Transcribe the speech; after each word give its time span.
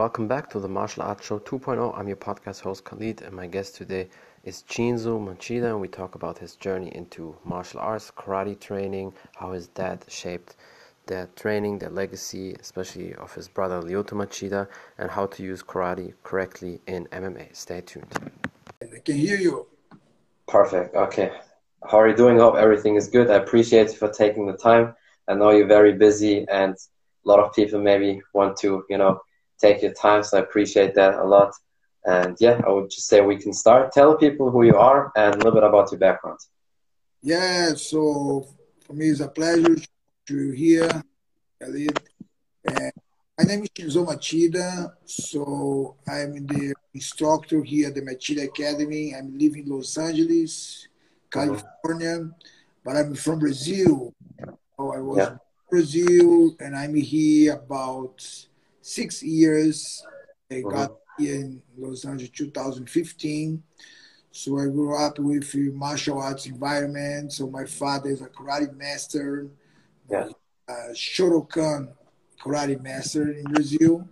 welcome 0.00 0.26
back 0.26 0.48
to 0.48 0.58
the 0.58 0.66
Martial 0.66 1.02
Arts 1.02 1.26
Show 1.26 1.38
2.0. 1.40 1.94
I'm 1.94 2.08
your 2.08 2.16
podcast 2.16 2.62
host 2.62 2.84
Khalid, 2.84 3.20
and 3.20 3.34
my 3.36 3.46
guest 3.46 3.74
today 3.74 4.08
is 4.44 4.64
Chinzo 4.66 5.20
Machida, 5.20 5.66
and 5.66 5.78
we 5.78 5.88
talk 5.88 6.14
about 6.14 6.38
his 6.38 6.56
journey 6.56 6.90
into 6.94 7.36
martial 7.44 7.80
arts, 7.80 8.10
karate 8.10 8.58
training, 8.58 9.12
how 9.36 9.52
his 9.52 9.66
dad 9.68 10.02
shaped 10.08 10.56
that 11.04 11.36
training, 11.36 11.80
the 11.80 11.90
legacy, 11.90 12.56
especially 12.58 13.14
of 13.16 13.34
his 13.34 13.46
brother 13.46 13.82
Lyoto 13.82 14.14
Machida, 14.14 14.66
and 14.96 15.10
how 15.10 15.26
to 15.26 15.42
use 15.42 15.62
karate 15.62 16.14
correctly 16.22 16.80
in 16.86 17.04
MMA. 17.12 17.54
Stay 17.54 17.82
tuned. 17.82 18.10
I 18.80 18.86
can 19.04 19.16
hear 19.16 19.36
you. 19.36 19.66
Perfect. 20.48 20.94
Okay. 20.96 21.30
How 21.90 22.00
are 22.00 22.08
you 22.08 22.16
doing? 22.16 22.38
Hope 22.38 22.54
everything 22.54 22.96
is 22.96 23.06
good. 23.06 23.30
I 23.30 23.34
appreciate 23.34 23.88
you 23.88 23.96
for 23.96 24.10
taking 24.10 24.46
the 24.46 24.56
time. 24.56 24.94
I 25.28 25.34
know 25.34 25.50
you're 25.50 25.66
very 25.66 25.92
busy, 25.92 26.48
and 26.48 26.72
a 26.72 27.28
lot 27.28 27.38
of 27.38 27.52
people 27.52 27.82
maybe 27.82 28.22
want 28.32 28.56
to, 28.60 28.86
you 28.88 28.96
know, 28.96 29.20
take 29.60 29.82
your 29.82 29.92
time. 29.92 30.22
So 30.22 30.38
I 30.38 30.40
appreciate 30.40 30.94
that 30.94 31.14
a 31.14 31.24
lot. 31.24 31.52
And 32.04 32.36
yeah, 32.40 32.60
I 32.66 32.70
would 32.70 32.90
just 32.90 33.06
say 33.08 33.20
we 33.20 33.36
can 33.36 33.52
start. 33.52 33.92
Tell 33.92 34.16
people 34.16 34.50
who 34.50 34.62
you 34.62 34.76
are 34.76 35.12
and 35.16 35.34
a 35.34 35.38
little 35.38 35.52
bit 35.52 35.64
about 35.64 35.90
your 35.92 36.00
background. 36.00 36.38
Yeah, 37.22 37.74
so 37.74 38.46
for 38.86 38.94
me 38.94 39.10
it's 39.10 39.20
a 39.20 39.28
pleasure 39.28 39.76
to 40.28 40.50
hear, 40.52 40.88
Khalid. 41.60 42.00
And 42.64 42.92
my 43.36 43.44
name 43.44 43.62
is 43.64 43.70
Chinzo 43.70 44.06
Machida. 44.06 44.92
So 45.04 45.96
I'm 46.08 46.46
the 46.46 46.74
instructor 46.94 47.62
here 47.62 47.88
at 47.88 47.94
the 47.94 48.02
Machida 48.02 48.44
Academy. 48.44 49.14
I'm 49.14 49.36
living 49.38 49.64
in 49.64 49.70
Los 49.70 49.98
Angeles, 49.98 50.88
California, 51.30 52.16
uh-huh. 52.16 52.48
but 52.82 52.96
I'm 52.96 53.14
from 53.14 53.40
Brazil. 53.40 54.14
So 54.76 54.94
I 54.94 55.00
was 55.00 55.18
yeah. 55.18 55.36
Brazil 55.68 56.56
and 56.58 56.74
I'm 56.74 56.94
here 56.94 57.54
about 57.54 58.24
six 58.90 59.22
years. 59.22 60.04
I 60.50 60.60
got 60.60 60.96
here 61.16 61.36
in 61.36 61.62
Los 61.78 62.04
Angeles 62.04 62.30
2015. 62.30 63.62
So 64.32 64.58
I 64.58 64.64
grew 64.66 64.96
up 64.96 65.18
with 65.18 65.54
martial 65.74 66.20
arts 66.20 66.46
environment. 66.46 67.32
So 67.32 67.48
my 67.48 67.64
father 67.64 68.10
is 68.10 68.20
a 68.20 68.26
karate 68.26 68.76
master, 68.76 69.48
yeah. 70.10 70.28
uh, 70.68 70.92
Shotokan 70.92 71.88
karate 72.42 72.80
master 72.82 73.32
in 73.32 73.44
Brazil. 73.44 74.08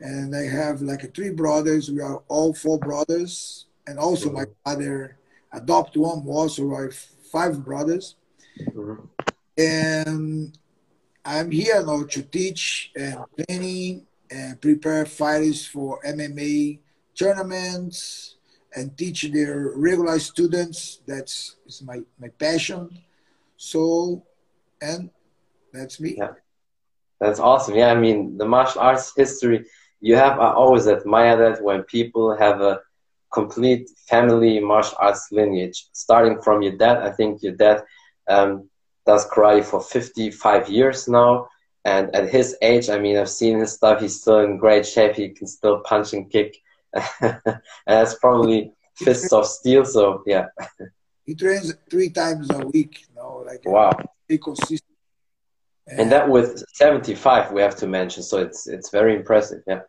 And 0.00 0.34
I 0.34 0.42
have 0.42 0.80
like 0.80 1.14
three 1.14 1.30
brothers. 1.30 1.90
We 1.90 2.00
are 2.00 2.22
all 2.28 2.54
four 2.54 2.78
brothers. 2.78 3.66
And 3.86 3.98
also 3.98 4.26
mm-hmm. 4.26 4.36
my 4.36 4.44
father 4.64 5.18
adopted 5.52 6.02
one 6.02 6.24
more, 6.24 6.48
so 6.48 6.74
I 6.74 6.82
have 6.82 6.94
five 6.94 7.64
brothers. 7.64 8.16
Mm-hmm. 8.60 9.06
And 9.58 10.58
I'm 11.24 11.50
here 11.50 11.84
now 11.84 12.04
to 12.04 12.22
teach 12.22 12.92
and 12.96 13.18
training 13.36 14.06
and 14.30 14.60
prepare 14.60 15.04
fighters 15.06 15.66
for 15.66 16.00
MMA 16.06 16.78
tournaments 17.18 18.36
and 18.74 18.96
teach 18.96 19.22
their 19.32 19.72
regular 19.74 20.18
students. 20.18 21.00
That's 21.06 21.56
is 21.66 21.82
my, 21.82 22.00
my 22.18 22.28
passion. 22.28 22.98
So, 23.56 24.22
and 24.80 25.10
that's 25.72 26.00
me. 26.00 26.16
Yeah. 26.18 26.32
That's 27.20 27.38
awesome. 27.38 27.74
Yeah, 27.74 27.92
I 27.92 27.96
mean, 27.96 28.38
the 28.38 28.46
martial 28.46 28.80
arts 28.80 29.12
history, 29.14 29.66
you 30.00 30.16
have 30.16 30.38
I 30.40 30.52
always 30.52 30.88
admire 30.88 31.36
that 31.36 31.62
when 31.62 31.82
people 31.82 32.34
have 32.36 32.62
a 32.62 32.80
complete 33.30 33.90
family 34.08 34.58
martial 34.60 34.96
arts 34.98 35.28
lineage, 35.30 35.88
starting 35.92 36.40
from 36.40 36.62
your 36.62 36.76
dad. 36.76 36.98
I 36.98 37.10
think 37.10 37.42
your 37.42 37.52
dad 37.52 37.84
um, 38.28 38.68
does 39.06 39.26
karate 39.28 39.64
for 39.64 39.80
55 39.80 40.68
years 40.68 41.08
now 41.08 41.48
and 41.84 42.14
at 42.14 42.28
his 42.28 42.56
age, 42.60 42.90
I 42.90 42.98
mean, 42.98 43.16
I've 43.16 43.30
seen 43.30 43.58
his 43.58 43.72
stuff. 43.72 44.00
He's 44.00 44.20
still 44.20 44.40
in 44.40 44.58
great 44.58 44.86
shape. 44.86 45.16
He 45.16 45.30
can 45.30 45.46
still 45.46 45.80
punch 45.80 46.12
and 46.12 46.30
kick, 46.30 46.58
and 47.20 47.60
that's 47.86 48.14
probably 48.16 48.72
fists 48.96 49.32
of 49.32 49.46
steel. 49.46 49.84
So 49.84 50.22
yeah. 50.26 50.46
He 51.24 51.34
trains 51.34 51.72
three 51.90 52.10
times 52.10 52.50
a 52.50 52.66
week. 52.66 53.06
You 53.08 53.14
know, 53.14 53.44
like 53.46 53.64
wow, 53.64 53.92
ecosystem. 54.28 54.80
And, 55.86 56.00
and 56.00 56.12
that 56.12 56.28
with 56.28 56.64
seventy 56.74 57.14
five, 57.14 57.52
we 57.52 57.62
have 57.62 57.76
to 57.76 57.86
mention. 57.86 58.22
So 58.22 58.38
it's 58.38 58.66
it's 58.66 58.90
very 58.90 59.16
impressive. 59.16 59.62
Yeah. 59.66 59.80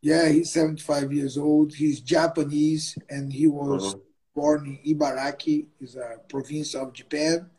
Yeah, 0.00 0.28
he's 0.28 0.52
seventy 0.52 0.82
five 0.82 1.12
years 1.12 1.36
old. 1.36 1.74
He's 1.74 2.00
Japanese, 2.00 2.96
and 3.08 3.32
he 3.32 3.46
was 3.46 3.94
mm-hmm. 3.94 4.00
born 4.34 4.78
in 4.84 4.96
Ibaraki, 4.96 5.66
is 5.80 5.96
a 5.96 6.18
province 6.28 6.74
of 6.74 6.92
Japan. 6.92 7.50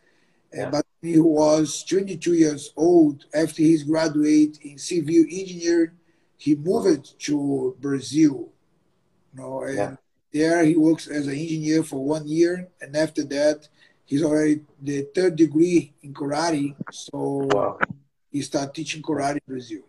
Yeah. 0.53 0.69
But 0.69 0.85
he 1.01 1.19
was 1.19 1.83
22 1.83 2.33
years 2.33 2.73
old. 2.75 3.25
After 3.33 3.61
he 3.61 3.83
graduated 3.83 4.59
in 4.63 4.77
civil 4.77 5.23
engineering 5.29 5.91
he 6.37 6.55
moved 6.55 7.19
to 7.19 7.75
brazil. 7.79 8.49
You 9.33 9.41
know 9.41 9.63
and 9.63 9.77
yeah. 9.77 9.95
there 10.33 10.63
he 10.63 10.75
works 10.75 11.07
as 11.07 11.27
an 11.27 11.35
engineer 11.35 11.83
for 11.83 12.03
one 12.03 12.27
year 12.27 12.69
and 12.81 12.95
after 12.95 13.23
that 13.25 13.67
he's 14.05 14.23
already 14.23 14.61
the 14.81 15.07
third 15.13 15.35
degree 15.35 15.93
in 16.01 16.13
karate. 16.13 16.75
So 16.91 17.47
wow. 17.51 17.79
he 18.31 18.41
started 18.41 18.73
teaching 18.73 19.01
karate 19.01 19.35
in 19.35 19.47
brazil. 19.47 19.81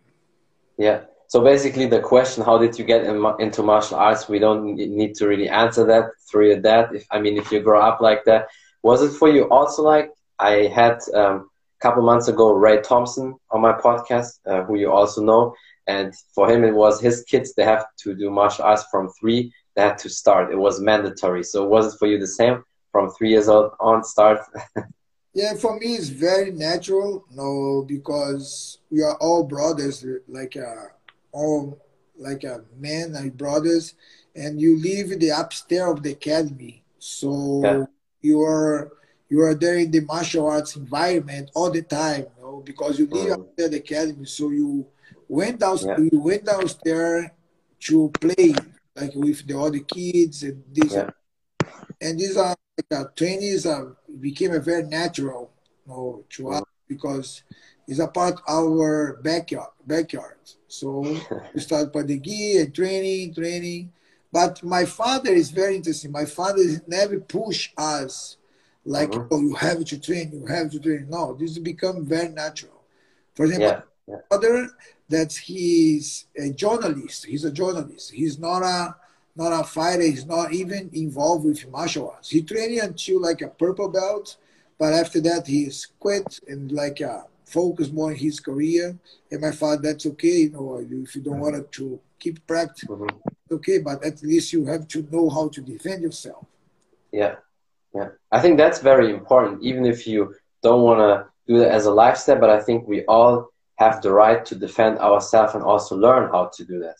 Yeah. 0.77 1.01
So 1.27 1.41
basically 1.41 1.87
the 1.87 2.01
question 2.01 2.43
how 2.43 2.57
did 2.57 2.77
you 2.77 2.85
get 2.85 3.05
in, 3.05 3.25
into 3.39 3.63
martial 3.63 3.97
arts? 3.97 4.27
We 4.29 4.39
don't 4.39 4.75
need 4.75 5.15
to 5.15 5.27
really 5.27 5.49
answer 5.49 5.85
that 5.85 6.11
through 6.29 6.47
your 6.49 6.59
dad. 6.59 6.89
If 6.93 7.05
i 7.11 7.19
mean 7.19 7.37
if 7.37 7.51
you 7.51 7.59
grow 7.61 7.81
up 7.81 8.01
like 8.01 8.23
that 8.25 8.47
was 8.83 9.01
it 9.01 9.11
for 9.11 9.29
you 9.29 9.43
also 9.49 9.83
like 9.83 10.11
I 10.41 10.67
had 10.67 10.99
um, 11.13 11.49
a 11.79 11.81
couple 11.81 12.01
months 12.03 12.27
ago 12.27 12.51
Ray 12.51 12.81
Thompson 12.81 13.35
on 13.51 13.61
my 13.61 13.73
podcast, 13.73 14.39
uh, 14.45 14.63
who 14.63 14.77
you 14.77 14.91
also 14.91 15.21
know, 15.21 15.55
and 15.87 16.13
for 16.33 16.49
him 16.51 16.63
it 16.63 16.73
was 16.73 16.99
his 16.99 17.23
kids. 17.23 17.53
They 17.53 17.63
have 17.63 17.85
to 18.03 18.15
do 18.15 18.31
martial 18.31 18.65
arts 18.65 18.83
from 18.91 19.09
three. 19.19 19.53
They 19.75 19.83
had 19.83 19.99
to 19.99 20.09
start. 20.09 20.51
It 20.51 20.57
was 20.57 20.81
mandatory. 20.81 21.43
So 21.43 21.67
was 21.67 21.93
it 21.93 21.97
for 21.99 22.07
you 22.07 22.19
the 22.19 22.27
same 22.27 22.63
from 22.91 23.11
three 23.11 23.29
years 23.29 23.47
old 23.47 23.71
on 23.79 24.03
start? 24.03 24.39
yeah, 25.33 25.53
for 25.53 25.79
me 25.79 25.93
it's 25.93 26.09
very 26.09 26.51
natural. 26.51 27.23
No, 27.31 27.85
because 27.87 28.79
we 28.89 29.03
are 29.03 29.15
all 29.17 29.43
brothers, 29.43 30.03
like 30.27 30.57
uh, 30.57 30.87
all 31.31 31.79
like 32.17 32.43
a 32.43 32.63
men 32.77 33.15
and 33.15 33.37
brothers, 33.37 33.93
and 34.35 34.59
you 34.59 34.81
live 34.81 35.11
in 35.11 35.19
the 35.19 35.29
upstairs 35.29 35.91
of 35.91 36.03
the 36.03 36.11
academy. 36.11 36.83
So 36.97 37.61
yeah. 37.63 37.85
you 38.21 38.41
are 38.41 38.91
you 39.31 39.39
are 39.39 39.55
there 39.55 39.77
in 39.77 39.89
the 39.89 40.01
martial 40.01 40.45
arts 40.45 40.75
environment 40.75 41.49
all 41.55 41.71
the 41.71 41.81
time, 41.81 42.25
you 42.37 42.43
know, 42.43 42.61
because 42.65 42.99
you 42.99 43.07
live 43.07 43.37
mm. 43.37 43.63
at 43.63 43.71
the 43.71 43.77
academy. 43.77 44.25
So 44.25 44.49
you 44.49 44.85
went 45.29 45.57
downstairs, 45.57 45.97
yeah. 45.97 46.09
you 46.11 46.19
went 46.19 46.43
downstairs 46.43 47.27
to 47.87 48.11
play 48.19 48.53
like 48.93 49.15
with 49.15 49.47
the 49.47 49.57
other 49.57 49.79
kids 49.79 50.43
and 50.43 50.61
this 50.69 50.93
yeah. 50.93 51.09
and 52.01 52.19
these 52.19 52.35
are 52.35 52.53
like 52.77 52.99
uh, 52.99 53.05
trainees 53.15 53.65
are 53.65 53.95
became 54.19 54.51
a 54.51 54.59
very 54.59 54.83
natural 54.83 55.49
you 55.87 55.93
know, 55.93 56.25
to 56.29 56.43
mm. 56.43 56.57
us 56.57 56.63
because 56.89 57.43
it's 57.87 57.99
a 57.99 58.07
part 58.07 58.33
of 58.33 58.41
our 58.49 59.21
backyard 59.23 59.69
backyard. 59.87 60.39
So 60.67 61.19
we 61.53 61.61
start 61.61 61.93
by 61.93 62.03
the 62.03 62.17
gear 62.17 62.65
and 62.65 62.75
training, 62.75 63.33
training. 63.33 63.93
But 64.29 64.61
my 64.61 64.83
father 64.83 65.31
is 65.31 65.51
very 65.51 65.77
interesting. 65.77 66.11
My 66.11 66.25
father 66.25 66.63
never 66.85 67.19
push 67.19 67.71
us 67.77 68.37
like 68.85 69.15
uh-huh. 69.15 69.27
oh 69.31 69.41
you 69.41 69.53
have 69.55 69.83
to 69.85 69.99
train 69.99 70.31
you 70.33 70.45
have 70.45 70.71
to 70.71 70.79
train 70.79 71.07
no 71.09 71.33
this 71.35 71.57
become 71.59 72.05
very 72.05 72.29
natural 72.29 72.81
for 73.35 73.45
example 73.45 73.83
yeah. 74.07 74.15
yeah. 74.15 74.21
other 74.31 74.69
that 75.09 75.31
he's 75.33 76.25
a 76.37 76.49
journalist 76.49 77.25
he's 77.25 77.45
a 77.45 77.51
journalist 77.51 78.11
he's 78.11 78.39
not 78.39 78.63
a 78.63 78.95
not 79.35 79.51
a 79.51 79.63
fighter 79.63 80.03
he's 80.03 80.25
not 80.25 80.51
even 80.53 80.89
involved 80.93 81.45
with 81.45 81.69
martial 81.69 82.09
arts 82.09 82.29
he 82.29 82.41
trained 82.41 82.79
until 82.79 83.21
like 83.21 83.41
a 83.41 83.47
purple 83.47 83.89
belt 83.89 84.37
but 84.79 84.93
after 84.93 85.21
that 85.21 85.45
he's 85.45 85.87
quit 85.99 86.39
and 86.47 86.71
like 86.71 87.01
uh, 87.01 87.21
focus 87.45 87.91
more 87.91 88.09
on 88.09 88.15
his 88.15 88.39
career 88.39 88.97
and 89.29 89.41
my 89.41 89.51
father 89.51 89.81
that's 89.81 90.05
okay 90.05 90.37
you 90.43 90.49
know 90.49 90.83
if 90.89 91.15
you 91.15 91.21
don't 91.21 91.35
uh-huh. 91.35 91.51
want 91.51 91.71
to 91.71 91.99
keep 92.17 92.45
practice 92.47 92.89
uh-huh. 92.89 93.05
okay 93.51 93.77
but 93.77 94.03
at 94.03 94.23
least 94.23 94.53
you 94.53 94.65
have 94.65 94.87
to 94.87 95.07
know 95.11 95.29
how 95.29 95.47
to 95.49 95.61
defend 95.61 96.01
yourself 96.01 96.45
yeah 97.11 97.35
yeah, 97.93 98.09
I 98.31 98.39
think 98.39 98.57
that's 98.57 98.79
very 98.79 99.13
important, 99.13 99.61
even 99.63 99.85
if 99.85 100.07
you 100.07 100.35
don't 100.63 100.83
want 100.83 100.99
to 100.99 101.27
do 101.47 101.59
that 101.59 101.71
as 101.71 101.85
a 101.85 101.91
lifestyle. 101.91 102.39
But 102.39 102.49
I 102.49 102.61
think 102.61 102.87
we 102.87 103.03
all 103.05 103.47
have 103.75 104.01
the 104.01 104.11
right 104.11 104.45
to 104.45 104.55
defend 104.55 104.99
ourselves 104.99 105.55
and 105.55 105.63
also 105.63 105.97
learn 105.97 106.29
how 106.31 106.51
to 106.55 106.65
do 106.65 106.79
that. 106.79 106.97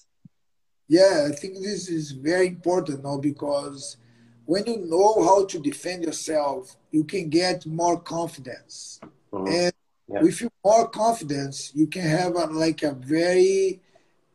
Yeah, 0.87 1.27
I 1.29 1.33
think 1.33 1.55
this 1.55 1.87
is 1.87 2.11
very 2.11 2.47
important 2.47 3.03
now 3.03 3.17
because 3.17 3.97
when 4.45 4.65
you 4.65 4.77
know 4.79 5.23
how 5.23 5.45
to 5.45 5.59
defend 5.59 6.03
yourself, 6.03 6.75
you 6.91 7.03
can 7.05 7.29
get 7.29 7.65
more 7.65 7.97
confidence. 7.99 8.99
Mm-hmm. 9.31 9.47
And 9.47 9.73
yeah. 10.09 10.21
with 10.21 10.43
more 10.65 10.89
confidence, 10.89 11.71
you 11.73 11.87
can 11.87 12.01
have 12.01 12.35
a, 12.35 12.45
like 12.47 12.83
a 12.83 12.91
very 12.91 13.79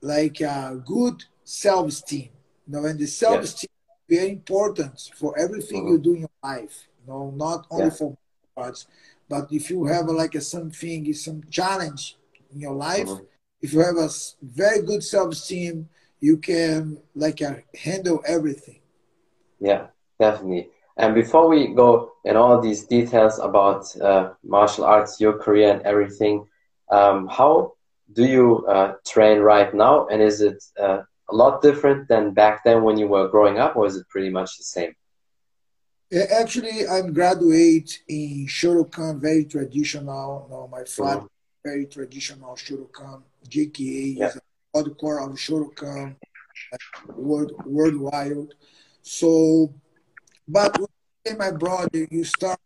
like 0.01 0.41
a 0.41 0.81
good 0.85 1.25
self-esteem. 1.45 2.31
You 2.67 2.73
know, 2.73 2.85
and 2.87 2.99
the 2.99 3.07
self-esteem 3.07 3.69
very 4.09 4.31
important 4.31 5.11
for 5.17 5.39
everything 5.39 5.85
mm-hmm. 5.85 5.93
you 5.93 5.99
do 5.99 6.15
in 6.15 6.21
your 6.21 6.31
life. 6.43 6.87
You 7.01 7.13
know, 7.13 7.33
not 7.37 7.67
only 7.71 7.87
yeah. 7.87 7.91
for 7.91 8.17
parts, 8.55 8.87
but 9.29 9.49
if 9.51 9.71
you 9.71 9.85
have 9.87 10.07
like 10.07 10.35
a 10.35 10.41
something, 10.41 11.13
some 11.13 11.43
challenge 11.51 12.17
in 12.53 12.61
your 12.61 12.75
life, 12.75 13.09
mm-hmm. 13.09 13.25
if 13.61 13.73
you 13.73 13.81
have 13.81 13.97
a 13.97 14.09
very 14.43 14.83
good 14.83 15.03
self-esteem, 15.03 15.89
you 16.21 16.39
can 16.39 16.99
like 17.15 17.43
uh, 17.43 17.57
handle 17.75 18.23
everything. 18.27 18.81
Yeah, 19.61 19.89
definitely. 20.19 20.71
And 20.97 21.15
before 21.15 21.49
we 21.49 21.75
go 21.75 22.13
in 22.25 22.37
all 22.37 22.61
these 22.61 22.85
details 22.85 23.39
about 23.39 23.85
uh, 24.01 24.31
martial 24.43 24.85
arts, 24.85 25.21
your 25.21 25.39
career 25.39 25.73
and 25.73 25.83
everything, 25.83 26.47
um, 26.91 27.29
how 27.29 27.75
do 28.13 28.25
you 28.25 28.65
uh, 28.67 28.95
train 29.07 29.41
right 29.41 29.75
now? 29.75 30.07
And 30.07 30.23
is 30.23 30.41
it 30.41 30.65
uh, 30.81 31.03
a 31.29 31.35
lot 31.35 31.63
different 31.63 32.09
than 32.09 32.33
back 32.33 32.65
then 32.65 32.83
when 32.83 32.97
you 32.97 33.09
were 33.09 33.29
growing 33.29 33.59
up, 33.59 33.77
or 33.77 33.87
is 33.87 33.97
it 33.97 34.09
pretty 34.09 34.31
much 34.31 34.57
the 34.59 34.65
same? 34.65 34.95
Actually, 36.13 36.87
I'm 36.87 37.13
graduate 37.13 38.03
in 38.07 38.47
Shotokan, 38.47 39.21
very 39.21 39.45
traditional. 39.45 40.47
No, 40.49 40.69
my 40.69 40.85
father, 40.85 41.23
mm. 41.23 41.29
very 41.65 41.87
traditional 41.87 42.55
Shotokan. 42.55 43.23
JKA 43.49 44.17
yeah. 44.17 44.27
is 44.29 44.41
a 44.75 44.91
core 44.91 45.21
of 45.21 45.37
Shotokan, 45.37 46.15
world, 47.09 47.53
worldwide. 47.65 48.55
So, 49.03 49.75
but 50.47 50.79
when 51.25 51.39
my 51.39 51.51
brother, 51.51 52.07
you 52.09 52.23
start 52.23 52.61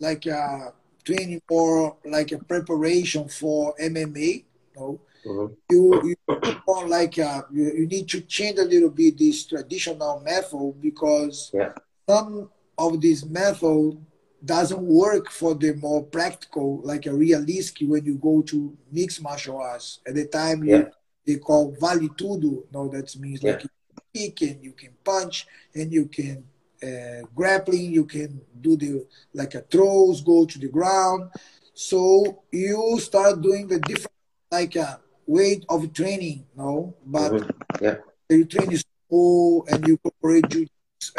like 0.00 0.24
a 0.24 0.72
training 1.04 1.42
or 1.50 1.96
like 2.06 2.32
a 2.32 2.38
preparation 2.38 3.28
for 3.28 3.74
MMA. 3.80 4.44
You 4.74 4.80
know? 4.80 5.00
Mm-hmm. 5.24 5.54
You, 5.70 6.16
you 6.28 6.40
more 6.66 6.88
like 6.88 7.18
a, 7.18 7.46
you, 7.52 7.64
you 7.64 7.86
need 7.86 8.08
to 8.08 8.20
change 8.22 8.58
a 8.58 8.64
little 8.64 8.90
bit 8.90 9.18
this 9.18 9.46
traditional 9.46 10.20
method 10.20 10.74
because 10.80 11.50
yeah. 11.52 11.72
some 12.08 12.50
of 12.76 13.00
this 13.00 13.24
method 13.24 13.98
doesn't 14.44 14.82
work 14.82 15.30
for 15.30 15.54
the 15.54 15.74
more 15.74 16.04
practical, 16.04 16.80
like 16.82 17.06
a 17.06 17.12
realistic 17.14 17.88
when 17.88 18.04
you 18.04 18.16
go 18.16 18.42
to 18.42 18.76
mixed 18.92 19.22
martial 19.22 19.58
arts. 19.58 20.00
At 20.06 20.14
the 20.14 20.26
time, 20.26 20.64
yeah. 20.64 20.76
you, 20.76 20.90
they 21.26 21.36
call 21.36 21.76
vale 21.80 22.08
tudo. 22.10 22.64
No, 22.72 22.88
that 22.88 23.14
means 23.16 23.42
yeah. 23.42 23.52
like 23.52 23.64
you 23.64 23.68
kick 24.14 24.42
and 24.42 24.64
you 24.64 24.72
can 24.72 24.92
punch 25.04 25.46
and 25.74 25.92
you 25.92 26.06
can 26.06 26.44
uh, 26.82 27.26
grappling. 27.34 27.92
You 27.92 28.04
can 28.04 28.40
do 28.60 28.76
the 28.76 29.06
like 29.34 29.54
a 29.54 29.60
throws, 29.62 30.22
go 30.22 30.46
to 30.46 30.58
the 30.58 30.68
ground. 30.68 31.30
So 31.74 32.42
you 32.52 32.98
start 33.00 33.42
doing 33.42 33.66
the 33.66 33.80
different 33.80 34.12
like 34.50 34.76
a 34.76 35.00
weight 35.28 35.64
of 35.68 35.92
training. 35.92 36.46
No, 36.56 36.96
but 37.06 37.32
mm-hmm. 37.32 37.84
yeah, 37.84 37.96
you 38.28 38.44
train 38.44 38.72
slow 38.74 39.64
and 39.68 39.86
you 39.86 39.94
incorporate 39.94 40.48
jiu 40.48 40.66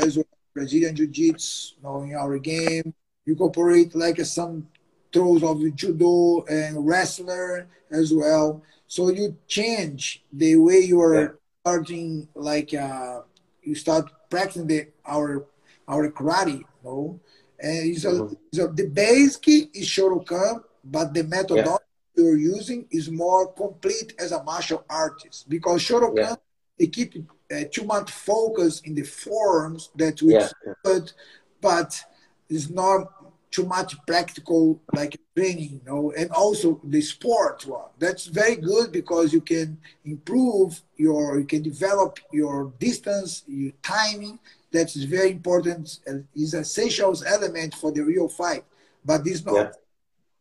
as 0.02 0.18
well 0.18 0.26
Brazilian 0.54 0.96
Jiu-Jitsu, 0.96 1.76
you 1.78 1.84
know, 1.84 2.02
in 2.02 2.16
our 2.16 2.38
game. 2.38 2.94
You 3.26 3.34
incorporate 3.34 3.96
like 3.96 4.20
some 4.26 4.68
throws 5.14 5.44
of 5.44 5.64
judo 5.76 6.44
and 6.50 6.86
wrestler 6.86 7.68
as 7.92 8.12
well. 8.14 8.62
So 8.88 9.10
you 9.10 9.38
change 9.48 10.24
the 10.34 10.56
way 10.58 10.80
you 10.80 11.00
are 11.00 11.22
yeah. 11.22 11.28
starting, 11.62 12.28
like 12.34 12.74
uh, 12.74 13.22
you 13.64 13.76
start 13.76 14.12
practicing 14.30 14.68
the, 14.68 14.88
our 15.06 15.46
our 15.88 16.12
karate, 16.12 16.60
you 16.60 16.84
know. 16.84 17.20
And 17.60 17.96
it's 17.96 18.06
mm-hmm. 18.06 18.34
it's 18.52 18.60
a, 18.60 18.68
the 18.68 18.88
basic 18.88 19.48
is 19.48 19.88
Shotokan, 19.88 20.64
but 20.84 21.14
the 21.14 21.24
methodology. 21.24 21.89
You're 22.22 22.38
using 22.38 22.88
is 22.92 23.10
more 23.10 23.52
complete 23.54 24.14
as 24.20 24.32
a 24.32 24.44
martial 24.44 24.86
artist 24.90 25.50
because 25.50 25.82
Shotokan 25.82 26.16
yeah. 26.16 26.36
they 26.78 26.88
keep 26.88 27.16
uh, 27.52 27.64
too 27.72 27.84
much 27.84 28.12
focus 28.12 28.82
in 28.82 28.96
the 28.96 29.04
forms 29.04 29.90
that 29.96 30.22
we 30.22 30.34
yeah. 30.34 30.50
good, 30.84 31.12
but 31.62 32.02
it's 32.50 32.70
not 32.70 33.02
too 33.52 33.66
much 33.66 33.96
practical 34.06 34.80
like 34.94 35.20
training, 35.36 35.72
you 35.74 35.82
know, 35.86 36.14
and 36.18 36.30
also 36.32 36.80
the 36.84 37.02
sport 37.02 37.66
one. 37.66 37.90
That's 37.98 38.26
very 38.28 38.56
good 38.56 38.92
because 38.92 39.34
you 39.34 39.42
can 39.42 39.78
improve 40.06 40.82
your, 40.98 41.40
you 41.40 41.46
can 41.46 41.64
develop 41.64 42.20
your 42.32 42.72
distance, 42.80 43.44
your 43.48 43.74
timing. 43.82 44.40
That's 44.72 44.96
very 44.96 45.32
important 45.32 46.00
and 46.06 46.28
is 46.36 46.54
essential 46.54 47.16
element 47.26 47.74
for 47.74 47.92
the 47.92 48.02
real 48.02 48.28
fight. 48.28 48.64
But 49.04 49.24
this 49.24 49.44
not. 49.44 49.56
Yeah. 49.56 49.72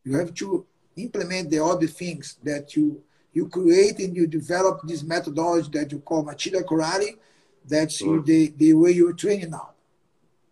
You 0.04 0.16
have 0.16 0.32
to 0.34 0.66
implement 0.98 1.50
the 1.50 1.62
other 1.62 1.86
things 1.86 2.36
that 2.42 2.76
you 2.76 3.02
you 3.32 3.48
create 3.48 3.98
and 4.00 4.16
you 4.16 4.26
develop 4.26 4.80
this 4.84 5.02
methodology 5.02 5.70
that 5.72 5.92
you 5.92 6.00
call 6.00 6.24
Machida 6.24 6.62
Karate. 6.62 7.16
That's 7.64 8.02
mm. 8.02 8.24
the, 8.24 8.52
the 8.56 8.72
way 8.74 8.90
you're 8.92 9.12
training 9.12 9.50
now. 9.50 9.70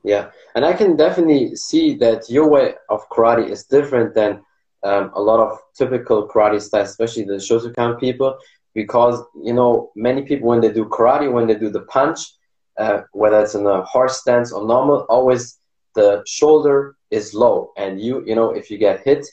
Yeah, 0.04 0.30
and 0.54 0.64
I 0.64 0.72
can 0.72 0.96
definitely 0.96 1.56
see 1.56 1.96
that 1.96 2.30
your 2.30 2.48
way 2.48 2.74
of 2.88 3.08
karate 3.08 3.50
is 3.50 3.64
different 3.64 4.14
than 4.14 4.40
um, 4.84 5.10
a 5.14 5.20
lot 5.20 5.40
of 5.40 5.58
typical 5.76 6.28
karate 6.28 6.62
styles, 6.62 6.90
especially 6.90 7.24
the 7.24 7.40
Shotokan 7.46 7.98
people, 7.98 8.38
because 8.72 9.20
you 9.42 9.52
know 9.52 9.90
many 9.96 10.22
people 10.22 10.48
when 10.48 10.60
they 10.60 10.72
do 10.72 10.84
karate, 10.84 11.32
when 11.32 11.48
they 11.48 11.56
do 11.56 11.70
the 11.70 11.82
punch, 11.96 12.20
uh, 12.78 13.00
whether 13.12 13.40
it's 13.40 13.56
in 13.56 13.66
a 13.66 13.82
horse 13.82 14.20
stance 14.20 14.52
or 14.52 14.64
normal, 14.64 15.06
always 15.08 15.58
the 15.96 16.22
shoulder 16.24 16.94
is 17.10 17.34
low, 17.34 17.72
and 17.76 18.00
you 18.00 18.22
you 18.26 18.36
know 18.36 18.50
if 18.50 18.70
you 18.70 18.78
get 18.78 19.00
hit, 19.00 19.26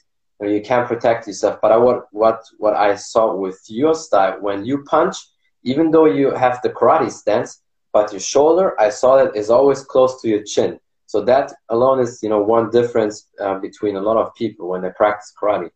you 0.50 0.62
can't 0.62 0.88
protect 0.88 1.28
yourself. 1.28 1.60
But 1.62 1.72
I, 1.72 1.78
what 1.78 2.08
what 2.12 2.44
what 2.58 2.76
I 2.76 2.96
saw 2.96 3.36
with 3.36 3.62
your 3.68 3.96
style 3.96 4.38
when 4.40 4.66
you 4.66 4.84
punch, 4.84 5.18
even 5.64 5.92
though 5.92 6.06
you 6.06 6.32
have 6.32 6.62
the 6.62 6.70
karate 6.70 7.12
stance, 7.12 7.62
but 7.92 8.12
your 8.12 8.20
shoulder, 8.20 8.80
I 8.80 8.90
saw 8.90 9.18
that 9.18 9.36
is 9.36 9.50
always 9.50 9.84
close 9.84 10.22
to 10.22 10.30
your 10.30 10.44
chin. 10.44 10.80
So 11.06 11.22
that 11.26 11.54
alone 11.70 12.00
is 12.00 12.22
you 12.24 12.30
know 12.30 12.42
one 12.42 12.70
difference 12.70 13.28
uh, 13.40 13.60
between 13.60 13.96
a 13.96 14.02
lot 14.02 14.18
of 14.18 14.34
people 14.36 14.70
when 14.70 14.82
they 14.82 14.92
practice 14.92 15.34
karate. 15.40 15.70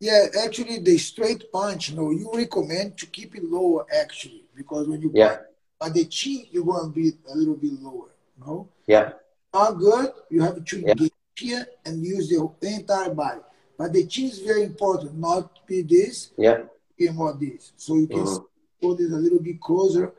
Yeah, 0.00 0.26
actually, 0.44 0.78
the 0.78 0.96
straight 0.96 1.52
punch, 1.52 1.90
you 1.90 1.96
know, 1.96 2.10
you 2.10 2.30
recommend 2.34 2.96
to 2.98 3.06
keep 3.06 3.34
it 3.34 3.44
lower 3.44 3.84
actually 3.94 4.44
because 4.56 4.88
when 4.88 5.02
you 5.02 5.10
yeah. 5.14 5.28
punch, 5.28 5.40
but 5.78 5.94
the 5.94 6.04
chin, 6.06 6.46
you're 6.50 6.64
going 6.64 6.90
to 6.90 6.94
be 6.94 7.12
a 7.30 7.34
little 7.34 7.56
bit 7.56 7.72
lower. 7.80 8.08
no? 8.38 8.68
Yeah. 8.86 9.12
Not 9.52 9.72
good. 9.72 10.10
You 10.30 10.42
have 10.42 10.64
to 10.64 10.80
yeah. 10.80 10.88
engage 10.92 11.12
here 11.36 11.66
and 11.84 12.02
use 12.04 12.28
the 12.28 12.50
entire 12.62 13.14
body. 13.14 13.40
But 13.80 13.94
the 13.94 14.04
chin 14.04 14.26
is 14.26 14.40
very 14.40 14.64
important, 14.64 15.16
not 15.16 15.66
be 15.66 15.80
this, 15.80 16.32
yeah, 16.36 16.64
be 16.98 17.08
more 17.08 17.32
this. 17.32 17.72
So 17.78 17.94
you 17.94 18.06
can 18.06 18.18
mm-hmm. 18.18 18.44
put 18.86 18.98
this 18.98 19.10
a 19.10 19.16
little 19.16 19.40
bit 19.40 19.58
closer 19.58 20.12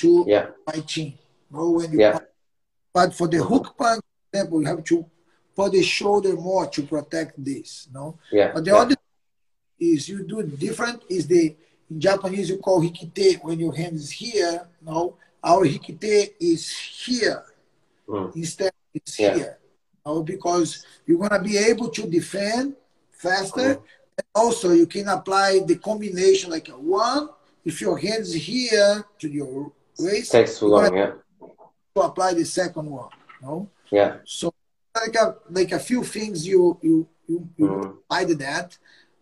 to 0.00 0.24
yeah. 0.28 0.48
my 0.66 0.80
chin. 0.80 1.14
No, 1.50 1.70
when 1.70 1.92
you 1.92 2.00
yeah. 2.00 2.12
punch. 2.12 2.28
But 2.92 3.14
for 3.14 3.26
the 3.26 3.42
hook 3.42 3.74
punch, 3.78 4.02
example, 4.30 4.60
you 4.60 4.66
have 4.66 4.84
to 4.84 5.06
put 5.54 5.72
the 5.72 5.82
shoulder 5.82 6.34
more 6.36 6.66
to 6.66 6.82
protect 6.82 7.42
this. 7.42 7.88
No, 7.90 8.18
yeah. 8.30 8.50
But 8.52 8.66
the 8.66 8.72
yeah. 8.72 8.76
other 8.76 8.96
is 9.80 10.10
you 10.10 10.22
do 10.22 10.42
different 10.42 11.02
is 11.08 11.26
the 11.26 11.56
in 11.88 11.98
Japanese 11.98 12.50
you 12.50 12.58
call 12.58 12.82
hikite 12.82 13.42
when 13.42 13.58
your 13.58 13.74
hand 13.74 13.96
is 13.96 14.10
here. 14.10 14.68
No, 14.82 15.16
our 15.42 15.64
hikite 15.64 16.34
is 16.38 16.68
here 16.68 17.42
mm. 18.06 18.36
instead 18.36 18.72
it's 18.92 19.18
yeah. 19.18 19.34
here. 19.34 19.58
No, 20.04 20.22
because 20.22 20.84
you're 21.06 21.18
gonna 21.18 21.42
be 21.42 21.56
able 21.56 21.88
to 21.88 22.02
defend 22.06 22.76
faster. 23.16 23.80
And 24.18 24.26
also, 24.34 24.72
you 24.72 24.86
can 24.86 25.08
apply 25.08 25.60
the 25.66 25.76
combination 25.76 26.50
like 26.50 26.68
a 26.68 26.78
one. 26.78 27.28
If 27.64 27.80
your 27.80 27.98
hands 27.98 28.32
here 28.32 29.04
to 29.18 29.28
your 29.28 29.72
waist, 29.98 30.32
takes 30.32 30.58
too 30.58 30.68
long. 30.68 30.96
Yeah. 30.96 31.12
To 31.94 32.00
apply 32.02 32.34
the 32.34 32.44
second 32.44 32.90
one. 32.90 33.10
No. 33.42 33.68
Yeah. 33.90 34.18
So 34.24 34.54
like 34.94 35.14
a 35.16 35.36
like 35.50 35.72
a 35.72 35.78
few 35.78 36.02
things 36.04 36.46
you 36.46 36.78
you 36.82 37.08
you, 37.26 37.48
you 37.56 37.66
mm. 37.66 37.84
apply 37.84 38.24
that, 38.34 38.78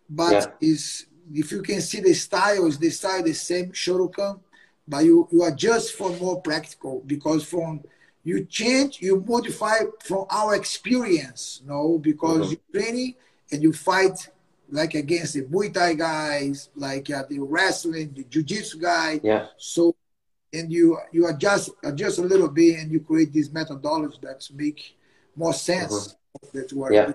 but 0.08 0.32
yeah. 0.32 0.46
is 0.60 1.06
if 1.32 1.50
you 1.50 1.62
can 1.62 1.80
see 1.80 2.00
the 2.00 2.14
style 2.14 2.66
is 2.66 2.78
the 2.78 2.90
style 2.90 3.22
the 3.22 3.32
same 3.32 3.72
Shotokan, 3.72 4.40
but 4.86 5.04
you 5.04 5.28
you 5.32 5.44
adjust 5.44 5.94
for 5.94 6.10
more 6.10 6.40
practical 6.40 7.02
because 7.06 7.44
from 7.44 7.82
you 8.22 8.44
change, 8.44 9.02
you 9.02 9.22
modify 9.26 9.80
from 10.02 10.24
our 10.30 10.54
experience, 10.54 11.62
no, 11.66 11.98
because 11.98 12.46
mm-hmm. 12.46 12.72
you 12.72 12.80
training 12.80 13.14
and 13.54 13.62
you 13.62 13.72
fight 13.72 14.28
like 14.68 14.94
against 14.94 15.34
the 15.34 15.42
Muay 15.42 15.72
Thai 15.72 15.94
guys, 15.94 16.70
like 16.74 17.08
uh, 17.10 17.22
the 17.30 17.38
wrestling, 17.38 18.12
the 18.16 18.24
Jiu-Jitsu 18.24 18.80
guy. 18.80 19.20
Yeah. 19.22 19.46
So, 19.56 19.94
and 20.52 20.72
you 20.72 20.98
you 21.12 21.28
adjust 21.28 21.70
adjust 21.84 22.18
a 22.18 22.22
little 22.22 22.48
bit, 22.48 22.80
and 22.80 22.90
you 22.90 23.00
create 23.00 23.32
these 23.32 23.50
methodologies 23.50 24.20
that 24.22 24.40
make 24.54 24.96
more 25.36 25.54
sense. 25.54 26.16
Mm-hmm. 26.54 26.92
Yeah. 26.92 27.12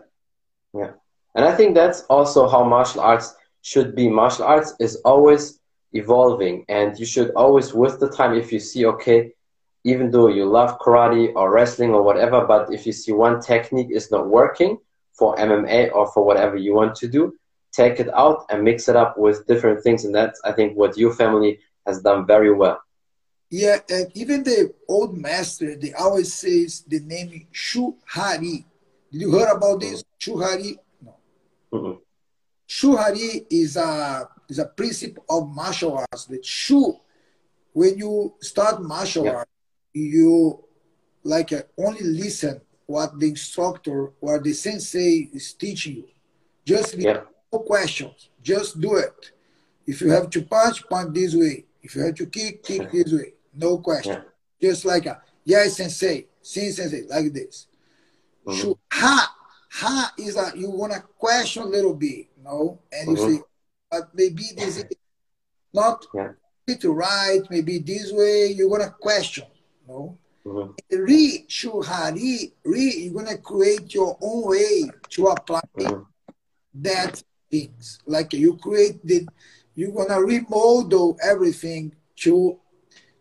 Yeah. 0.74 0.92
And 1.36 1.44
I 1.46 1.54
think 1.56 1.76
that's 1.76 2.02
also 2.16 2.48
how 2.48 2.64
martial 2.64 3.02
arts 3.02 3.36
should 3.62 3.96
be. 3.96 4.08
Martial 4.10 4.46
arts 4.46 4.74
is 4.80 4.96
always 5.04 5.60
evolving, 5.92 6.66
and 6.70 6.98
you 7.00 7.06
should 7.06 7.32
always, 7.32 7.74
with 7.74 8.00
the 8.00 8.10
time, 8.10 8.34
if 8.34 8.52
you 8.54 8.60
see, 8.60 8.86
okay, 8.86 9.34
even 9.84 10.12
though 10.12 10.28
you 10.28 10.46
love 10.46 10.80
karate 10.80 11.34
or 11.36 11.52
wrestling 11.52 11.92
or 11.92 12.04
whatever, 12.04 12.46
but 12.46 12.74
if 12.74 12.86
you 12.86 12.94
see 12.94 13.12
one 13.12 13.42
technique 13.42 13.92
is 13.92 14.12
not 14.12 14.28
working, 14.28 14.78
for 15.20 15.36
MMA 15.36 15.94
or 15.94 16.08
for 16.14 16.24
whatever 16.26 16.56
you 16.56 16.74
want 16.74 16.96
to 16.96 17.08
do, 17.08 17.34
take 17.72 18.00
it 18.00 18.10
out 18.16 18.46
and 18.50 18.64
mix 18.64 18.88
it 18.90 18.96
up 18.96 19.18
with 19.18 19.46
different 19.46 19.84
things. 19.84 20.06
And 20.06 20.16
that's, 20.16 20.40
I 20.44 20.52
think, 20.54 20.76
what 20.78 20.98
your 20.98 21.14
family 21.14 21.60
has 21.86 22.02
done 22.02 22.26
very 22.26 22.54
well. 22.54 22.82
Yeah, 23.52 23.78
and 23.90 24.12
even 24.16 24.44
the 24.44 24.74
old 24.88 25.18
master, 25.18 25.76
they 25.76 25.92
always 25.94 26.34
says 26.34 26.84
the 26.88 27.00
name 27.00 27.48
Shu 27.52 27.96
Hari. 28.06 28.66
Did 29.12 29.22
you 29.22 29.32
hear 29.36 29.48
about 29.48 29.80
this? 29.82 30.04
Mm-hmm. 30.04 30.18
Shu 30.20 30.42
Hari? 30.42 30.78
No. 31.04 31.16
Mm-hmm. 31.74 32.00
Shu 32.68 32.96
Hari 32.96 33.46
is 33.50 33.76
a 33.76 34.30
is 34.48 34.60
a 34.60 34.66
principle 34.66 35.24
of 35.30 35.50
martial 35.50 35.98
arts. 35.98 36.26
That 36.26 36.46
Shu 36.46 36.96
when 37.74 37.98
you 37.98 38.34
start 38.42 38.82
martial 38.84 39.26
Yeah. 39.26 39.36
art, 39.42 39.50
you 39.94 40.64
like 41.24 41.52
uh, 41.54 41.64
only 41.78 42.02
listen 42.04 42.62
what 42.90 43.20
the 43.20 43.28
instructor 43.30 44.12
or 44.20 44.40
the 44.40 44.52
sensei 44.52 45.30
is 45.32 45.54
teaching 45.54 45.98
you. 45.98 46.08
Just 46.66 46.96
Yeah. 46.96 47.22
no 47.54 47.60
questions. 47.60 48.30
Just 48.42 48.82
do 48.82 48.96
it. 48.96 49.32
If 49.86 50.02
you 50.02 50.10
have 50.10 50.28
to 50.32 50.42
punch, 50.42 50.88
punch 50.90 51.14
this 51.14 51.36
way. 51.36 51.66
If 51.84 51.96
you 51.96 52.02
have 52.02 52.16
to 52.16 52.26
kick, 52.26 52.64
kick 52.64 52.92
this 52.92 53.14
way. 53.14 53.34
No 53.54 53.78
question. 53.78 54.24
Just 54.60 54.86
like 54.86 55.06
a 55.06 55.22
yeah, 55.46 55.68
sensei, 55.68 56.26
sim 56.42 56.72
sensei, 56.72 57.04
like 57.08 57.32
this. 57.32 57.68
Mhm. 58.48 58.56
Shu- 58.60 58.80
Ha, 58.92 59.36
ha 59.70 60.14
is 60.18 60.36
a 60.36 60.52
you 60.56 60.72
wanna 60.72 61.02
question 61.20 61.62
a 61.64 61.68
little 61.68 61.94
bit, 61.94 62.26
you 62.38 62.44
know, 62.44 62.80
and 62.92 63.12
you 63.12 63.16
Mhm. 63.18 63.36
say, 63.38 63.44
but 63.92 64.16
maybe 64.16 64.46
this 64.58 64.78
is 64.78 64.86
not 65.74 66.08
Yeah. 66.16 66.34
right, 66.86 67.44
maybe 67.52 67.78
this 67.78 68.12
way. 68.12 68.48
You're 68.48 68.70
gonna 68.70 68.96
question, 69.00 69.46
you 69.82 69.88
know. 69.94 70.18
Mhm. 70.50 70.76
Re, 70.92 71.46
shuhari, 71.48 72.52
re, 72.66 72.82
you're 72.98 73.14
gonna 73.14 73.38
create 73.38 73.94
your 73.94 74.18
own 74.22 74.48
way 74.50 74.90
to 75.10 75.28
apply 75.28 75.62
Mhm. 75.78 76.06
that 76.74 77.24
things. 77.52 78.00
Like 78.06 78.34
you 78.34 78.56
create 78.58 79.06
the, 79.06 79.28
you're 79.76 79.92
gonna 79.92 80.22
remodel 80.22 81.18
everything 81.22 81.96
to 82.18 82.58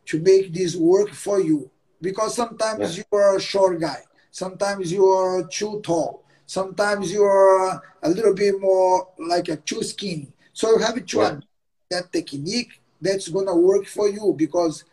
to 0.06 0.20
make 0.20 0.54
this 0.54 0.74
work 0.74 1.12
for 1.12 1.38
you. 1.40 1.70
Because 2.00 2.34
sometimes 2.34 2.96
you 2.96 3.04
are 3.12 3.36
a 3.36 3.40
short 3.40 3.78
guy, 3.80 4.02
sometimes 4.30 4.90
you 4.90 5.04
are 5.06 5.42
too 5.46 5.80
tall, 5.82 6.22
sometimes 6.46 7.12
you 7.12 7.22
are 7.24 7.82
a 8.02 8.08
little 8.08 8.32
bit 8.34 8.58
more 8.58 9.08
like 9.18 9.48
a 9.48 9.56
too 9.56 9.82
skinny. 9.82 10.32
So 10.54 10.70
you 10.70 10.78
have 10.78 10.94
to 11.04 11.18
Yeah. 11.18 11.26
adapt 11.28 11.46
that 11.90 12.12
technique 12.12 12.80
that's 13.02 13.28
gonna 13.28 13.54
work 13.56 13.84
for 13.86 14.08
you. 14.08 14.32
Because 14.36 14.84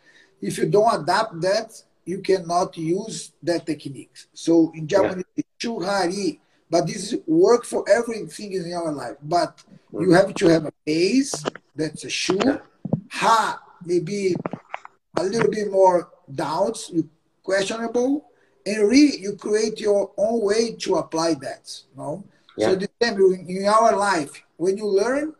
if 0.42 0.58
you 0.58 0.66
don't 0.66 1.02
adapt 1.02 1.40
that, 1.40 1.82
you 2.06 2.20
cannot 2.20 2.76
use 2.78 3.32
that 3.42 3.66
technique. 3.66 4.14
So 4.32 4.72
in 4.74 4.86
Japanese, 4.86 5.24
it's 5.36 5.48
shuhari, 5.60 6.38
but 6.70 6.86
this 6.86 7.14
work 7.26 7.64
for 7.64 7.84
everything 7.88 8.52
in 8.52 8.72
our 8.72 8.92
life. 8.92 9.16
But 9.22 9.62
you 9.92 10.12
have 10.12 10.32
to 10.34 10.46
have 10.46 10.64
a 10.66 10.72
base 10.84 11.34
that's 11.74 12.04
a 12.04 12.08
Shu. 12.08 12.38
Yeah. 12.44 12.58
Ha, 13.10 13.60
maybe 13.84 14.34
a 15.16 15.24
little 15.24 15.50
bit 15.50 15.70
more 15.70 16.10
doubts, 16.32 16.90
you 16.90 17.08
questionable. 17.42 18.30
And 18.64 18.88
re, 18.88 19.16
you 19.20 19.36
create 19.36 19.78
your 19.80 20.10
own 20.16 20.42
way 20.42 20.74
to 20.84 20.96
apply 20.96 21.34
that. 21.34 21.64
No, 21.96 22.24
Yeah. 22.56 22.70
so 22.70 22.76
the 22.76 22.88
same 23.00 23.20
in, 23.48 23.66
our 23.66 23.96
life, 23.96 24.42
when 24.56 24.76
you 24.76 24.86
learn, 24.86 25.34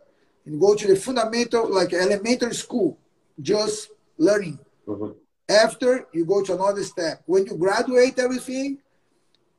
and 0.45 0.61
go 0.61 0.77
to 0.77 0.87
the 0.87 0.95
fundamental, 0.95 1.69
like 1.69 1.93
elementary 1.93 2.55
school, 2.55 2.99
just 3.41 3.91
learning. 4.17 4.59
Mhm. 4.87 5.17
After 5.49 6.07
you 6.13 6.25
go 6.25 6.43
to 6.43 6.55
another 6.55 6.83
step. 6.83 7.23
When 7.27 7.47
you 7.47 7.57
graduate 7.57 8.19
everything, 8.19 8.79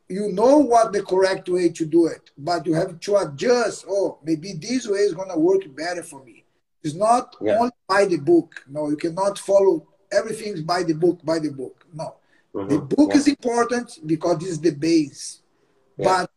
you 0.09 0.31
know 0.31 0.57
what 0.57 0.91
the 0.93 1.03
correct 1.03 1.49
way 1.49 1.69
to 1.69 1.85
do 1.85 2.07
it, 2.07 2.31
but 2.37 2.65
you 2.65 2.73
have 2.73 2.99
to 2.99 3.17
adjust. 3.17 3.85
Oh, 3.89 4.19
maybe 4.23 4.53
this 4.53 4.87
way 4.87 4.99
is 4.99 5.13
gonna 5.13 5.37
work 5.37 5.61
better 5.75 6.03
for 6.03 6.23
me. 6.23 6.45
It's 6.83 6.93
not 6.95 7.35
Yeah. 7.41 7.59
only 7.59 7.71
by 7.87 8.05
the 8.05 8.17
book. 8.17 8.63
No, 8.69 8.89
you 8.89 8.95
cannot 8.97 9.37
follow 9.39 9.85
everything 10.11 10.63
by 10.63 10.83
the 10.83 10.93
book, 10.93 11.19
by 11.23 11.39
the 11.39 11.49
book. 11.51 11.85
No. 11.93 12.15
The 12.53 12.59
Mhm. 12.79 12.89
book 12.95 13.09
Yeah. 13.11 13.17
is 13.17 13.27
important 13.27 13.99
because 14.07 14.37
this 14.39 14.49
is 14.49 14.59
the 14.61 14.71
base. 14.71 15.41
Yeah. 15.97 16.05
But 16.23 16.31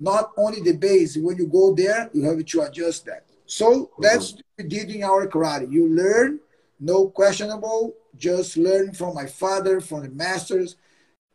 not 0.00 0.32
only 0.36 0.60
the 0.60 0.72
base. 0.72 1.16
When 1.16 1.36
you 1.36 1.46
go 1.46 1.72
there, 1.74 2.10
you 2.12 2.22
have 2.24 2.44
to 2.44 2.60
adjust 2.62 3.04
that. 3.06 3.24
So 3.46 3.90
that's 3.98 4.32
Mm-hmm. 4.32 4.36
what 4.36 4.58
we 4.58 4.64
did 4.64 4.90
in 4.90 5.02
our 5.04 5.26
karate. 5.26 5.70
You 5.70 5.88
learn, 5.88 6.40
no 6.80 7.08
questionable, 7.08 7.94
just 8.16 8.56
learn 8.56 8.92
from 8.92 9.14
my 9.14 9.26
father, 9.26 9.80
from 9.80 10.02
the 10.02 10.10
masters, 10.10 10.76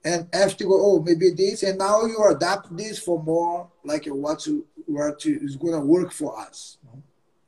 and 0.04 0.28
after 0.34 0.64
go, 0.66 0.74
oh, 0.74 1.02
maybe 1.02 1.32
this, 1.32 1.64
and 1.64 1.78
now 1.78 2.06
you 2.06 2.18
adapt 2.30 2.76
this 2.76 3.00
for 3.00 3.22
more 3.22 3.70
like 3.84 4.08
a 4.08 4.14
what 4.14 4.40
to 4.40 4.66
what 4.86 5.20
to, 5.20 5.32
is 5.44 5.56
gonna 5.56 5.80
work 5.80 6.12
for 6.12 6.40
us. 6.40 6.78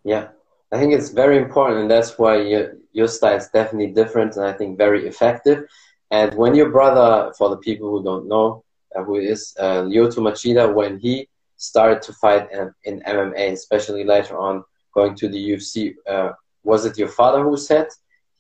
Yeah, 0.03 0.29
I 0.71 0.77
think 0.77 0.93
it's 0.93 1.09
very 1.09 1.37
important, 1.37 1.81
and 1.81 1.91
that's 1.91 2.17
why 2.17 2.41
your, 2.41 2.73
your 2.91 3.07
style 3.07 3.37
is 3.37 3.47
definitely 3.47 3.91
different, 3.91 4.35
and 4.35 4.45
I 4.45 4.53
think 4.53 4.77
very 4.77 5.07
effective. 5.07 5.65
And 6.11 6.33
when 6.35 6.55
your 6.55 6.69
brother, 6.69 7.33
for 7.37 7.49
the 7.49 7.57
people 7.57 7.89
who 7.89 8.03
don't 8.03 8.27
know, 8.27 8.63
uh, 8.95 9.03
who 9.03 9.15
is 9.15 9.55
uh, 9.59 9.83
Lyoto 9.83 10.17
Machida, 10.17 10.73
when 10.73 10.99
he 10.99 11.29
started 11.55 12.01
to 12.01 12.13
fight 12.13 12.51
in, 12.51 12.73
in 12.83 13.01
MMA, 13.01 13.53
especially 13.53 14.03
later 14.03 14.37
on 14.37 14.63
going 14.93 15.15
to 15.15 15.29
the 15.29 15.51
UFC, 15.51 15.95
uh, 16.09 16.31
was 16.63 16.85
it 16.85 16.97
your 16.97 17.07
father 17.07 17.43
who 17.43 17.55
said 17.55 17.87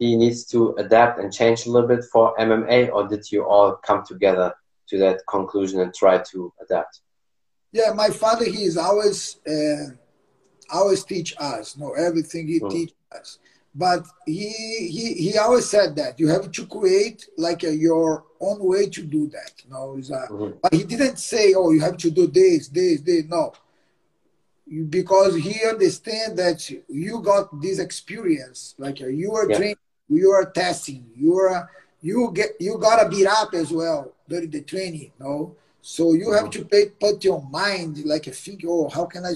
he 0.01 0.17
needs 0.17 0.45
to 0.45 0.73
adapt 0.83 1.19
and 1.19 1.31
change 1.31 1.59
a 1.67 1.71
little 1.71 1.87
bit 1.87 2.03
for 2.11 2.33
MMA, 2.39 2.89
or 2.89 3.07
did 3.07 3.31
you 3.31 3.45
all 3.45 3.75
come 3.87 4.03
together 4.03 4.51
to 4.89 4.97
that 4.97 5.17
conclusion 5.29 5.79
and 5.79 5.93
try 5.93 6.17
to 6.31 6.51
adapt? 6.63 7.01
Yeah, 7.71 7.91
my 7.93 8.09
father, 8.09 8.45
he 8.45 8.63
is 8.63 8.77
always 8.77 9.37
uh, 9.55 9.85
always 10.73 11.03
teach 11.03 11.35
us, 11.39 11.77
know 11.77 11.91
everything 12.07 12.47
he 12.47 12.59
Mm. 12.59 12.71
teach 12.75 12.93
us. 13.19 13.37
But 13.75 14.01
he 14.25 14.49
he 14.95 15.05
he 15.25 15.37
always 15.37 15.67
said 15.75 15.95
that 16.01 16.19
you 16.19 16.27
have 16.35 16.51
to 16.57 16.63
create 16.65 17.19
like 17.37 17.61
a, 17.63 17.73
your 17.87 18.25
own 18.47 18.59
way 18.71 18.83
to 18.95 19.01
do 19.17 19.27
that. 19.37 19.53
No, 19.73 19.81
it's 19.99 20.09
a, 20.09 20.23
Mhm. 20.31 20.51
but 20.63 20.73
he 20.73 20.83
didn't 20.93 21.19
say, 21.31 21.45
"Oh, 21.59 21.69
you 21.75 21.81
have 21.87 21.97
to 22.05 22.09
do 22.19 22.25
this, 22.39 22.61
this, 22.77 22.97
this." 23.07 23.23
No, 23.35 23.53
because 24.89 25.35
he 25.35 25.55
understand 25.75 26.37
that 26.37 26.59
you 26.87 27.21
got 27.21 27.45
this 27.61 27.79
experience, 27.79 28.75
like 28.77 28.99
you 28.99 29.33
are 29.33 29.47
Yeah. 29.47 29.57
training, 29.57 29.75
you 30.17 30.31
are 30.31 30.49
testing, 30.51 31.05
you 31.15 31.35
are 31.37 31.69
you 32.01 32.31
get 32.33 32.51
you 32.59 32.77
gotta 32.79 33.09
beat 33.09 33.27
up 33.27 33.53
as 33.53 33.71
well 33.71 34.13
during 34.27 34.49
the 34.51 34.61
training. 34.61 35.11
No, 35.19 35.55
so 35.81 36.13
you 36.13 36.31
have 36.31 36.49
to 36.51 36.65
pay, 36.65 36.89
put 36.89 37.23
your 37.23 37.41
mind 37.51 38.03
like 38.05 38.27
a 38.27 38.31
think. 38.31 38.63
Oh, 38.67 38.89
how 38.89 39.05
can 39.05 39.25
I, 39.25 39.33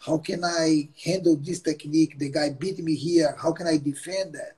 how 0.00 0.18
can 0.18 0.44
I 0.44 0.88
handle 1.04 1.36
this 1.36 1.60
technique? 1.60 2.18
The 2.18 2.30
guy 2.30 2.50
beat 2.50 2.78
me 2.78 2.94
here. 2.94 3.34
How 3.40 3.52
can 3.52 3.66
I 3.66 3.78
defend 3.78 4.34
that? 4.34 4.56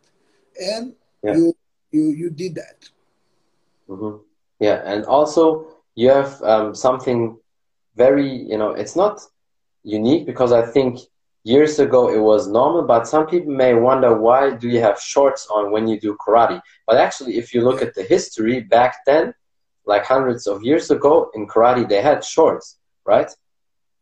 And 0.60 0.94
Yeah. 1.22 1.36
you 1.36 1.54
you 1.90 2.04
you 2.10 2.30
did 2.30 2.54
that. 2.56 2.90
hmm 3.88 4.16
Yeah, 4.60 4.80
and 4.84 5.04
also 5.04 5.66
you 5.94 6.08
have 6.10 6.40
um, 6.42 6.74
something 6.74 7.36
very, 7.96 8.28
you 8.28 8.56
know, 8.58 8.70
it's 8.70 8.96
not 8.96 9.20
unique 9.82 10.26
because 10.26 10.52
I 10.52 10.62
think 10.62 10.98
years 11.44 11.78
ago 11.78 12.10
it 12.10 12.18
was 12.20 12.48
normal, 12.48 12.82
but 12.82 13.08
some 13.08 13.26
people 13.26 13.52
may 13.52 13.74
wonder 13.74 14.14
why 14.14 14.50
do 14.50 14.68
you 14.68 14.80
have 14.80 15.00
shorts 15.00 15.46
on 15.50 15.70
when 15.72 15.88
you 15.88 15.98
do 15.98 16.16
karate? 16.24 16.60
But 16.86 16.96
actually, 16.98 17.38
if 17.38 17.54
you 17.54 17.62
look 17.62 17.82
at 17.82 17.94
the 17.94 18.02
history 18.02 18.60
back 18.60 18.96
then, 19.06 19.34
like 19.86 20.04
hundreds 20.04 20.46
of 20.46 20.62
years 20.62 20.90
ago 20.90 21.30
in 21.34 21.46
karate, 21.46 21.88
they 21.88 22.02
had 22.02 22.24
shorts, 22.24 22.78
right? 23.06 23.30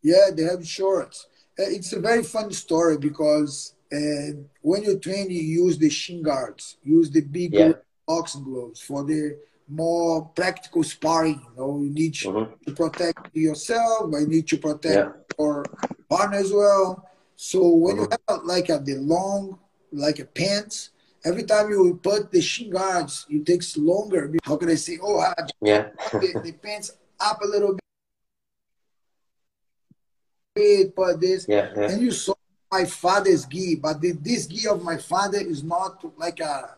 Yeah, 0.02 0.30
they 0.36 0.42
have 0.44 0.66
shorts. 0.66 1.26
Uh, 1.58 1.64
It's 1.76 1.92
a 1.92 2.00
very 2.00 2.22
fun 2.22 2.52
story 2.52 2.98
because 2.98 3.74
uh, 3.92 4.30
when 4.62 4.82
you 4.82 4.98
train, 4.98 5.30
you 5.30 5.40
use 5.64 5.78
the 5.78 5.88
shin 5.90 6.22
guards, 6.22 6.76
use 6.82 7.10
the 7.10 7.20
bigger 7.22 7.58
Yeah. 7.58 7.72
boxing 8.06 8.44
gloves 8.44 8.80
for 8.80 9.02
the 9.04 9.38
more 9.68 10.26
practical 10.34 10.82
sparring. 10.82 11.40
You 11.44 11.56
know, 11.56 11.80
you 11.82 11.90
need 11.90 12.14
to 12.14 12.28
Mhm. 12.28 12.46
to 12.66 12.72
protect 12.72 13.20
yourself, 13.34 14.10
you 14.12 14.26
need 14.26 14.46
to 14.48 14.56
protect 14.58 14.96
Yeah. 14.96 15.12
your 15.38 15.64
partner 16.08 16.38
as 16.38 16.52
well. 16.52 17.07
So 17.40 17.68
when 17.70 17.96
you 17.98 18.02
Mhm. 18.08 18.18
have 18.28 18.42
like 18.44 18.68
a, 18.68 18.78
the 18.80 18.96
long, 18.96 19.60
like 19.92 20.18
a 20.18 20.24
pants, 20.24 20.90
every 21.24 21.44
time 21.44 21.70
you 21.70 21.94
put 22.02 22.32
the 22.32 22.40
shin 22.40 22.68
guards, 22.68 23.26
it 23.30 23.46
takes 23.46 23.76
longer. 23.76 24.34
How 24.42 24.56
can 24.56 24.68
I 24.70 24.74
say? 24.74 24.98
Oh, 25.00 25.20
I 25.20 25.32
Yeah. 25.62 25.90
the, 26.20 26.34
the 26.42 26.52
pants 26.62 26.90
up 27.20 27.40
a 27.40 27.46
little 27.46 27.78
bit, 30.56 30.96
put 30.96 31.20
this, 31.20 31.46
yeah, 31.48 31.70
yeah, 31.76 31.92
and 31.92 32.02
you 32.02 32.10
saw 32.10 32.34
my 32.72 32.84
father's 32.84 33.46
gi, 33.46 33.76
but 33.76 34.00
the, 34.00 34.12
this 34.12 34.48
gi 34.48 34.66
of 34.66 34.82
my 34.82 34.96
father 34.96 35.38
is 35.38 35.62
not 35.62 36.02
like 36.18 36.40
a 36.40 36.74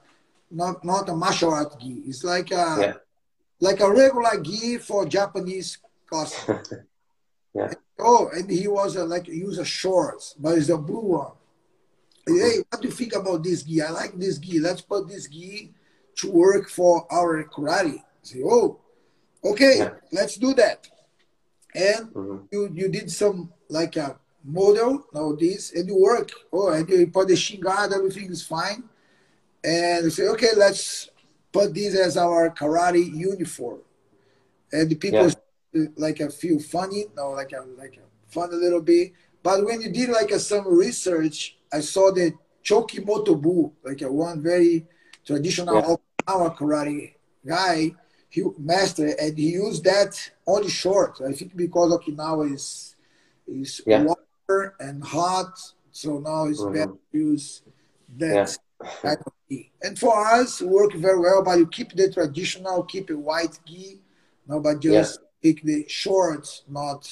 not 0.51 0.85
not 0.85 1.09
a 1.09 1.15
martial 1.17 1.55
art 1.55 1.81
gi. 1.81 2.03
It's 2.07 2.23
like 2.23 2.51
a 2.51 2.77
Yeah. 2.85 2.95
like 3.61 3.81
a 3.81 3.91
regular 3.91 4.39
gi 4.43 4.77
for 4.77 5.07
Japanese 5.07 5.79
costume. 6.07 6.61
Yeah. 7.55 7.73
Oh, 7.99 8.31
and 8.33 8.51
he 8.51 8.69
was 8.69 8.97
a, 8.97 9.05
like 9.05 9.29
use 9.29 9.59
a 9.59 9.65
shorts, 9.65 10.35
but 10.39 10.57
it's 10.57 10.69
a 10.69 10.79
blue 10.79 11.01
one. 11.01 11.33
Hey, 12.27 12.59
what 12.69 12.81
do 12.81 12.89
you 12.89 12.95
think 12.95 13.15
about 13.15 13.43
this 13.43 13.63
gi? 13.65 13.83
I 13.83 13.91
like 13.91 14.17
this 14.19 14.39
gi. 14.39 14.61
Let's 14.61 14.81
put 14.81 15.09
this 15.09 15.27
gi 15.27 15.73
to 16.17 16.31
work 16.31 16.69
for 16.69 17.07
our 17.13 17.45
karate. 17.45 18.03
Say, 18.23 18.43
oh, 18.45 18.79
okay, 19.45 19.79
Yeah. 19.79 19.91
let's 20.13 20.37
do 20.37 20.55
that. 20.55 20.89
And 21.75 22.13
Mhm. 22.15 22.49
you 22.53 22.69
you 22.73 22.89
did 22.89 23.11
some 23.11 23.53
like 23.69 23.97
a 23.97 24.19
model, 24.45 25.05
now 25.13 25.33
this, 25.33 25.73
and 25.73 25.89
you 25.89 25.97
work. 25.97 26.31
Oh, 26.53 26.69
and 26.69 26.89
you 26.89 27.07
put 27.09 27.29
the 27.29 27.37
shin 27.37 27.61
guard, 27.61 27.93
everything 27.93 28.31
is 28.31 28.43
fine. 28.43 28.85
And 29.63 30.05
you 30.05 30.11
say, 30.11 30.27
okay, 30.29 30.55
let's 30.57 31.11
put 31.53 31.75
this 31.75 31.95
as 31.95 32.17
our 32.17 32.51
karate 32.51 33.05
uniform. 33.13 33.81
And 34.73 34.89
the 34.89 34.95
people 34.95 35.27
Yeah. 35.27 35.35
Like 35.97 36.21
a 36.21 36.31
feel 36.31 36.59
funny, 36.59 37.07
no, 37.17 37.31
like 37.31 37.53
a 37.53 37.65
like 37.79 37.97
a 37.97 38.33
fun 38.33 38.51
a 38.53 38.57
little 38.57 38.83
bit. 38.83 39.13
But 39.43 39.65
when 39.65 39.81
you 39.81 39.91
did 39.91 40.11
like 40.11 40.31
a, 40.31 40.39
some 40.39 40.67
research, 40.69 41.57
I 41.73 41.81
saw 41.81 42.13
that 42.13 42.35
Choki 42.65 43.05
Motobu, 43.05 43.73
like 43.85 44.03
a 44.03 44.13
one 44.13 44.43
very 44.43 44.87
traditional 45.25 45.77
yeah. 45.77 45.95
Okinawa 46.27 46.57
karate 46.57 47.15
guy, 47.47 47.93
he 48.29 48.45
master 48.59 49.15
and 49.21 49.37
he 49.37 49.51
used 49.51 49.85
that 49.85 50.31
only 50.47 50.69
short. 50.69 51.21
I 51.27 51.33
think 51.33 51.57
because 51.57 51.93
Okinawa 51.93 52.53
is 52.53 52.97
is 53.47 53.81
yeah. 53.87 54.03
water 54.03 54.75
and 54.79 55.03
hot, 55.03 55.59
so 55.91 56.19
now 56.19 56.47
it's 56.47 56.61
mm-hmm. 56.61 56.75
better 56.75 56.93
to 56.93 57.19
use 57.19 57.63
that 58.17 58.35
yeah. 58.35 58.57
And 59.83 59.99
for 59.99 60.27
us, 60.27 60.63
work 60.63 60.95
very 60.95 61.19
well, 61.19 61.43
but 61.43 61.59
you 61.59 61.67
keep 61.67 61.93
the 61.93 62.11
traditional, 62.11 62.85
keep 62.85 63.11
a 63.11 63.17
white 63.17 63.59
gi, 63.67 64.01
no, 64.47 64.61
but 64.61 64.81
just 64.81 65.21
yeah. 65.43 65.53
take 65.53 65.63
the 65.63 65.85
shorts, 65.89 66.63
not 66.69 67.09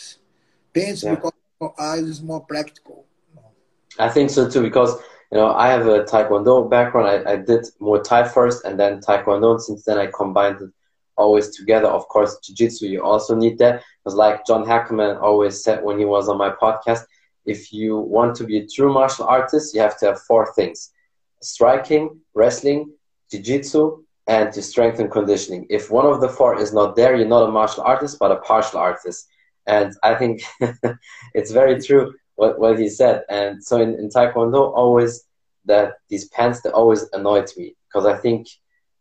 pants, 0.75 1.05
because 1.05 1.33
for 1.59 1.75
us 1.81 2.01
it's 2.01 2.21
more 2.21 2.41
practical. 2.41 3.05
I 3.99 4.09
think 4.09 4.31
so 4.31 4.49
too, 4.49 4.63
because 4.63 4.95
you 5.33 5.39
know 5.39 5.53
I 5.53 5.69
have 5.69 5.87
a 5.87 6.05
Taekwondo 6.05 6.71
background. 6.71 7.09
I, 7.09 7.33
I 7.33 7.37
did 7.37 7.67
Muay 7.81 8.03
Thai 8.05 8.29
first, 8.29 8.65
and 8.65 8.79
then 8.79 9.01
Taekwondo. 9.01 9.61
Since 9.61 9.85
then, 9.85 9.99
I 9.99 10.07
combined 10.07 10.61
it 10.61 10.71
always 11.17 11.57
together. 11.57 11.89
Of 11.89 12.07
course, 12.09 12.39
Jiu-Jitsu, 12.45 12.87
you 12.87 13.03
also 13.03 13.35
need 13.35 13.59
that. 13.59 13.83
Because 14.05 14.15
like 14.15 14.47
John 14.47 14.65
Hackleman 14.65 15.21
always 15.21 15.65
said 15.65 15.83
when 15.83 15.99
he 15.99 16.05
was 16.05 16.29
on 16.29 16.39
my 16.39 16.51
podcast, 16.51 17.03
if 17.45 17.73
you 17.73 17.99
want 17.99 18.37
to 18.37 18.45
be 18.45 18.59
a 18.59 18.67
true 18.67 18.93
martial 18.93 19.27
artist, 19.27 19.75
you 19.75 19.81
have 19.81 19.99
to 19.99 20.07
have 20.07 20.21
four 20.23 20.53
things: 20.55 20.93
striking, 21.43 22.21
wrestling, 22.35 22.93
Jiu-Jitsu, 23.31 24.05
and 24.29 24.53
to 24.53 24.63
strengthen 24.63 25.09
conditioning. 25.09 25.67
If 25.71 25.91
one 25.91 26.07
of 26.07 26.21
the 26.21 26.29
four 26.29 26.61
is 26.61 26.73
not 26.73 26.95
there, 26.95 27.17
you're 27.17 27.27
not 27.27 27.49
a 27.49 27.51
martial 27.51 27.83
artist, 27.83 28.19
but 28.21 28.31
a 28.31 28.37
partial 28.37 28.79
artist. 28.79 29.27
And 29.67 29.95
I 30.03 30.15
think 30.15 30.43
it's 31.35 31.51
very 31.51 31.81
true 31.81 32.15
what, 32.37 32.61
what 32.61 32.79
he 32.79 32.91
said. 32.91 33.25
And 33.31 33.65
so 33.65 33.81
in, 33.81 33.95
in 33.95 34.11
Taekwondo, 34.11 34.73
always 34.75 35.25
that 35.65 35.95
these 36.11 36.29
pants, 36.29 36.61
they 36.61 36.71
always 36.71 37.07
annoyed 37.15 37.49
me 37.57 37.75
because 37.89 38.07
I 38.07 38.17
think, 38.19 38.47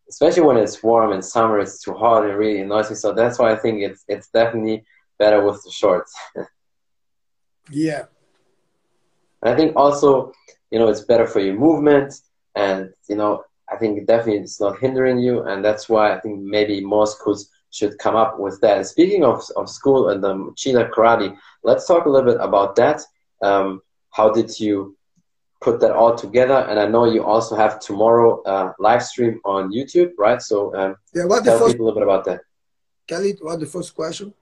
especially 0.10 0.44
when 0.44 0.58
it's 0.58 0.82
warm 0.82 1.12
in 1.12 1.22
summer, 1.22 1.60
it's 1.60 1.82
too 1.82 1.94
hot 1.94 2.26
and 2.26 2.38
really 2.38 2.62
annoys 2.62 2.90
me. 2.90 2.96
So 2.96 3.12
that's 3.12 3.38
why 3.38 3.52
I 3.52 3.58
think 3.58 3.82
it's, 3.82 4.06
it's 4.08 4.30
definitely 4.30 4.86
better 5.20 5.46
with 5.46 5.62
the 5.64 5.72
shorts. 5.72 6.18
yeah. 7.70 8.06
I 9.44 9.56
think 9.56 9.76
also, 9.76 10.32
you 10.72 10.80
know, 10.80 10.88
it's 10.88 11.02
better 11.02 11.28
for 11.28 11.42
your 11.42 11.56
movement 11.56 12.14
and, 12.56 12.92
you 13.10 13.16
know, 13.16 13.44
I 13.70 13.76
think 13.76 14.06
definitely 14.08 14.42
it's 14.42 14.62
not 14.62 14.80
hindering 14.80 15.20
you. 15.20 15.44
And 15.44 15.64
that's 15.64 15.90
why 15.90 16.14
I 16.14 16.20
think 16.20 16.40
maybe 16.40 16.82
more 16.82 17.08
schools 17.08 17.50
should 17.72 17.98
come 18.00 18.16
up 18.16 18.40
with 18.40 18.60
that. 18.62 18.86
speaking 18.88 19.24
of, 19.24 19.44
of 19.56 19.70
school 19.70 20.10
and 20.10 20.24
the 20.24 20.34
Machida 20.34 20.90
Karate, 20.90 21.36
let's 21.64 21.86
talk 21.86 22.06
a 22.06 22.10
little 22.10 22.32
bit 22.32 22.42
about 22.42 22.76
that 22.78 23.02
um, 23.42 23.82
how 24.12 24.30
did 24.32 24.60
you 24.60 24.96
put 25.62 25.80
that 25.80 25.92
all 25.92 26.16
together? 26.16 26.66
And 26.70 26.80
I 26.80 26.88
know 26.88 27.06
you 27.06 27.24
also 27.24 27.56
have 27.56 27.80
tomorrow 27.80 28.42
uh, 28.44 28.74
live 28.80 29.04
stream 29.04 29.40
on 29.46 29.72
YouTube, 29.72 30.12
right? 30.18 30.42
So 30.42 30.76
um, 30.76 30.96
yeah, 31.14 31.26
what 31.26 31.44
tell 31.44 31.60
first, 31.60 31.74
people 31.74 31.86
a 31.86 31.88
little 31.88 32.00
bit 32.02 32.04
about 32.04 32.26
that. 32.26 32.42
Kelly, 33.08 33.38
what 33.42 33.60
the 33.60 33.66
first 33.66 33.96
question? 33.96 34.34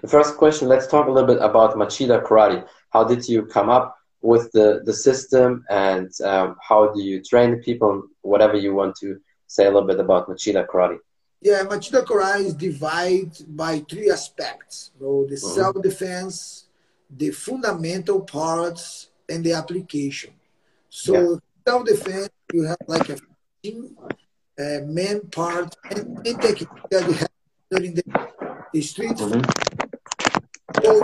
The 0.00 0.08
first 0.08 0.36
question. 0.36 0.68
Let's 0.68 0.86
talk 0.86 1.06
a 1.06 1.10
little 1.10 1.26
bit 1.26 1.42
about 1.42 1.74
Machida 1.74 2.24
Karate. 2.24 2.66
How 2.90 3.04
did 3.04 3.28
you 3.28 3.44
come 3.46 3.68
up 3.68 3.97
with 4.22 4.50
the 4.52 4.82
the 4.84 4.92
system, 4.92 5.64
and 5.70 6.10
um, 6.22 6.56
how 6.66 6.92
do 6.92 7.02
you 7.02 7.22
train 7.22 7.52
the 7.52 7.58
people? 7.58 8.02
Whatever 8.22 8.56
you 8.56 8.74
want 8.74 8.96
to 8.96 9.20
say 9.46 9.64
a 9.66 9.70
little 9.70 9.86
bit 9.86 10.00
about 10.00 10.28
Machida 10.28 10.66
Karate. 10.66 10.98
Yeah, 11.40 11.62
Machida 11.64 12.04
Karate 12.04 12.46
is 12.46 12.54
divided 12.54 13.44
by 13.48 13.78
three 13.88 14.10
aspects. 14.10 14.90
So 14.98 15.26
the 15.28 15.36
mm-hmm. 15.36 15.54
self 15.54 15.82
defense, 15.82 16.66
the 17.08 17.30
fundamental 17.30 18.20
parts 18.20 19.10
and 19.28 19.44
the 19.44 19.52
application. 19.52 20.32
So 20.88 21.12
yeah. 21.12 21.36
self-defense, 21.66 22.30
you 22.52 22.64
have 22.64 22.78
like 22.86 23.08
a 23.10 23.18
uh, 24.58 24.80
main 24.86 25.20
part 25.30 25.76
and, 25.90 26.26
and 26.26 26.40
technique 26.40 26.68
that 26.90 27.06
you 27.06 27.12
have 27.12 27.28
during 27.70 27.94
the, 27.94 28.02
the 28.72 28.80
street. 28.80 29.12
Mm-hmm. 29.12 29.40
So 30.82 31.02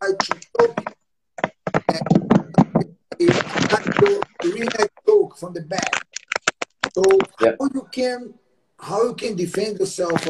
I 0.00 0.12
try 0.12 0.12
to 0.18 0.45
talk 5.36 5.38
from 5.38 5.54
the 5.54 5.62
back. 5.62 6.06
So 6.94 7.02
yeah. 7.40 7.52
how 7.58 7.68
you 7.74 7.88
can 7.92 8.34
how 8.78 9.04
you 9.04 9.14
can 9.14 9.36
defend 9.36 9.78
yourself 9.78 10.22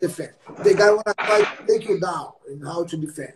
defend. 0.00 0.32
The 0.62 0.74
guy 0.74 0.90
wanna 0.90 1.14
try 1.18 1.40
to 1.42 1.66
take 1.66 1.88
you 1.88 2.00
down 2.00 2.32
and 2.48 2.62
how 2.64 2.84
to 2.84 2.96
defend. 2.96 3.34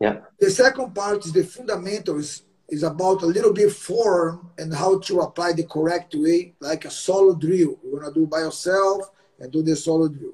Yeah. 0.00 0.20
The 0.38 0.50
second 0.50 0.94
part 0.94 1.24
is 1.24 1.32
the 1.32 1.44
fundamentals 1.44 2.42
is 2.68 2.82
about 2.82 3.22
a 3.22 3.26
little 3.26 3.52
bit 3.52 3.72
form 3.72 4.50
and 4.58 4.74
how 4.74 4.98
to 4.98 5.20
apply 5.20 5.54
the 5.54 5.64
correct 5.64 6.14
way, 6.14 6.54
like 6.60 6.84
a 6.84 6.90
solo 6.90 7.34
drill. 7.34 7.78
You're 7.82 8.00
gonna 8.00 8.12
do 8.12 8.26
by 8.26 8.40
yourself 8.40 9.10
and 9.38 9.50
do 9.50 9.62
the 9.62 9.74
solo 9.74 10.08
drill. 10.08 10.32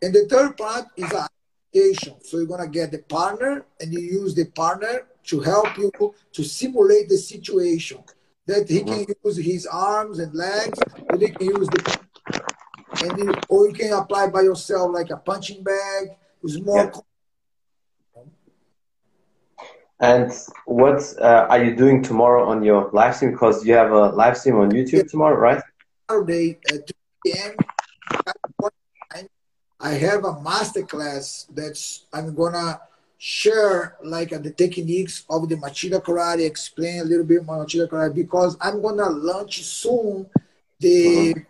And 0.00 0.14
the 0.14 0.26
third 0.26 0.56
part 0.56 0.86
is 0.96 1.12
application. 1.12 2.14
So 2.22 2.38
you're 2.38 2.46
gonna 2.46 2.68
get 2.68 2.92
the 2.92 2.98
partner 2.98 3.66
and 3.80 3.92
you 3.92 4.00
use 4.00 4.34
the 4.34 4.46
partner 4.46 5.06
to 5.24 5.40
help 5.40 5.76
you 5.76 5.90
to 6.32 6.44
simulate 6.44 7.08
the 7.08 7.16
situation. 7.16 8.02
That 8.46 8.68
he 8.68 8.80
can 8.80 9.04
mm-hmm. 9.04 9.28
use 9.28 9.36
his 9.36 9.66
arms 9.66 10.18
and 10.18 10.34
legs, 10.34 10.78
or 11.08 11.16
they 11.16 11.28
can 11.28 11.46
use 11.46 11.68
the 11.68 11.98
and 13.02 13.18
you, 13.18 13.34
or 13.48 13.68
you 13.68 13.72
can 13.72 13.92
apply 13.92 14.28
by 14.28 14.42
yourself 14.42 14.92
like 14.92 15.10
a 15.10 15.16
punching 15.16 15.62
bag. 15.62 16.08
It's 16.42 16.60
more. 16.60 16.92
Yeah. 16.92 18.22
And 20.00 20.32
what 20.64 21.00
uh, 21.20 21.46
are 21.48 21.62
you 21.62 21.76
doing 21.76 22.02
tomorrow 22.02 22.48
on 22.48 22.64
your 22.64 22.90
live 22.92 23.14
stream? 23.14 23.30
Because 23.30 23.64
you 23.64 23.74
have 23.74 23.92
a 23.92 24.08
live 24.08 24.36
stream 24.36 24.56
on 24.56 24.72
YouTube 24.72 25.08
tomorrow, 25.08 25.36
right? 25.36 25.62
Saturday 26.10 26.58
at 26.68 26.86
2 26.88 26.92
p.m. 27.24 27.54
I 29.82 29.94
have 29.94 30.24
a 30.24 30.40
master 30.40 30.82
class 30.82 31.48
that's 31.52 32.06
I'm 32.12 32.34
gonna 32.36 32.80
share 33.24 33.96
like 34.02 34.32
uh, 34.32 34.38
the 34.38 34.50
techniques 34.50 35.24
of 35.30 35.48
the 35.48 35.54
Machida 35.54 36.02
Karate, 36.02 36.44
explain 36.44 37.00
a 37.00 37.04
little 37.04 37.24
bit 37.24 37.44
more 37.44 37.64
Machida 37.64 37.88
Karate 37.88 38.14
because 38.14 38.56
I'm 38.60 38.82
gonna 38.82 39.08
launch 39.10 39.62
soon 39.62 40.26
the 40.80 41.30
uh-huh 41.30 41.40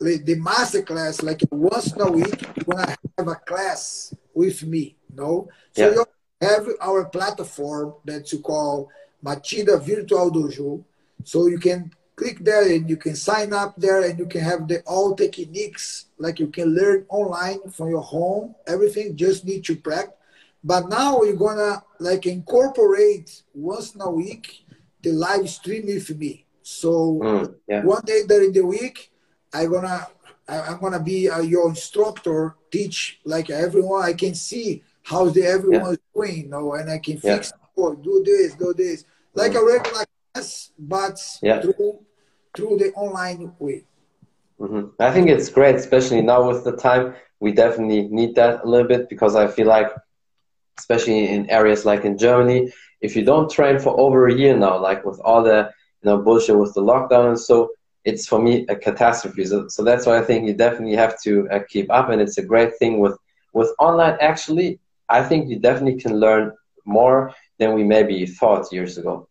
the 0.00 0.36
master 0.36 0.82
class, 0.82 1.22
like 1.22 1.40
once 1.50 1.92
a 1.98 2.10
week, 2.10 2.42
you're 2.56 2.76
gonna 2.76 2.96
have 3.18 3.28
a 3.28 3.34
class 3.34 4.14
with 4.34 4.62
me. 4.62 4.96
No, 5.14 5.48
so 5.72 5.88
yeah. 5.88 5.94
you 5.94 6.06
have 6.40 6.68
our 6.80 7.04
platform 7.06 7.94
that 8.04 8.32
you 8.32 8.38
call 8.38 8.90
Machida 9.24 9.80
Virtual 9.82 10.30
Dojo. 10.30 10.84
So 11.24 11.46
you 11.48 11.58
can 11.58 11.92
click 12.14 12.38
there 12.40 12.70
and 12.70 12.88
you 12.88 12.96
can 12.96 13.16
sign 13.16 13.52
up 13.52 13.74
there 13.76 14.02
and 14.02 14.18
you 14.18 14.26
can 14.26 14.42
have 14.42 14.68
the 14.68 14.82
all 14.82 15.14
techniques 15.14 16.06
like 16.18 16.38
you 16.38 16.48
can 16.48 16.74
learn 16.74 17.04
online 17.08 17.68
from 17.70 17.90
your 17.90 18.02
home. 18.02 18.54
Everything 18.66 19.16
just 19.16 19.44
need 19.44 19.64
to 19.64 19.76
practice. 19.76 20.14
But 20.62 20.88
now 20.88 21.22
you're 21.22 21.36
gonna 21.36 21.82
like 22.00 22.26
incorporate 22.26 23.42
once 23.54 23.94
in 23.94 24.00
a 24.00 24.10
week 24.10 24.64
the 25.02 25.12
live 25.12 25.48
stream 25.48 25.86
with 25.86 26.16
me. 26.16 26.46
So 26.62 27.20
mm, 27.22 27.54
yeah. 27.68 27.82
one 27.84 28.02
day 28.04 28.22
during 28.26 28.52
the 28.52 28.64
week 28.66 29.12
I'm 29.52 29.70
gonna 29.70 30.06
I'm 30.48 30.80
gonna 30.80 31.00
be 31.00 31.28
uh, 31.28 31.40
your 31.40 31.68
instructor, 31.68 32.56
teach 32.70 33.20
like 33.24 33.50
everyone. 33.50 34.02
I 34.02 34.14
can 34.14 34.34
see 34.34 34.82
how 35.02 35.28
the 35.28 35.44
everyone 35.44 35.92
is 35.92 35.98
doing, 36.14 36.36
you 36.44 36.48
know, 36.48 36.74
and 36.74 36.90
I 36.90 36.98
can 36.98 37.18
fix 37.18 37.52
yeah. 37.54 37.82
or 37.82 37.94
do 37.96 38.22
this, 38.24 38.54
do 38.54 38.74
this, 38.74 39.04
like 39.34 39.52
mm-hmm. 39.52 39.68
a 39.68 39.72
regular 39.72 40.04
class, 40.32 40.72
but 40.78 41.20
yeah. 41.42 41.60
through 41.60 42.00
through 42.54 42.78
the 42.78 42.92
online 42.94 43.52
way. 43.58 43.84
Mm-hmm. 44.60 44.88
I 44.98 45.12
think 45.12 45.28
it's 45.28 45.48
great, 45.48 45.76
especially 45.76 46.22
now 46.22 46.48
with 46.48 46.64
the 46.64 46.76
time. 46.76 47.14
We 47.40 47.52
definitely 47.52 48.08
need 48.08 48.34
that 48.34 48.64
a 48.64 48.68
little 48.68 48.88
bit 48.88 49.08
because 49.08 49.36
I 49.36 49.46
feel 49.46 49.68
like, 49.68 49.90
especially 50.78 51.28
in 51.28 51.50
areas 51.50 51.84
like 51.84 52.04
in 52.04 52.16
Germany, 52.16 52.72
if 53.00 53.14
you 53.16 53.24
don't 53.24 53.50
train 53.50 53.78
for 53.78 53.98
over 53.98 54.26
a 54.26 54.34
year 54.34 54.56
now, 54.56 54.78
like 54.78 55.04
with 55.04 55.20
all 55.20 55.42
the 55.42 55.70
you 56.02 56.10
know 56.10 56.18
bullshit 56.18 56.58
with 56.58 56.74
the 56.74 56.80
lockdown 56.80 57.28
and 57.28 57.40
so, 57.40 57.70
it's 58.04 58.26
for 58.26 58.40
me 58.40 58.64
a 58.68 58.76
catastrophe. 58.76 59.44
So, 59.44 59.68
so 59.68 59.82
that's 59.84 60.06
why 60.06 60.18
I 60.18 60.24
think 60.24 60.46
you 60.46 60.54
definitely 60.54 60.96
have 60.96 61.20
to 61.22 61.48
uh, 61.50 61.60
keep 61.68 61.90
up, 61.90 62.08
and 62.10 62.20
it's 62.20 62.38
a 62.38 62.42
great 62.52 62.76
thing 62.78 63.00
with 63.00 63.16
with 63.52 63.70
online. 63.78 64.16
Actually, 64.20 64.78
I 65.08 65.22
think 65.22 65.48
you 65.50 65.58
definitely 65.58 66.00
can 66.00 66.14
learn 66.18 66.52
more 66.84 67.34
than 67.58 67.74
we 67.74 67.84
maybe 67.84 68.24
thought 68.26 68.72
years 68.72 68.98
ago. 68.98 69.28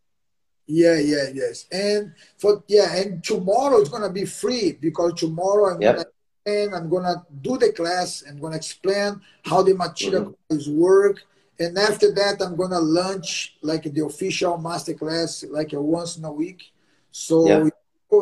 Yeah, 0.68 1.00
yeah, 1.00 1.28
yes, 1.34 1.66
and 1.72 2.14
for 2.38 2.64
yeah, 2.68 2.94
and 2.94 3.24
tomorrow 3.24 3.78
it's 3.78 3.90
gonna 3.90 4.12
be 4.12 4.26
free 4.26 4.74
because 4.74 5.14
tomorrow 5.14 5.74
I'm 5.74 5.82
yep. 5.82 5.96
gonna 5.96 6.08
and 6.48 6.74
I'm 6.76 6.90
gonna 6.90 7.26
do 7.42 7.58
the 7.58 7.72
class. 7.72 8.24
I'm 8.28 8.40
gonna 8.40 8.56
explain 8.56 9.22
how 9.44 9.62
the 9.62 9.74
Machida 9.74 10.34
mm-hmm. 10.52 10.78
work, 10.78 11.24
and 11.60 11.78
after 11.78 12.13
that 12.13 12.41
I'm 12.41 12.56
gonna 12.56 12.80
launch 12.80 13.58
like 13.62 13.84
the 13.84 14.06
official 14.06 14.58
masterclass 14.58 15.46
like 15.50 15.70
once 15.74 16.17
in 16.17 16.26
a 16.26 16.32
week. 16.32 16.72
So. 17.12 17.48
Yep 17.48 17.74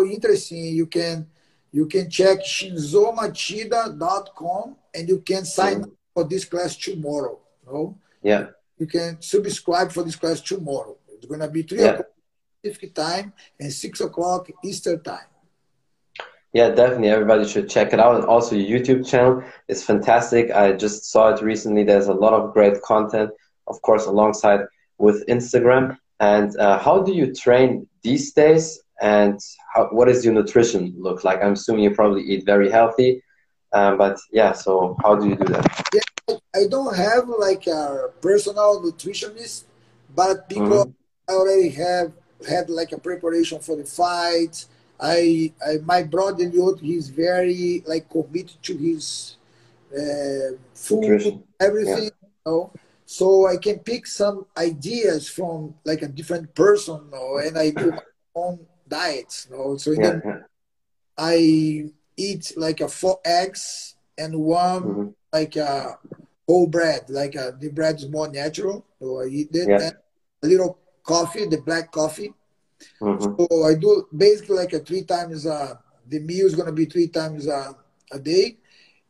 interesting, 0.03 0.75
you 0.75 0.87
can 0.87 1.27
you 1.71 1.85
can 1.87 2.09
check 2.09 2.39
chinzomachida.com 2.39 4.75
and 4.93 5.09
you 5.09 5.19
can 5.19 5.45
sign 5.45 5.83
up 5.83 5.89
for 6.13 6.23
this 6.23 6.45
class 6.45 6.77
tomorrow. 6.77 7.37
No? 7.65 7.97
Yeah. 8.23 8.47
You 8.77 8.87
can 8.87 9.21
subscribe 9.21 9.91
for 9.91 10.03
this 10.03 10.15
class 10.15 10.39
tomorrow. 10.41 10.97
It's 11.09 11.25
gonna 11.25 11.49
be 11.49 11.63
three 11.63 11.81
yeah. 11.81 12.01
Pacific 12.61 12.93
time 12.95 13.33
and 13.59 13.73
six 13.73 13.99
o'clock 14.01 14.49
Eastern 14.63 15.01
time. 15.01 15.27
Yeah, 16.55 16.69
definitely. 16.69 17.09
Everybody 17.09 17.45
should 17.45 17.69
check 17.69 17.91
it 17.91 17.99
out. 17.99 18.15
And 18.15 18.23
also, 18.23 18.55
your 18.55 18.79
YouTube 18.79 19.05
channel 19.05 19.43
is 19.67 19.83
fantastic. 19.83 20.51
I 20.51 20.71
just 20.71 21.11
saw 21.11 21.33
it 21.33 21.41
recently. 21.41 21.83
There's 21.83 22.07
a 22.07 22.13
lot 22.13 22.31
of 22.31 22.53
great 22.53 22.81
content, 22.81 23.31
of 23.67 23.81
course, 23.81 24.05
alongside 24.05 24.61
with 24.97 25.27
Instagram. 25.27 25.97
And 26.21 26.55
uh, 26.55 26.79
how 26.79 27.03
do 27.03 27.11
you 27.13 27.35
train 27.35 27.89
these 28.03 28.31
days? 28.31 28.81
And 29.01 29.37
how, 29.73 29.87
what 29.87 30.05
does 30.05 30.23
your 30.23 30.33
nutrition 30.33 30.95
look 30.97 31.25
like? 31.25 31.43
I'm 31.43 31.53
assuming 31.59 31.83
you 31.83 31.93
probably 31.93 32.21
eat 32.21 32.45
very 32.45 32.71
healthy. 32.71 33.21
Um, 33.73 33.97
but 33.97 34.17
yeah, 34.31 34.53
so 34.53 34.95
how 35.03 35.15
do 35.15 35.27
you 35.27 35.35
do 35.35 35.47
that? 35.51 35.89
Yeah, 35.93 36.37
I 36.55 36.67
don't 36.69 36.95
have 36.95 37.27
like 37.27 37.67
a 37.67 38.11
personal 38.21 38.81
nutritionist, 38.81 39.65
but 40.15 40.47
because 40.47 40.85
mm-hmm. 40.85 41.31
I 41.31 41.33
already 41.33 41.69
have 41.71 42.13
had 42.47 42.69
like 42.69 42.93
a 42.93 42.97
preparation 42.97 43.59
for 43.59 43.75
the 43.75 43.83
fights 43.83 44.69
I, 44.99 45.51
I 45.65 45.77
my 45.83 46.03
brother 46.03 46.49
he's 46.81 47.09
very 47.09 47.83
like 47.85 48.09
committed 48.09 48.61
to 48.63 48.77
his 48.77 49.37
uh, 49.93 50.55
food, 50.73 51.01
Nutrition. 51.01 51.43
everything. 51.59 52.03
Yeah. 52.03 52.09
You 52.45 52.51
know? 52.51 52.71
So 53.05 53.47
I 53.47 53.57
can 53.57 53.79
pick 53.79 54.07
some 54.07 54.45
ideas 54.57 55.29
from 55.29 55.75
like 55.83 56.01
a 56.01 56.07
different 56.07 56.55
person, 56.55 57.01
you 57.05 57.11
know, 57.11 57.37
and 57.37 57.57
I 57.57 57.69
do 57.69 57.91
my 57.91 58.01
own 58.35 58.59
diets. 58.87 59.47
You 59.49 59.57
know? 59.57 59.77
So 59.77 59.91
yeah, 59.91 60.19
then. 60.23 60.45
I 61.17 61.89
eat 62.17 62.53
like 62.57 62.81
a 62.81 62.87
four 62.87 63.19
eggs 63.25 63.95
and 64.17 64.35
one 64.39 64.83
mm-hmm. 64.83 65.07
like 65.31 65.55
a 65.55 65.99
whole 66.47 66.67
bread, 66.67 67.01
like 67.09 67.35
a, 67.35 67.55
the 67.59 67.69
bread 67.69 67.95
is 67.95 68.09
more 68.09 68.27
natural. 68.27 68.85
So 68.99 69.21
I 69.21 69.25
eat 69.25 69.49
it. 69.51 69.69
Yeah. 69.69 69.91
a 70.41 70.47
little 70.47 70.79
coffee, 71.03 71.45
the 71.45 71.61
black 71.61 71.91
coffee 71.91 72.33
Mm-hmm. 73.01 73.43
So 73.43 73.63
I 73.63 73.75
do 73.75 74.07
basically 74.15 74.57
like 74.57 74.73
a 74.73 74.79
three 74.79 75.03
times 75.03 75.45
uh, 75.45 75.75
the 76.07 76.19
meal 76.19 76.45
is 76.45 76.55
gonna 76.55 76.71
be 76.71 76.85
three 76.85 77.07
times 77.07 77.47
uh, 77.47 77.73
a 78.11 78.19
day. 78.19 78.57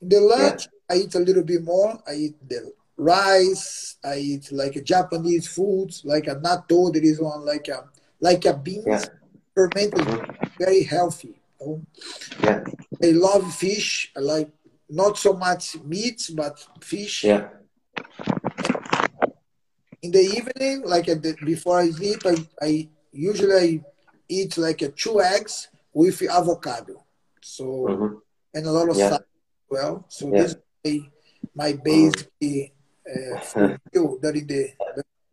In 0.02 0.10
the 0.10 0.20
lunch, 0.20 0.68
yeah. 0.90 0.96
I 0.96 1.00
eat 1.00 1.16
a 1.16 1.20
little 1.20 1.44
bit 1.44 1.64
more. 1.64 2.02
I 2.08 2.14
eat 2.14 2.50
the 2.50 2.72
rice. 2.98 3.98
I 4.04 4.18
eat 4.18 4.52
like 4.52 4.76
a 4.76 4.82
Japanese 4.82 5.48
foods, 5.48 6.04
like 6.06 6.28
a 6.28 6.36
natto. 6.36 6.94
There 6.94 7.04
is 7.04 7.20
one 7.20 7.46
like 7.46 7.68
a 7.68 7.86
like 8.20 8.46
a 8.46 8.54
beans 8.54 8.86
yeah. 8.88 9.04
fermented, 9.54 10.00
mm-hmm. 10.00 10.46
very 10.58 10.84
healthy. 10.84 11.36
You 11.60 11.68
know? 11.68 11.82
Yeah. 12.44 12.64
I 13.04 13.12
love 13.12 13.54
fish. 13.54 14.12
I 14.16 14.20
like 14.20 14.50
not 14.90 15.18
so 15.18 15.34
much 15.34 15.78
meat, 15.84 16.30
but 16.34 16.64
fish. 16.82 17.24
Yeah. 17.24 17.50
In 20.02 20.12
the 20.12 20.22
evening, 20.22 20.84
like 20.86 21.06
the, 21.06 21.36
before 21.44 21.80
I 21.80 21.90
sleep, 21.90 22.22
I, 22.26 22.36
I 22.62 22.90
usually 23.16 23.56
I 23.56 23.82
eat 24.28 24.58
like 24.58 24.82
a 24.82 24.90
two 24.90 25.22
eggs 25.22 25.70
with 25.94 26.22
avocado. 26.24 27.04
So 27.42 27.64
mm-hmm. 27.64 28.16
and 28.54 28.66
a 28.66 28.72
lot 28.72 28.90
of 28.90 28.98
yeah. 28.98 29.10
salad 29.10 29.22
as 29.22 29.70
well. 29.70 30.06
So 30.10 30.34
yeah. 30.34 30.42
this 30.42 30.56
is 30.84 31.02
my, 31.56 31.72
my 31.72 31.74
basic 31.74 32.74
uh, 33.08 33.40
food 33.40 33.80
during 34.22 34.48
the, 34.48 34.70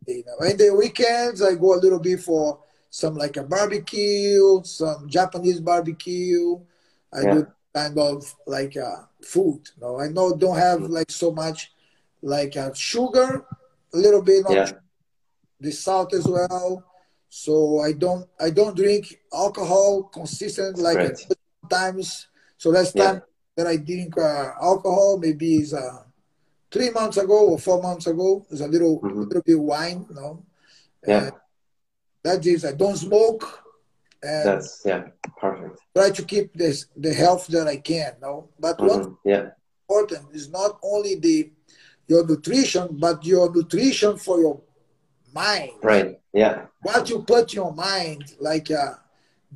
day. 0.05 0.23
Now. 0.25 0.45
And 0.45 0.59
the 0.59 0.75
weekends 0.75 1.41
I 1.41 1.55
go 1.55 1.75
a 1.75 1.79
little 1.79 1.99
bit 1.99 2.19
for 2.19 2.59
some 2.89 3.15
like 3.15 3.37
a 3.37 3.43
barbecue, 3.43 4.61
some 4.63 5.07
Japanese 5.07 5.59
barbecue. 5.59 6.59
I 7.13 7.21
yeah. 7.21 7.33
do 7.33 7.47
kind 7.73 7.97
of 7.97 8.35
like 8.45 8.77
uh, 8.77 9.03
food. 9.21 9.61
No, 9.81 9.99
I 9.99 10.07
know 10.07 10.35
don't 10.35 10.57
have 10.57 10.81
mm. 10.81 10.89
like 10.89 11.09
so 11.09 11.31
much 11.31 11.71
like 12.21 12.55
uh, 12.55 12.73
sugar, 12.73 13.45
a 13.93 13.97
little 13.97 14.21
bit 14.21 14.45
of 14.45 14.53
yeah. 14.53 14.71
the 15.59 15.71
salt 15.71 16.13
as 16.13 16.25
well. 16.27 16.83
So 17.35 17.79
I 17.79 17.93
don't 17.93 18.29
I 18.39 18.51
don't 18.51 18.77
drink 18.77 19.19
alcohol 19.33 20.03
consistent 20.03 20.77
like 20.77 20.97
right. 20.97 21.17
times. 21.67 22.27
So 22.57 22.69
last 22.69 22.95
time 22.95 23.15
yeah. 23.15 23.21
that 23.57 23.65
I 23.65 23.77
drink 23.77 24.15
uh, 24.15 24.51
alcohol 24.61 25.17
maybe 25.17 25.55
is 25.55 25.73
uh, 25.73 26.03
three 26.69 26.91
months 26.91 27.17
ago 27.17 27.49
or 27.49 27.57
four 27.57 27.81
months 27.81 28.05
ago. 28.05 28.45
It's 28.51 28.61
a 28.61 28.67
little 28.67 29.01
mm-hmm. 29.01 29.23
little 29.23 29.41
bit 29.41 29.59
wine, 29.59 30.05
you 30.09 30.15
know. 30.15 30.45
Yeah. 31.07 31.31
that 32.21 32.45
is 32.45 32.65
I 32.65 32.73
don't 32.73 32.97
smoke. 32.97 33.65
And 34.21 34.45
That's 34.45 34.83
yeah, 34.85 35.07
perfect. 35.35 35.81
Try 35.97 36.11
to 36.11 36.23
keep 36.23 36.53
this 36.53 36.85
the 36.95 37.15
health 37.15 37.47
that 37.47 37.67
I 37.67 37.77
can, 37.77 38.13
know. 38.21 38.49
But 38.59 38.77
mm-hmm. 38.77 38.87
what's 38.87 39.07
yeah. 39.25 39.57
important 39.89 40.35
is 40.35 40.51
not 40.51 40.77
only 40.83 41.15
the 41.15 41.51
your 42.07 42.27
nutrition, 42.27 42.89
but 43.01 43.25
your 43.25 43.51
nutrition 43.51 44.17
for 44.17 44.39
your 44.39 44.61
mind. 45.33 45.81
Right. 45.81 46.19
Yeah. 46.33 46.65
What 46.81 47.09
you 47.09 47.21
put 47.21 47.53
your 47.53 47.73
mind, 47.73 48.33
like 48.39 48.71
uh, 48.71 48.95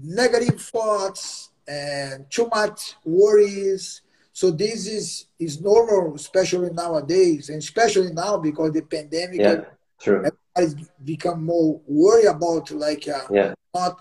negative 0.02 0.62
thoughts 0.62 1.50
and 1.68 2.30
too 2.30 2.48
much 2.48 2.96
worries. 3.04 4.02
So 4.32 4.52
this 4.52 4.88
is 4.88 5.26
is 5.40 5.60
normal, 5.60 6.16
especially 6.16 6.70
nowadays, 6.72 7.50
and 7.50 7.58
especially 7.58 8.14
now 8.14 8.38
because 8.38 8.72
the 8.72 8.84
pandemic. 8.84 9.40
Yeah. 9.40 9.62
True. 10.00 10.30
Has 10.56 10.76
become 11.04 11.46
more 11.46 11.82
worried 11.88 12.26
about 12.26 12.72
like 12.72 13.08
uh, 13.08 13.28
yeah. 13.32 13.54
not 13.74 14.00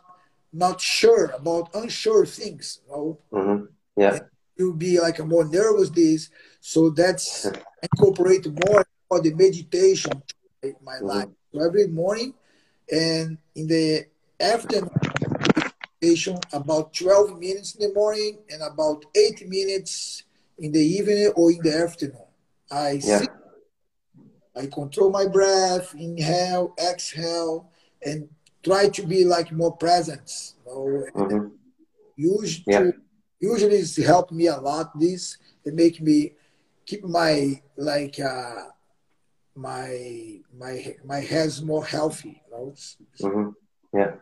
not 0.52 0.80
sure 0.80 1.26
about 1.38 1.68
unsure 1.74 2.24
things. 2.24 2.80
You 2.86 2.92
know? 2.92 3.18
mm-hmm. 3.32 3.64
Yeah. 3.96 4.18
you'll 4.56 4.74
be 4.74 4.98
like 5.00 5.18
a 5.18 5.24
more 5.24 5.44
nervous 5.44 5.90
days. 5.90 6.30
So 6.60 6.90
that's 6.90 7.46
incorporate 7.82 8.46
more 8.66 8.86
for 9.08 9.20
the 9.20 9.32
meditation 9.34 10.22
in 10.62 10.76
my 10.82 10.94
mm-hmm. 10.94 11.06
life. 11.06 11.28
So 11.52 11.64
every 11.64 11.88
morning 11.88 12.34
and 12.90 13.38
in 13.54 13.66
the 13.66 14.06
afternoon, 14.40 14.90
about 16.52 16.94
12 16.94 17.38
minutes 17.38 17.74
in 17.74 17.88
the 17.88 17.94
morning 17.94 18.38
and 18.50 18.62
about 18.62 19.04
8 19.14 19.48
minutes 19.48 20.22
in 20.58 20.72
the 20.72 20.80
evening 20.80 21.32
or 21.34 21.50
in 21.50 21.58
the 21.62 21.76
afternoon. 21.76 22.26
I 22.70 23.00
yeah. 23.02 23.18
sit, 23.18 23.30
I 24.56 24.66
control 24.66 25.10
my 25.10 25.26
breath, 25.26 25.94
inhale, 25.94 26.74
exhale, 26.78 27.70
and 28.04 28.28
try 28.64 28.88
to 28.88 29.06
be 29.06 29.24
like 29.24 29.52
more 29.52 29.76
present. 29.76 30.54
You 30.66 30.72
know? 31.14 31.22
mm-hmm. 31.22 31.48
usually, 32.16 32.64
yeah. 32.66 32.90
usually 33.40 33.76
it's 33.76 33.96
helped 33.96 34.32
me 34.32 34.46
a 34.46 34.56
lot. 34.56 34.98
This 34.98 35.38
it 35.64 35.74
make 35.74 36.00
me 36.00 36.32
keep 36.84 37.04
my 37.04 37.60
like 37.76 38.18
uh, 38.20 38.70
my 39.56 40.38
my 40.56 40.94
my 41.04 41.20
head's 41.20 41.62
more 41.62 41.84
healthy. 41.84 42.42
You 42.46 42.56
know? 42.56 42.74
mm-hmm. 43.22 43.48
Yeah, 43.96 44.12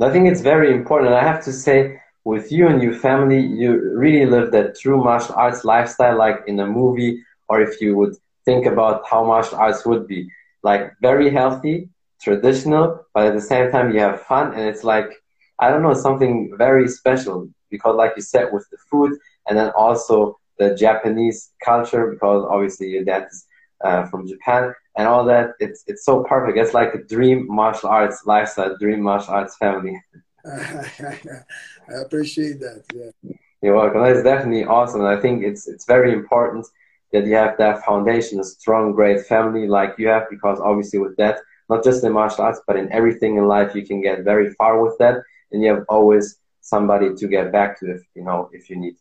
I 0.00 0.10
think 0.10 0.28
it's 0.28 0.40
very 0.40 0.72
important. 0.72 1.12
I 1.12 1.24
have 1.24 1.44
to 1.44 1.52
say, 1.52 2.00
with 2.24 2.52
you 2.52 2.68
and 2.68 2.82
your 2.82 2.94
family, 2.94 3.40
you 3.40 3.72
really 3.96 4.26
live 4.26 4.52
that 4.52 4.78
true 4.78 5.02
martial 5.02 5.34
arts 5.34 5.64
lifestyle, 5.64 6.16
like 6.16 6.38
in 6.46 6.60
a 6.60 6.66
movie, 6.66 7.22
or 7.48 7.60
if 7.60 7.80
you 7.80 7.96
would 7.96 8.14
think 8.44 8.66
about 8.66 9.02
how 9.10 9.24
martial 9.24 9.58
arts 9.58 9.84
would 9.84 10.06
be, 10.06 10.30
like 10.62 10.92
very 11.02 11.30
healthy, 11.30 11.88
traditional, 12.22 13.04
but 13.12 13.26
at 13.26 13.34
the 13.34 13.40
same 13.40 13.70
time 13.70 13.92
you 13.92 14.00
have 14.00 14.22
fun, 14.22 14.54
and 14.54 14.62
it's 14.62 14.84
like 14.84 15.10
I 15.58 15.68
don't 15.70 15.82
know 15.82 15.94
something 15.94 16.54
very 16.56 16.88
special 16.88 17.48
because, 17.70 17.96
like 17.96 18.12
you 18.16 18.22
said, 18.22 18.52
with 18.52 18.66
the 18.70 18.78
food, 18.90 19.18
and 19.48 19.58
then 19.58 19.70
also 19.76 20.38
the 20.58 20.74
Japanese 20.74 21.52
culture, 21.64 22.06
because 22.12 22.46
obviously 22.48 22.88
your 22.88 23.04
dad 23.04 23.26
is 23.30 23.46
uh, 23.84 24.06
from 24.06 24.26
Japan 24.26 24.74
and 24.96 25.08
all 25.08 25.24
that. 25.24 25.52
It's 25.60 25.84
it's 25.86 26.04
so 26.04 26.22
perfect. 26.24 26.58
It's 26.58 26.74
like 26.74 26.94
a 26.94 27.02
dream 27.02 27.46
martial 27.48 27.88
arts 27.88 28.22
lifestyle, 28.26 28.76
dream 28.78 29.00
martial 29.00 29.34
arts 29.34 29.56
family. 29.56 30.00
I 30.44 31.94
appreciate 32.04 32.60
that. 32.60 32.84
Yeah. 32.94 33.32
You're 33.62 33.76
welcome. 33.76 34.02
That's 34.02 34.22
definitely 34.22 34.64
awesome. 34.64 35.04
I 35.04 35.20
think 35.20 35.44
it's 35.44 35.68
it's 35.68 35.84
very 35.84 36.12
important 36.12 36.66
that 37.12 37.26
you 37.26 37.34
have 37.34 37.58
that 37.58 37.84
foundation, 37.84 38.40
a 38.40 38.44
strong, 38.44 38.92
great 38.92 39.26
family 39.26 39.66
like 39.66 39.96
you 39.98 40.08
have, 40.08 40.30
because 40.30 40.60
obviously 40.60 40.98
with 40.98 41.16
that, 41.16 41.40
not 41.68 41.84
just 41.84 42.04
in 42.04 42.12
martial 42.12 42.44
arts, 42.44 42.60
but 42.66 42.76
in 42.76 42.90
everything 42.92 43.36
in 43.36 43.46
life, 43.48 43.74
you 43.74 43.84
can 43.86 44.00
get 44.00 44.24
very 44.24 44.54
far 44.54 44.82
with 44.82 44.96
that, 44.98 45.16
and 45.52 45.62
you 45.62 45.74
have 45.74 45.84
always 45.88 46.38
somebody 46.60 47.14
to 47.14 47.28
get 47.28 47.52
back 47.52 47.78
to 47.80 47.90
if 47.90 48.02
you 48.14 48.24
know 48.24 48.48
if 48.52 48.70
you 48.70 48.76
need. 48.76 48.96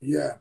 Yeah, 0.00 0.34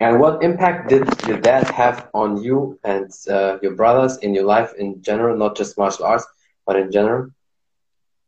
and 0.00 0.20
what 0.20 0.42
impact 0.42 0.88
did 0.88 1.08
your 1.26 1.38
dad 1.40 1.70
have 1.70 2.10
on 2.14 2.42
you 2.42 2.78
and 2.84 3.10
uh, 3.28 3.58
your 3.62 3.74
brothers 3.74 4.18
in 4.18 4.34
your 4.34 4.44
life 4.44 4.72
in 4.74 5.00
general, 5.02 5.36
not 5.36 5.56
just 5.56 5.78
martial 5.78 6.04
arts, 6.04 6.26
but 6.66 6.76
in 6.76 6.90
general? 6.90 7.30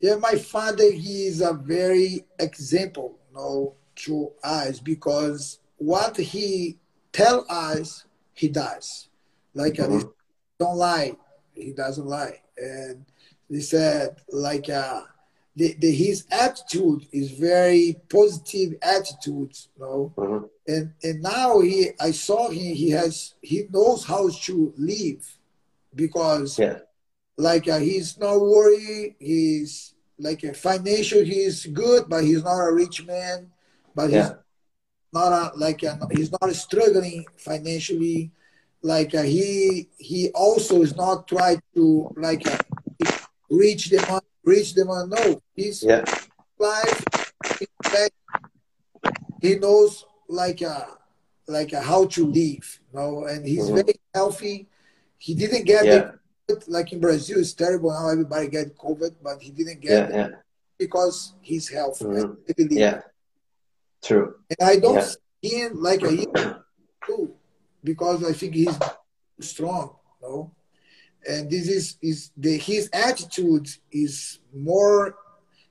Yeah, 0.01 0.17
my 0.17 0.37
father, 0.37 0.91
he 0.93 1.27
is 1.27 1.41
a 1.41 1.55
very 1.55 2.25
example 2.39 3.19
you 3.31 3.37
know, 3.37 3.75
to 3.97 4.31
us 4.45 4.79
because 4.79 5.59
what 5.79 6.17
he 6.17 6.79
tell 7.13 7.47
us, 7.49 8.05
he 8.35 8.49
does. 8.49 9.09
Like, 9.55 9.75
mm-hmm. 9.75 10.09
don't 10.59 10.77
lie, 10.77 11.13
he 11.55 11.73
doesn't 11.73 12.07
lie. 12.07 12.43
And 12.57 13.05
he 13.49 13.61
said, 13.61 14.17
like, 14.31 14.69
uh, 14.69 15.03
the, 15.57 15.75
the, 15.81 15.91
his 15.91 16.27
attitude 16.31 17.07
is 17.13 17.31
very 17.31 17.97
positive 18.11 18.75
attitude, 18.83 19.57
you 19.75 19.81
know. 19.81 20.13
Mm-hmm. 20.17 20.45
And 20.69 20.93
and 21.03 21.23
now 21.23 21.61
he, 21.61 21.91
I 21.99 22.11
saw 22.11 22.51
him. 22.51 22.75
He 22.75 22.91
has 22.91 23.35
he 23.41 23.65
knows 23.71 24.05
how 24.05 24.29
to 24.29 24.75
live, 24.77 25.25
because 25.95 26.59
yeah. 26.59 26.81
like 27.39 27.67
uh, 27.69 27.79
he's 27.79 28.19
not 28.19 28.39
worried. 28.39 29.17
He's 29.19 29.95
like 30.19 30.45
a 30.45 30.53
financial. 30.53 31.25
He's 31.25 31.67
good, 31.67 32.09
but 32.09 32.25
he's 32.25 32.45
not 32.45 32.61
a 32.61 32.73
rich 32.73 33.07
man. 33.07 33.51
But 33.95 34.07
he's 34.09 34.17
Yeah. 34.17 34.35
not 35.13 35.33
a, 35.33 35.57
like 35.57 35.83
a, 35.85 35.99
he's 36.13 36.33
not 36.33 36.55
struggling 36.55 37.25
financially. 37.39 38.31
Like 38.83 39.15
uh, 39.15 39.23
he 39.23 39.89
he 39.97 40.31
also 40.35 40.83
is 40.83 40.95
not 40.95 41.27
trying 41.27 41.63
to 41.75 42.13
like 42.17 42.47
uh, 42.47 42.59
reach 43.49 43.89
the 43.89 44.05
money, 44.07 44.36
reach 44.47 44.73
the 44.75 44.85
money. 44.87 45.11
No, 45.11 45.43
he's 45.55 45.83
Yeah. 45.83 46.05
life. 46.59 47.05
He, 49.43 49.57
knows 49.57 50.05
like 50.29 50.63
a 50.63 50.97
like 51.49 51.73
a 51.73 51.81
how 51.81 52.07
to 52.07 52.27
live, 52.27 52.81
you 52.93 52.99
know, 52.99 53.25
and 53.27 53.47
he's 53.47 53.69
Mhm. 53.71 53.75
very 53.75 54.01
healthy. 54.15 54.67
He 55.19 55.35
didn't 55.35 55.65
get 55.65 55.85
Yeah. 55.85 56.13
COVID, 56.49 56.65
like 56.69 56.93
in 56.93 56.99
Brazil. 57.01 57.39
It's 57.39 57.53
terrible 57.55 57.91
now. 57.91 58.09
Everybody 58.09 58.49
get 58.49 58.77
COVID, 58.77 59.15
but 59.23 59.41
he 59.41 59.51
didn't 59.53 59.81
get 59.81 60.11
Yeah. 60.11 60.27
it 60.27 60.33
because 60.79 61.35
he's 61.41 61.69
healthy. 61.69 62.05
Mhm. 62.05 62.57
Believe. 62.57 62.73
Yeah. 62.73 63.03
True. 64.03 64.41
And 64.51 64.61
I 64.73 64.77
don't 64.79 65.03
see 65.43 65.51
him 65.61 65.81
like 65.81 66.03
a 66.03 66.13
too, 67.07 67.35
because 67.85 68.25
I 68.25 68.33
think 68.33 68.55
he's 68.55 68.77
strong, 69.41 69.97
you 70.21 70.29
know. 70.29 70.51
And 71.29 71.51
this 71.51 71.69
is 71.69 71.97
is 72.03 72.31
the 72.37 72.57
his 72.57 72.89
attitude 72.93 73.69
is 73.91 74.41
more 74.55 75.17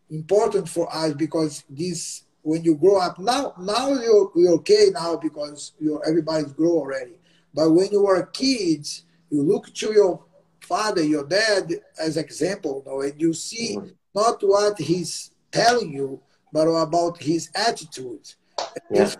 important 0.10 0.70
for 0.70 0.94
us 0.94 1.14
because 1.14 1.64
this 1.70 2.24
when 2.42 2.64
you 2.64 2.76
grow 2.76 2.98
up 3.00 3.18
now 3.18 3.54
now 3.60 3.90
you're, 3.90 4.32
you're 4.36 4.54
okay 4.54 4.90
now 4.94 5.16
because 5.16 5.74
you're 5.80 6.04
everybody's 6.08 6.54
grow 6.54 6.72
already. 6.72 7.14
But 7.54 7.72
when 7.72 7.90
you 7.92 8.04
were 8.04 8.26
kids, 8.28 9.06
you 9.30 9.42
look 9.42 9.74
to 9.76 9.94
your 9.94 10.24
father, 10.60 11.04
your 11.04 11.26
dad 11.26 11.72
as 12.00 12.18
example, 12.18 12.84
you 12.86 12.92
know, 12.92 13.02
and 13.02 13.20
you 13.22 13.34
see 13.34 13.78
Mhm. 13.78 13.94
not 14.14 14.42
what 14.42 14.78
he's 14.78 15.32
telling 15.52 15.94
you, 15.94 16.20
but 16.52 16.68
about 16.68 17.22
his 17.22 17.50
attitude. 17.56 18.34
Yeah. 18.92 19.12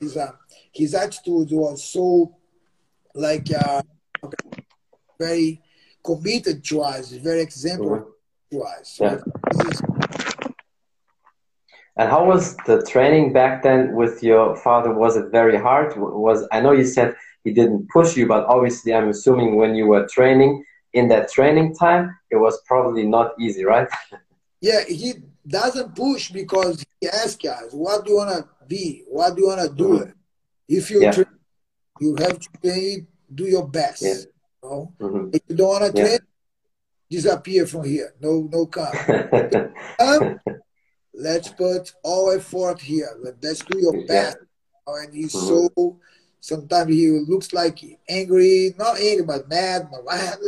His, 0.00 0.16
his, 0.72 0.94
attitude 0.94 1.50
was 1.50 1.84
so 1.84 2.34
like 3.14 3.48
uh, 3.52 3.82
very 5.18 5.60
committed 6.04 6.64
to 6.64 6.80
us, 6.80 7.10
very 7.12 7.40
example 7.40 7.90
Mhm. 7.90 8.06
to 8.52 8.62
us. 8.62 9.00
Yeah. 9.00 9.18
And 11.96 12.08
how 12.08 12.24
was 12.24 12.56
the 12.66 12.82
training 12.86 13.32
back 13.32 13.62
then 13.64 13.96
with 13.96 14.22
your 14.22 14.54
father? 14.56 14.94
Was 14.94 15.16
it 15.16 15.30
very 15.32 15.58
hard? 15.58 15.96
Was 15.96 16.46
I 16.52 16.60
know 16.60 16.70
you 16.70 16.84
said 16.84 17.16
he 17.42 17.52
didn't 17.52 17.88
push 17.90 18.16
you, 18.16 18.26
but 18.28 18.46
obviously 18.46 18.94
I'm 18.94 19.08
assuming 19.08 19.56
when 19.56 19.74
you 19.74 19.86
were 19.86 20.06
training 20.06 20.64
in 20.92 21.08
that 21.08 21.30
training 21.30 21.74
time, 21.74 22.16
it 22.30 22.36
was 22.36 22.62
probably 22.66 23.04
not 23.04 23.32
easy, 23.40 23.64
right? 23.64 23.88
yeah, 24.60 24.84
he 24.84 25.14
doesn't 25.46 25.96
push 25.96 26.30
because 26.30 26.84
he 27.00 27.08
asks 27.08 27.44
us, 27.44 27.72
"What 27.72 28.04
do 28.04 28.12
you 28.12 28.16
wanna 28.18 28.48
be? 28.68 29.04
What 29.08 29.34
do 29.34 29.42
you 29.42 29.48
wanna 29.48 29.68
do?" 29.68 29.88
Mhm. 29.88 30.12
If 30.68 30.90
you 30.92 31.00
Yeah. 31.02 31.12
train, 31.12 31.34
you 32.00 32.14
have 32.22 32.38
to 32.38 32.48
train, 32.62 33.08
do 33.34 33.44
your 33.44 33.66
best. 33.66 34.02
Yeah. 34.02 34.37
Know? 34.62 34.92
Mhm. 35.00 35.34
If 35.34 35.42
you 35.48 35.56
don't 35.56 35.68
wanna 35.68 35.92
Yeah. 35.94 36.04
train, 36.04 36.18
disappear 37.10 37.66
from 37.66 37.84
here. 37.84 38.12
No, 38.20 38.48
no 38.52 38.66
come. 38.66 38.92
Come, 39.98 40.40
let's 41.14 41.48
put 41.50 41.94
all 42.02 42.30
effort 42.30 42.80
here. 42.80 43.08
Let- 43.22 43.42
Let's 43.42 43.60
do 43.64 43.78
your 43.78 43.96
Yeah. 43.96 44.06
best. 44.06 44.36
And 44.86 45.12
he's 45.14 45.34
Mhm. 45.34 45.48
so. 45.76 45.96
Sometimes 46.40 46.90
he 46.94 47.08
looks 47.28 47.52
like 47.52 47.78
angry, 48.08 48.74
not 48.78 48.98
angry, 48.98 49.24
but 49.24 49.48
mad. 49.48 49.88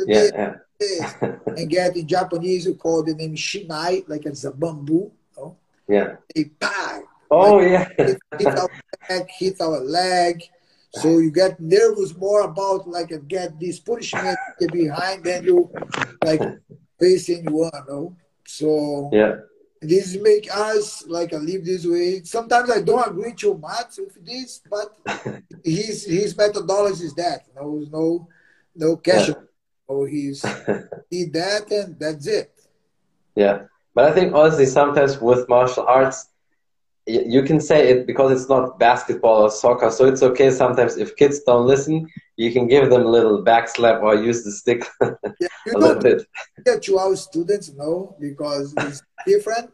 Yeah, 0.06 0.54
yeah. 0.80 1.12
And 1.58 1.68
get 1.68 1.96
in 1.96 2.06
Japanese, 2.06 2.64
you 2.64 2.74
call 2.74 3.02
the 3.02 3.14
name 3.14 3.34
shinai, 3.34 4.08
like 4.08 4.24
it's 4.24 4.44
a 4.44 4.50
bamboo. 4.52 5.10
Know? 5.36 5.56
yeah. 5.88 6.16
They 6.34 6.44
bang, 6.44 7.02
Oh 7.30 7.60
yeah. 7.60 7.88
hit, 7.98 8.18
hit 8.38 8.46
our 8.48 8.68
back, 9.08 9.28
hit 9.30 9.60
our 9.60 9.80
leg. 9.80 10.42
So 10.92 11.18
you 11.18 11.30
get 11.30 11.60
nervous 11.60 12.16
more 12.16 12.42
about 12.42 12.88
like 12.88 13.12
get 13.28 13.58
this 13.60 13.78
punishment 13.78 14.38
behind 14.72 15.24
than 15.24 15.44
you 15.44 15.70
like 16.24 16.42
facing 16.98 17.44
one. 17.50 17.70
You 17.88 17.94
know? 17.94 18.16
So 18.46 19.10
yeah. 19.12 19.36
this 19.80 20.16
make 20.16 20.48
us 20.52 21.06
like 21.06 21.32
a 21.32 21.36
live 21.36 21.64
this 21.64 21.86
way. 21.86 22.22
Sometimes 22.24 22.70
I 22.70 22.80
don't 22.80 23.06
agree 23.06 23.34
too 23.34 23.56
much 23.56 23.98
with 23.98 24.24
this, 24.24 24.62
but 24.68 24.98
his 25.64 26.04
his 26.04 26.36
methodology 26.36 27.04
is 27.04 27.14
that 27.14 27.46
no 27.54 27.84
no 27.90 28.28
no 28.74 28.96
cash. 28.96 29.28
Yeah. 29.28 29.34
So 29.86 30.04
he's 30.04 30.42
did 31.10 31.32
that 31.32 31.70
and 31.70 31.98
that's 31.98 32.26
it. 32.26 32.52
Yeah, 33.36 33.66
but 33.94 34.06
I 34.06 34.12
think 34.12 34.34
honestly, 34.34 34.66
sometimes 34.66 35.20
with 35.20 35.48
martial 35.48 35.86
arts, 35.86 36.30
you 37.26 37.42
can 37.42 37.60
say 37.60 37.88
it 37.90 38.06
because 38.06 38.30
it's 38.32 38.48
not 38.48 38.78
basketball 38.78 39.42
or 39.42 39.50
soccer, 39.50 39.90
so 39.90 40.04
it's 40.06 40.22
okay. 40.22 40.50
Sometimes 40.50 40.96
if 40.96 41.16
kids 41.16 41.40
don't 41.46 41.66
listen, 41.66 42.06
you 42.36 42.52
can 42.52 42.66
give 42.68 42.90
them 42.90 43.02
a 43.02 43.08
little 43.08 43.42
back 43.42 43.68
slap 43.68 44.02
or 44.02 44.14
use 44.14 44.44
the 44.44 44.52
stick 44.52 44.84
a 45.00 45.16
Yeah, 45.40 45.48
you 45.66 45.74
little 45.74 46.02
don't 46.02 46.02
bit. 46.02 46.22
get 46.64 46.82
to 46.84 46.98
our 46.98 47.16
students 47.16 47.72
no 47.72 48.16
because 48.20 48.74
it's 48.74 49.02
different. 49.26 49.70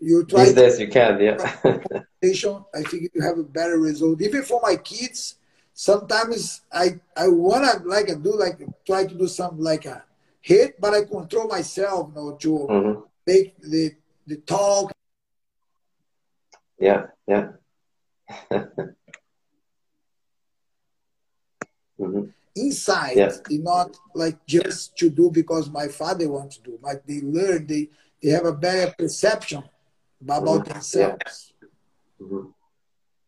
You 0.00 0.24
try 0.24 0.46
These 0.46 0.54
days 0.54 0.80
you 0.80 0.88
can, 0.88 1.20
yeah. 1.20 1.36
I 2.74 2.82
think 2.82 3.10
you 3.14 3.22
have 3.22 3.38
a 3.38 3.42
better 3.44 3.78
result. 3.78 4.20
Even 4.22 4.42
for 4.42 4.60
my 4.62 4.76
kids, 4.76 5.36
sometimes 5.74 6.62
I 6.72 7.00
I 7.16 7.28
wanna 7.28 7.82
like 7.84 8.06
do 8.22 8.36
like 8.38 8.58
try 8.86 9.06
to 9.06 9.14
do 9.14 9.26
something 9.28 9.62
like 9.62 9.84
a 9.86 10.04
hit, 10.40 10.80
but 10.80 10.94
I 10.94 11.04
control 11.04 11.46
myself, 11.48 12.10
you 12.10 12.14
know, 12.16 12.36
to 12.36 12.72
hmm 12.72 13.08
make 13.26 13.60
the 13.60 13.94
the 14.26 14.36
talk 14.38 14.92
Yeah, 16.78 17.06
yeah. 17.26 17.48
hmm 21.98 22.24
inside, 22.56 23.16
Yeah. 23.16 23.30
not 23.50 23.96
like 24.14 24.44
just 24.46 24.96
to 24.98 25.08
do 25.10 25.30
because 25.30 25.70
my 25.70 25.86
father 25.86 26.28
wants 26.28 26.56
to 26.56 26.62
do. 26.62 26.78
But 26.82 27.06
they 27.06 27.20
learn, 27.20 27.66
they 27.66 27.88
they 28.22 28.30
have 28.30 28.46
a 28.46 28.52
better 28.52 28.92
perception 28.98 29.62
about 30.20 30.64
Mhm. 30.64 30.64
themselves. 30.64 31.52
Mhm. 32.20 32.52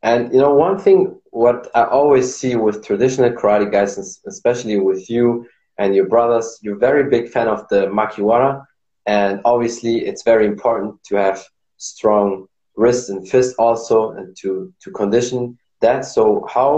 And 0.03 0.33
you 0.33 0.41
know, 0.41 0.55
one 0.55 0.79
thing 0.79 1.21
what 1.31 1.71
I 1.75 1.85
always 1.85 2.35
see 2.35 2.57
with 2.57 2.85
traditional 2.85 3.31
karate 3.31 3.71
guys, 3.71 3.99
especially 4.27 4.79
with 4.79 5.09
you 5.11 5.47
and 5.79 5.95
your 5.95 6.09
brothers, 6.09 6.59
you're 6.63 6.79
very 6.79 7.05
big 7.09 7.29
fan 7.31 7.49
of 7.49 7.69
the 7.69 7.87
makiwara, 7.87 8.65
and 9.07 9.41
obviously 9.45 9.95
it's 10.09 10.23
very 10.25 10.47
important 10.47 11.03
to 11.09 11.17
have 11.17 11.39
strong 11.77 12.47
wrists 12.81 13.09
and 13.11 13.21
fist 13.33 13.51
also, 13.67 13.97
and 14.19 14.29
to 14.41 14.51
to 14.83 14.89
condition 15.01 15.41
that. 15.85 16.01
So 16.17 16.23
how 16.57 16.71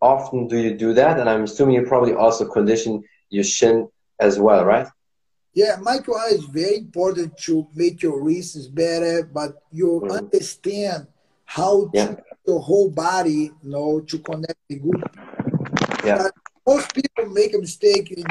often 0.00 0.38
do 0.52 0.56
you 0.64 0.72
do 0.84 0.90
that? 1.00 1.14
And 1.20 1.26
I'm 1.30 1.44
assuming 1.48 1.74
you 1.76 1.84
probably 1.94 2.14
also 2.24 2.42
condition 2.58 2.92
your 3.36 3.44
shin 3.56 3.76
as 4.26 4.34
well, 4.46 4.62
right? 4.74 4.88
Yeah, 5.54 5.74
makiwara 5.86 6.32
is 6.38 6.44
very 6.60 6.76
important 6.86 7.36
to 7.46 7.54
make 7.82 7.96
your 8.06 8.16
wrists 8.24 8.66
better, 8.82 9.16
but 9.38 9.50
you 9.70 9.88
Mhm. 10.02 10.18
understand 10.20 11.00
how 11.44 11.74
to 11.92 11.98
Yeah. 11.98 12.16
your 12.48 12.60
whole 12.68 12.90
body, 13.08 13.42
you 13.62 13.70
know, 13.74 14.00
to 14.10 14.16
connect 14.28 14.60
the 14.68 14.76
good. 14.86 15.02
Yeah. 16.08 16.18
But 16.20 16.32
most 16.70 16.86
people 16.98 17.26
make 17.40 17.52
a 17.54 17.60
mistake 17.66 18.06
in 18.20 18.24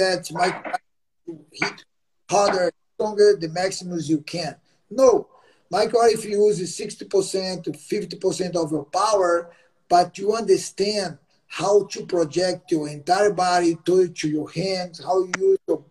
that 0.00 0.20
makiwara 0.38 0.78
to 1.26 1.32
hit 1.60 1.76
harder, 2.32 2.66
stronger, 2.94 3.28
the 3.42 3.48
maximum 3.48 3.98
you 4.12 4.18
can. 4.34 4.54
No, 5.00 5.08
makiwara 5.72 6.12
if 6.12 6.24
you 6.24 6.46
use 6.46 6.60
60% 6.60 7.64
to 7.64 7.70
50% 7.72 8.56
of 8.56 8.72
your 8.72 8.84
power, 8.84 9.50
but 9.88 10.18
you 10.18 10.34
understand 10.34 11.18
how 11.46 11.84
to 11.86 12.06
project 12.06 12.70
your 12.70 12.88
entire 12.88 13.32
body 13.32 13.76
to, 13.84 14.08
to 14.08 14.28
your 14.28 14.50
hands, 14.50 15.02
how 15.02 15.20
you 15.20 15.32
use 15.38 15.58
your 15.66 15.84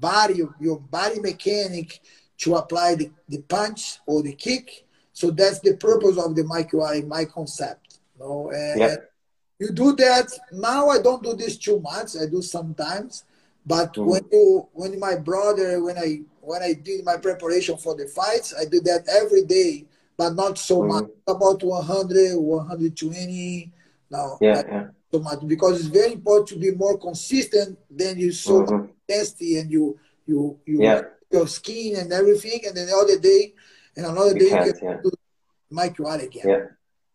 body, 0.00 0.42
your 0.60 0.80
body 0.80 1.20
mechanic 1.20 2.00
to 2.38 2.56
apply 2.56 2.96
the, 2.96 3.10
the 3.28 3.40
punch 3.42 3.98
or 4.06 4.22
the 4.22 4.34
kick. 4.34 4.86
So 5.12 5.30
that's 5.30 5.60
the 5.60 5.76
purpose 5.76 6.18
of 6.18 6.34
the 6.34 6.42
makiwara 6.42 7.00
in 7.00 7.08
my 7.08 7.24
concept. 7.24 7.98
You 8.18 8.24
know? 8.24 8.50
and, 8.50 8.82
and 8.82 8.98
you 9.58 9.70
do 9.70 9.94
that 9.96 10.26
now 10.52 10.88
i 10.88 10.98
don't 11.00 11.22
do 11.22 11.34
this 11.34 11.56
too 11.56 11.80
much 11.80 12.16
i 12.16 12.26
do 12.26 12.42
sometimes 12.42 13.24
but 13.66 13.96
Mhm. 13.96 14.06
when 14.10 14.24
you 14.32 14.68
when 14.72 14.98
my 14.98 15.16
brother 15.16 15.82
when 15.82 15.96
i 15.98 16.20
when 16.40 16.62
i 16.62 16.72
did 16.74 17.04
my 17.04 17.16
preparation 17.16 17.76
for 17.76 17.94
the 17.96 18.06
fights 18.06 18.54
i 18.60 18.64
did 18.64 18.84
that 18.84 19.02
every 19.08 19.44
day 19.44 19.84
but 20.16 20.30
not 20.34 20.58
so 20.58 20.82
Mhm. 20.82 20.88
much 20.88 21.08
about 21.26 21.62
100 21.62 22.36
120 22.36 23.72
no 24.10 24.38
Yeah, 24.40 24.62
yeah. 24.68 24.84
so 25.12 25.18
much 25.20 25.40
because 25.46 25.80
it's 25.80 25.88
very 25.88 26.12
important 26.12 26.48
to 26.48 26.56
be 26.58 26.70
more 26.72 26.98
consistent 26.98 27.78
than 27.90 28.18
you 28.18 28.32
so 28.32 28.64
Mhm. 28.66 28.88
nasty 29.08 29.58
and 29.58 29.70
you 29.70 29.98
you 30.26 30.58
you 30.66 30.82
Yeah. 30.82 31.02
your 31.30 31.46
skin 31.48 31.96
and 31.96 32.12
everything 32.12 32.60
and 32.66 32.76
then 32.76 32.86
the 32.86 32.96
other 32.96 33.18
day 33.18 33.54
and 33.96 34.06
another 34.06 34.34
You 34.34 34.40
day 34.40 34.50
you 34.50 34.50
can't, 34.50 34.78
can 34.80 34.88
yeah. 34.88 35.00
do 35.02 35.10
makiwara 35.72 36.22
again 36.22 36.46
Yeah. 36.50 36.64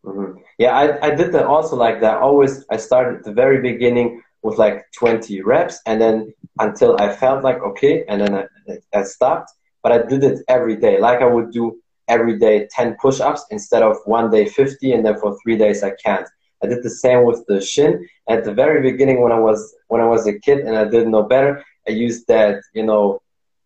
hmm 0.03 0.31
Yeah, 0.57 0.73
I, 0.81 0.83
I 1.07 1.09
did 1.15 1.31
that 1.33 1.45
also 1.45 1.75
like 1.75 2.01
that. 2.01 2.17
Always, 2.27 2.65
I 2.69 2.77
started 2.77 3.19
at 3.19 3.23
the 3.23 3.31
very 3.43 3.59
beginning 3.62 4.21
with 4.43 4.57
like 4.57 4.77
20 4.99 5.41
reps, 5.41 5.79
and 5.85 5.99
then 6.01 6.33
until 6.60 7.00
I 7.00 7.13
felt 7.13 7.43
like 7.43 7.62
okay, 7.62 8.04
and 8.08 8.22
then 8.22 8.36
I, 8.36 8.45
I 8.93 9.04
stopped. 9.04 9.52
But 9.82 9.93
I 9.93 10.00
did 10.00 10.24
it 10.24 10.39
every 10.50 10.76
day, 10.76 11.00
like 11.00 11.22
I 11.22 11.26
would 11.26 11.52
do 11.52 11.80
every 12.10 12.38
day 12.38 12.67
10 12.72 12.98
push-ups 13.02 13.45
instead 13.52 13.82
of 13.82 13.95
one 14.06 14.30
day 14.30 14.45
50, 14.45 14.91
and 14.91 15.06
then 15.06 15.17
for 15.19 15.38
three 15.41 15.58
days 15.58 15.84
I 15.84 15.91
can't. 16.04 16.28
I 16.62 16.67
did 16.67 16.84
the 16.84 16.89
same 16.89 17.24
with 17.24 17.45
the 17.48 17.62
shin. 17.62 18.06
At 18.28 18.43
the 18.43 18.54
very 18.54 18.82
beginning, 18.91 19.22
when 19.22 19.32
I 19.32 19.39
was 19.39 19.74
when 19.88 20.02
I 20.02 20.06
was 20.06 20.28
a 20.28 20.38
kid 20.38 20.60
and 20.60 20.76
I 20.78 20.84
didn't 20.84 21.12
know 21.12 21.24
better, 21.24 21.63
I 21.88 21.91
used 21.91 22.28
that 22.28 22.62
you 22.74 22.84
know 22.84 23.22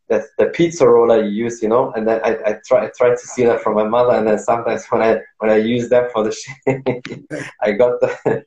that 0.09 0.23
the 0.37 0.47
pizza 0.47 0.87
roller 0.87 1.23
you 1.23 1.45
use, 1.45 1.63
you 1.63 1.69
know, 1.69 1.91
and 1.93 2.07
then 2.07 2.21
I, 2.23 2.37
I 2.45 2.55
try 2.67 2.85
I 2.85 2.91
tried 2.95 3.17
to 3.21 3.27
see 3.33 3.45
that 3.45 3.61
from 3.61 3.75
my 3.75 3.85
mother, 3.85 4.13
and 4.13 4.27
then 4.27 4.37
sometimes 4.37 4.85
when 4.89 5.01
I 5.01 5.17
when 5.39 5.49
I 5.49 5.57
use 5.57 5.89
that 5.89 6.11
for 6.11 6.23
the 6.23 6.31
shin, 6.31 6.83
I 7.61 7.71
got 7.71 7.99
the 8.01 8.43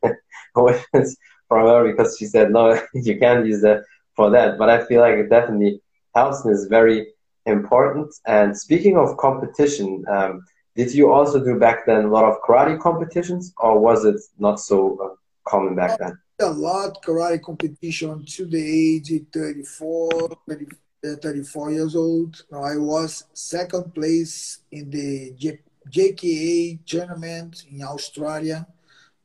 from 1.48 1.66
her 1.66 1.90
because 1.90 2.16
she 2.18 2.26
said 2.26 2.50
no, 2.50 2.80
you 2.94 3.18
can't 3.18 3.46
use 3.46 3.62
that 3.62 3.82
for 4.16 4.30
that. 4.30 4.58
But 4.58 4.70
I 4.70 4.84
feel 4.86 5.00
like 5.00 5.14
it 5.14 5.28
definitely 5.28 5.80
helps 6.14 6.44
and 6.44 6.52
is 6.54 6.66
very 6.66 7.06
important. 7.44 8.12
And 8.26 8.56
speaking 8.56 8.96
of 8.96 9.16
competition. 9.18 10.04
Um, 10.08 10.44
did 10.76 10.92
you 10.94 11.10
also 11.10 11.42
do 11.42 11.58
back 11.58 11.86
then 11.86 12.04
a 12.04 12.08
lot 12.08 12.24
of 12.24 12.42
karate 12.42 12.78
competitions, 12.78 13.54
or 13.56 13.78
was 13.78 14.04
it 14.04 14.20
not 14.38 14.60
so 14.60 14.98
uh, 15.02 15.14
common 15.48 15.74
back 15.74 15.98
then? 15.98 16.18
A 16.40 16.50
lot 16.50 17.02
karate 17.02 17.42
competition 17.42 18.26
to 18.26 18.44
the 18.44 18.96
age 18.96 19.10
of 19.10 19.26
34, 19.32 20.36
30, 20.46 20.66
uh, 21.12 21.16
34 21.22 21.70
years 21.72 21.96
old. 21.96 22.44
I 22.52 22.76
was 22.76 23.24
second 23.32 23.94
place 23.94 24.60
in 24.70 24.90
the 24.90 25.32
J- 25.38 25.60
JKA 25.88 26.84
tournament 26.84 27.64
in 27.70 27.82
Australia. 27.82 28.66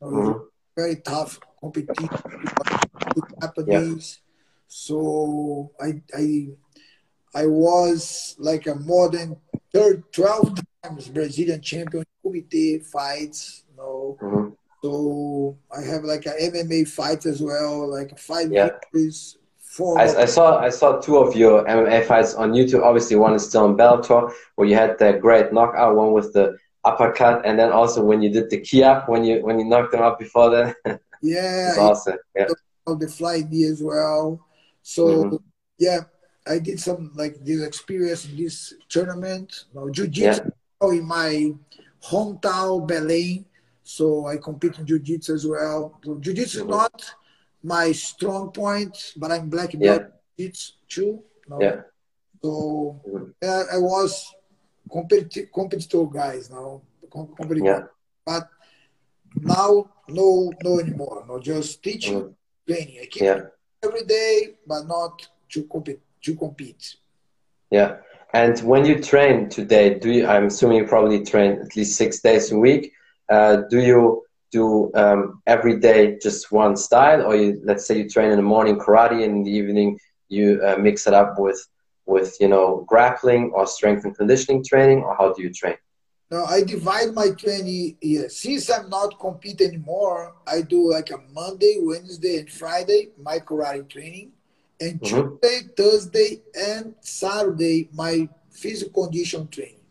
Mm-hmm. 0.00 0.38
Very 0.74 0.96
tough 0.96 1.38
competition 1.60 2.08
Japanese. 3.42 4.20
Yeah. 4.20 4.31
So 4.74 5.70
I, 5.78 6.00
I 6.16 6.48
I 7.34 7.46
was 7.46 8.34
like 8.38 8.66
a 8.66 8.74
more 8.74 9.10
than 9.10 9.36
third, 9.70 10.10
12 10.12 10.60
times 10.82 11.08
Brazilian 11.08 11.60
champion 11.60 12.04
Kumite 12.24 12.82
fights. 12.86 13.64
You 13.70 13.76
know? 13.76 14.18
Mm-hmm. 14.22 14.48
So 14.82 15.58
I 15.70 15.82
have 15.82 16.04
like 16.04 16.24
an 16.24 16.32
MMA 16.40 16.88
fight 16.88 17.26
as 17.26 17.42
well, 17.42 17.86
like 17.86 18.18
five 18.18 18.50
yeah. 18.50 18.64
victories. 18.64 19.36
Four. 19.60 19.98
I, 19.98 20.04
I, 20.04 20.24
saw 20.24 20.58
I 20.58 20.70
saw 20.70 20.98
two 21.00 21.18
of 21.18 21.36
your 21.36 21.64
MMA 21.66 22.06
fights 22.06 22.34
on 22.34 22.52
YouTube. 22.52 22.82
Obviously, 22.82 23.16
one 23.16 23.34
is 23.34 23.46
still 23.46 23.64
on 23.64 23.76
Bellator, 23.76 24.32
where 24.54 24.66
you 24.66 24.74
had 24.74 24.98
that 25.00 25.20
great 25.20 25.52
knockout, 25.52 25.96
one 25.96 26.12
with 26.12 26.32
the 26.32 26.56
uppercut, 26.84 27.44
and 27.44 27.58
then 27.58 27.72
also 27.72 28.02
when 28.02 28.22
you 28.22 28.30
did 28.30 28.48
the 28.48 28.60
key 28.60 28.82
up 28.82 29.06
when 29.06 29.22
you 29.22 29.44
when 29.44 29.58
you 29.58 29.66
knocked 29.66 29.92
them 29.92 30.00
out 30.00 30.18
before 30.18 30.48
that. 30.50 30.76
Yeah, 31.24 31.68
it's 31.68 31.78
awesome. 31.78 32.16
Yeah, 32.34 32.48
the 32.84 33.06
fly 33.06 33.44
knee 33.48 33.66
as 33.66 33.80
well. 33.80 34.44
So 34.82 35.06
mm-hmm. 35.06 35.36
yeah, 35.78 36.00
I 36.46 36.58
did 36.58 36.80
some 36.80 37.12
like 37.14 37.36
this 37.44 37.62
experience 37.62 38.26
in 38.26 38.36
this 38.36 38.74
tournament. 38.88 39.64
You 39.72 39.80
know, 39.80 39.90
jiu-jitsu 39.90 40.42
yeah. 40.82 40.88
in 40.90 41.06
my 41.06 41.54
hometown, 42.02 42.88
Belém. 42.88 43.44
So 43.82 44.26
I 44.26 44.36
compete 44.36 44.78
in 44.78 44.86
jiu-jitsu 44.86 45.34
as 45.34 45.46
well. 45.46 45.98
So 46.04 46.16
jiu-jitsu 46.16 46.60
mm-hmm. 46.60 46.70
is 46.70 46.76
not 46.76 47.14
my 47.62 47.92
strong 47.92 48.50
point, 48.50 49.14
but 49.16 49.30
I'm 49.30 49.48
black 49.48 49.72
belt 49.72 50.02
yeah. 50.02 50.08
jiu-jitsu 50.38 50.72
too. 50.88 51.02
You 51.02 51.22
know? 51.48 51.60
Yeah. 51.60 51.80
So 52.42 53.00
mm-hmm. 53.06 53.24
yeah, 53.40 53.62
I 53.72 53.78
was 53.78 54.34
competitive, 54.90 55.48
competitive 55.54 56.12
guys 56.12 56.50
now, 56.50 56.82
competitive. 57.10 57.64
Yeah. 57.64 57.82
But 58.26 58.48
now, 59.36 59.90
no, 60.08 60.52
no 60.62 60.80
anymore. 60.80 61.24
No, 61.26 61.38
just 61.38 61.82
teaching, 61.82 62.20
mm-hmm. 62.20 62.32
training. 62.66 62.98
I 63.00 63.06
keep 63.06 63.22
yeah. 63.22 63.40
Every 63.82 64.04
day, 64.04 64.54
but 64.66 64.86
not 64.86 65.28
to 65.50 65.64
compete 65.64 66.00
to 66.22 66.36
compete. 66.36 66.96
Yeah. 67.70 67.96
And 68.32 68.58
when 68.60 68.84
you 68.84 69.00
train 69.00 69.48
today, 69.48 69.98
do 69.98 70.10
you, 70.10 70.26
I'm 70.26 70.46
assuming 70.46 70.78
you 70.78 70.86
probably 70.86 71.24
train 71.24 71.60
at 71.60 71.76
least 71.76 71.98
six 71.98 72.20
days 72.20 72.52
a 72.52 72.56
week. 72.56 72.92
Uh, 73.28 73.62
do 73.68 73.80
you 73.80 74.22
do 74.52 74.90
um, 74.94 75.42
every 75.46 75.78
day 75.78 76.18
just 76.22 76.52
one 76.52 76.76
style, 76.76 77.22
or 77.22 77.34
you, 77.34 77.60
let's 77.64 77.86
say 77.86 77.98
you 77.98 78.08
train 78.08 78.30
in 78.30 78.36
the 78.36 78.42
morning 78.42 78.78
karate 78.78 79.24
and 79.24 79.38
in 79.38 79.42
the 79.42 79.50
evening 79.50 79.98
you 80.28 80.60
uh, 80.64 80.76
mix 80.76 81.06
it 81.06 81.14
up 81.14 81.38
with 81.38 81.60
with 82.06 82.36
you 82.40 82.48
know 82.48 82.84
grappling 82.88 83.52
or 83.54 83.66
strength 83.66 84.04
and 84.04 84.16
conditioning 84.16 84.62
training, 84.64 85.02
or 85.02 85.14
how 85.16 85.32
do 85.32 85.42
you 85.42 85.52
train? 85.52 85.76
No, 86.32 86.46
I 86.46 86.62
divide 86.62 87.12
my 87.12 87.28
20 87.28 87.98
years. 88.00 88.38
Since 88.38 88.70
I'm 88.70 88.88
not 88.88 89.20
compete 89.20 89.60
anymore, 89.60 90.34
I 90.46 90.62
do 90.62 90.90
like 90.90 91.10
a 91.10 91.18
Monday, 91.30 91.76
Wednesday, 91.78 92.38
and 92.38 92.50
Friday 92.50 93.10
my 93.22 93.38
karate 93.38 93.86
training 93.86 94.32
and 94.80 94.98
mm-hmm. 94.98 95.36
Tuesday, 95.36 95.68
Thursday, 95.76 96.40
and 96.54 96.94
Saturday 97.02 97.90
my 97.92 98.30
physical 98.50 99.04
condition 99.04 99.46
training. 99.48 99.84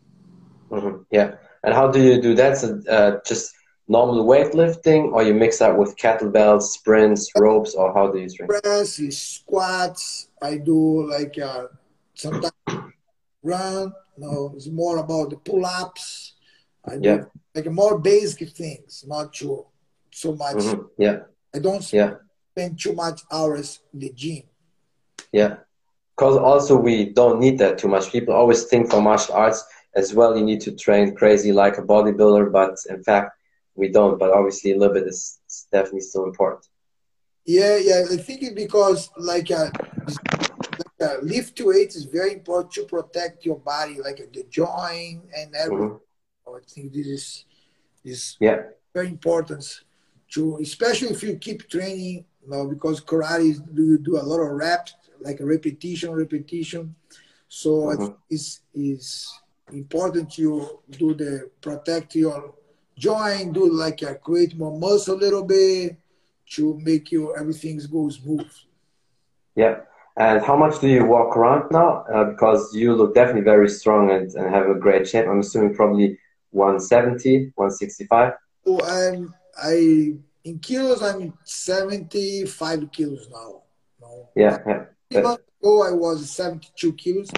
Mm-hmm. 0.68 1.02
Yeah, 1.12 1.36
and 1.62 1.74
how 1.74 1.92
do 1.92 2.02
you 2.02 2.20
do 2.20 2.34
that? 2.34 2.58
So, 2.58 2.82
uh, 2.90 3.20
just 3.24 3.54
normal 3.86 4.26
weightlifting, 4.26 5.12
or 5.12 5.22
you 5.22 5.34
mix 5.34 5.60
that 5.60 5.78
with 5.78 5.96
kettlebells, 5.96 6.62
sprints, 6.62 7.30
ropes, 7.38 7.76
or 7.76 7.94
how 7.94 8.10
do 8.10 8.18
you 8.18 8.28
train? 8.28 8.48
Press, 8.48 9.00
squats. 9.16 10.26
I 10.42 10.56
do 10.56 11.08
like 11.08 11.38
uh, 11.38 11.66
sometimes 12.14 12.52
run. 13.44 13.92
No, 14.16 14.52
it's 14.54 14.68
more 14.68 14.98
about 14.98 15.30
the 15.30 15.36
pull-ups. 15.36 16.34
I 16.84 16.96
do 16.96 17.08
yeah. 17.08 17.24
like 17.54 17.70
more 17.70 17.98
basic 17.98 18.50
things, 18.50 19.04
not 19.06 19.32
too 19.32 19.66
so 20.10 20.34
much. 20.34 20.56
Mm-hmm. 20.56 20.82
Yeah. 20.98 21.18
I 21.54 21.58
don't 21.58 21.92
yeah. 21.92 22.14
spend 22.52 22.78
too 22.80 22.94
much 22.94 23.22
hours 23.30 23.80
in 23.92 24.00
the 24.00 24.10
gym. 24.10 24.42
Yeah, 25.32 25.56
because 26.16 26.36
also 26.36 26.76
we 26.76 27.10
don't 27.10 27.40
need 27.40 27.58
that 27.58 27.78
too 27.78 27.88
much. 27.88 28.12
People 28.12 28.34
always 28.34 28.64
think 28.64 28.90
for 28.90 29.00
martial 29.00 29.34
arts 29.34 29.64
as 29.94 30.14
well, 30.14 30.36
you 30.36 30.44
need 30.44 30.60
to 30.62 30.72
train 30.72 31.14
crazy 31.14 31.52
like 31.52 31.78
a 31.78 31.82
bodybuilder, 31.82 32.50
but 32.50 32.76
in 32.88 33.02
fact, 33.02 33.36
we 33.74 33.88
don't. 33.88 34.18
But 34.18 34.30
obviously, 34.32 34.72
a 34.72 34.78
little 34.78 34.94
bit 34.94 35.06
is 35.06 35.38
definitely 35.70 36.00
still 36.00 36.24
important. 36.24 36.66
Yeah, 37.44 37.76
yeah. 37.76 38.04
I 38.10 38.16
think 38.16 38.42
it's 38.42 38.54
because 38.54 39.10
like 39.16 39.50
a, 39.50 39.70
a 41.02 41.18
lift 41.22 41.56
to 41.56 41.68
weight 41.68 41.94
is 41.94 42.04
very 42.04 42.32
important 42.32 42.72
to 42.72 42.84
protect 42.84 43.44
your 43.44 43.58
body, 43.58 43.98
like 44.00 44.16
the 44.32 44.44
joint 44.48 45.22
and 45.36 45.54
everything. 45.54 45.98
Mm-hmm. 46.46 46.56
I 46.56 46.60
think 46.66 46.92
this 46.92 47.06
is 47.06 47.44
is 48.04 48.36
yeah 48.40 48.62
very 48.94 49.08
important 49.08 49.64
to, 50.32 50.58
especially 50.60 51.08
if 51.08 51.22
you 51.22 51.36
keep 51.36 51.68
training. 51.68 52.24
You 52.42 52.50
know, 52.50 52.66
because 52.66 53.00
karate 53.00 53.50
is, 53.50 53.62
you 53.72 53.98
do 53.98 54.16
a 54.16 54.22
lot 54.22 54.40
of 54.40 54.50
reps 54.50 54.94
like 55.20 55.40
a 55.40 55.46
repetition, 55.46 56.10
repetition. 56.12 56.94
So 57.48 57.70
mm-hmm. 57.70 58.12
it's, 58.28 58.60
it's 58.74 59.40
important 59.72 60.38
you 60.38 60.80
do 60.90 61.14
the 61.14 61.50
protect 61.60 62.16
your 62.16 62.54
joint, 62.96 63.52
do 63.52 63.70
like 63.72 64.02
a 64.02 64.14
create 64.16 64.56
more 64.56 64.76
muscle 64.76 65.14
a 65.14 65.20
little 65.20 65.44
bit 65.44 65.96
to 66.50 66.78
make 66.82 67.12
you 67.12 67.34
everything 67.36 67.80
go 67.90 68.08
smooth. 68.08 68.50
Yeah. 69.54 69.80
And 70.16 70.42
how 70.42 70.56
much 70.56 70.80
do 70.80 70.88
you 70.88 71.04
walk 71.06 71.36
around 71.36 71.70
now? 71.70 72.04
Uh, 72.12 72.24
because 72.24 72.74
you 72.74 72.94
look 72.94 73.14
definitely 73.14 73.42
very 73.42 73.68
strong 73.68 74.10
and, 74.10 74.30
and 74.32 74.54
have 74.54 74.68
a 74.68 74.74
great 74.74 75.08
shape. 75.08 75.26
I'm 75.26 75.40
assuming 75.40 75.74
probably 75.74 76.18
170, 76.50 77.52
165. 77.54 78.32
Oh, 78.66 78.80
I'm 78.84 79.34
I 79.62 80.14
in 80.44 80.58
kilos. 80.60 81.02
I'm 81.02 81.32
75 81.44 82.92
kilos 82.92 83.28
now. 83.30 83.62
No. 84.00 84.28
Yeah, 84.36 84.58
yeah 84.66 84.84
months 85.20 85.42
ago, 85.60 85.82
I 85.82 85.90
was 85.90 86.30
72 86.30 86.92
kilos, 86.94 87.28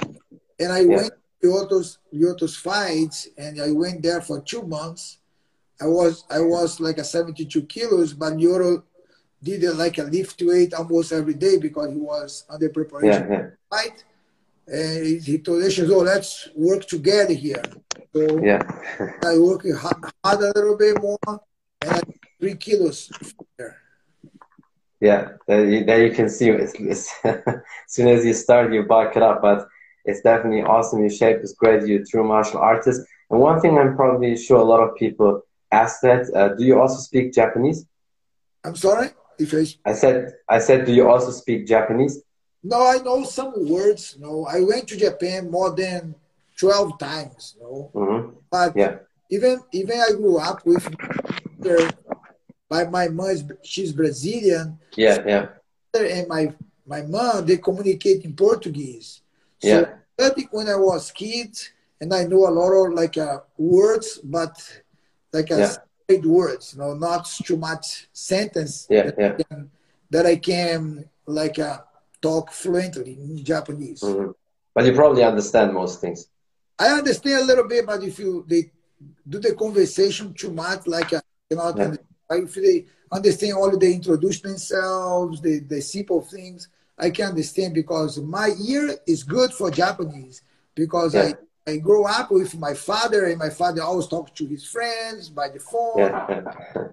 and 0.59 0.73
I 0.73 0.81
yeah. 0.81 0.97
went 0.97 1.13
to 1.43 1.49
Lyoto's, 1.49 1.99
Lyoto's 2.13 2.57
fights, 2.57 3.29
and 3.37 3.61
I 3.61 3.71
went 3.73 4.03
there 4.03 4.21
for 4.21 4.41
two 4.41 4.63
months. 4.63 5.19
I 5.81 5.87
was 5.87 6.25
I 6.31 6.41
was 6.41 6.79
like 6.79 6.99
a 6.99 7.05
72 7.05 7.63
kilos, 7.63 8.13
but 8.15 8.35
Lyoto 8.35 8.85
did 9.45 9.63
it 9.63 9.75
like 9.75 9.99
a 9.99 10.05
lift 10.05 10.43
weight 10.43 10.73
almost 10.75 11.13
every 11.13 11.35
day 11.35 11.59
because 11.59 11.93
he 11.93 11.99
was 11.99 12.45
under 12.49 12.69
preparation 12.71 13.31
yeah, 13.31 13.39
yeah. 13.39 13.47
fight. 13.71 14.05
And 14.67 15.23
he 15.23 15.39
told 15.39 15.63
us, 15.63 15.79
"Oh, 15.79 15.99
let's 15.99 16.49
work 16.57 16.87
together 16.87 17.35
here." 17.35 17.63
So 18.15 18.23
yeah, 18.43 18.63
I 19.31 19.37
worked 19.39 19.67
hard, 19.77 20.41
a 20.41 20.53
little 20.57 20.77
bit 20.77 21.01
more, 21.03 21.19
and 21.83 22.05
three 22.41 22.57
kilos 22.57 23.13
there. 23.59 23.77
Yeah, 25.01 25.23
there 25.47 26.07
you 26.07 26.15
can 26.15 26.31
see 26.31 26.49
it's, 26.49 26.73
it's 26.79 27.13
as 27.25 27.43
soon 27.89 28.09
as 28.09 28.25
you 28.25 28.33
start, 28.33 28.73
you 28.73 28.85
bulk 28.85 29.15
it 29.17 29.23
up. 29.23 29.43
But 29.43 29.69
it's 30.07 30.23
definitely 30.23 30.63
awesome. 30.63 31.01
Your 31.01 31.11
shape 31.11 31.41
is 31.43 31.53
great. 31.53 31.87
You're 31.87 32.01
a 32.01 32.07
true 32.07 32.25
martial 32.25 32.61
artist. 32.61 33.03
And 33.29 33.41
one 33.41 33.61
thing 33.61 33.77
I'm 33.77 33.97
probably 33.97 34.35
sure 34.37 34.61
a 34.61 34.71
lot 34.73 34.81
of 34.81 34.97
people 34.97 35.43
ask 35.71 36.01
that: 36.01 36.23
uh, 36.35 36.49
Do 36.57 36.65
you 36.65 36.81
also 36.81 37.01
speak 37.09 37.35
Japanese? 37.35 37.85
I'm 38.65 38.77
sorry. 38.77 39.11
If 39.39 39.55
I, 39.55 39.91
I 39.91 39.95
said, 39.95 40.35
I 40.49 40.59
said, 40.59 40.87
do 40.87 40.93
you 40.93 41.09
also 41.09 41.31
speak 41.31 41.67
Japanese? 41.67 42.23
No, 42.63 42.87
I 42.87 42.99
know 42.99 43.25
some 43.25 43.53
words. 43.69 44.17
No, 44.19 44.47
I 44.47 44.61
went 44.61 44.89
to 44.89 44.97
Japan 44.97 45.51
more 45.51 45.75
than 45.75 46.15
twelve 46.59 46.99
times. 46.99 47.57
No, 47.61 47.91
mm-hmm. 47.95 48.37
but 48.51 48.77
yeah. 48.77 48.97
even 49.31 49.61
even 49.73 50.01
I 50.01 50.13
grew 50.13 50.39
up 50.39 50.65
with 50.65 50.89
my 52.71 52.85
my 52.85 53.09
mom 53.09 53.31
is 53.31 53.45
she's 53.63 53.93
Brazilian. 53.93 54.79
Yeah, 54.97 55.23
yeah. 55.27 55.47
and 55.95 56.27
my 56.29 56.55
my 56.87 57.03
mom 57.03 57.47
they 57.47 57.59
communicate 57.59 58.25
in 58.25 58.35
Portuguese. 58.35 59.21
So 59.59 59.69
Yeah. 59.69 60.27
I 60.27 60.31
think 60.31 60.53
when 60.53 60.69
I 60.69 60.77
was 60.77 61.11
kid 61.11 61.57
and 62.01 62.13
I 62.15 62.25
know 62.25 62.47
a 62.47 62.53
lot 62.61 62.73
of 62.73 62.93
like 62.95 63.19
uh, 63.19 63.41
words, 63.59 64.19
but 64.23 64.55
like 65.33 65.51
a 65.51 65.59
Yeah. 65.59 65.77
Words, 66.09 66.49
you 66.49 66.59
know, 66.59 66.95
not 66.95 67.27
too 67.27 67.57
much 67.57 68.09
sentence 68.13 68.87
Yeah, 68.89 69.03
that, 69.05 69.15
yeah. 69.19 69.33
I 69.39 69.43
can, 69.43 69.71
that 70.11 70.27
I 70.27 70.37
can 70.37 71.09
like 71.27 71.59
uh, 71.59 71.79
talk 72.21 72.53
fluently 72.53 73.13
in 73.21 73.45
Japanese. 73.45 74.01
hmm 74.03 74.31
But 74.75 74.85
you 74.87 74.93
probably 74.93 75.23
understand 75.23 75.73
most 75.73 76.01
things. 76.01 76.29
I 76.79 76.89
understand 76.89 77.43
a 77.43 77.45
little 77.45 77.67
bit, 77.69 77.87
but 77.87 78.03
if 78.03 78.19
you 78.19 78.45
they 78.49 78.71
do 79.29 79.39
the 79.39 79.55
conversation 79.55 80.35
too 80.35 80.53
much, 80.53 80.87
like 80.87 81.13
I 81.15 81.21
cannot 81.49 81.77
Yeah. 81.77 81.85
understand. 81.85 82.09
if 82.31 82.55
they 82.55 82.85
understand 83.11 83.53
all 83.55 83.77
they 83.79 83.93
introduce 83.95 84.41
themselves, 84.41 85.41
the 85.41 85.61
the 85.61 85.81
simple 85.81 86.21
things, 86.21 86.69
I 86.99 87.11
can 87.11 87.29
understand 87.29 87.75
because 87.75 88.19
my 88.19 88.51
ear 88.69 88.97
is 89.07 89.23
good 89.23 89.53
for 89.53 89.71
Japanese 89.71 90.43
because 90.75 91.15
Yeah. 91.15 91.23
I 91.27 91.35
I 91.67 91.79
grew 91.79 92.05
up 92.05 92.31
with 92.31 92.59
my 92.59 92.75
father 92.75 93.27
and 93.27 93.39
my 93.39 93.51
father 93.51 93.83
always 93.83 94.07
talked 94.07 94.37
to 94.37 94.47
his 94.47 94.65
friends 94.65 95.31
by 95.31 95.49
the 95.49 95.61
phone. 95.61 95.99
Yeah. 95.99 96.43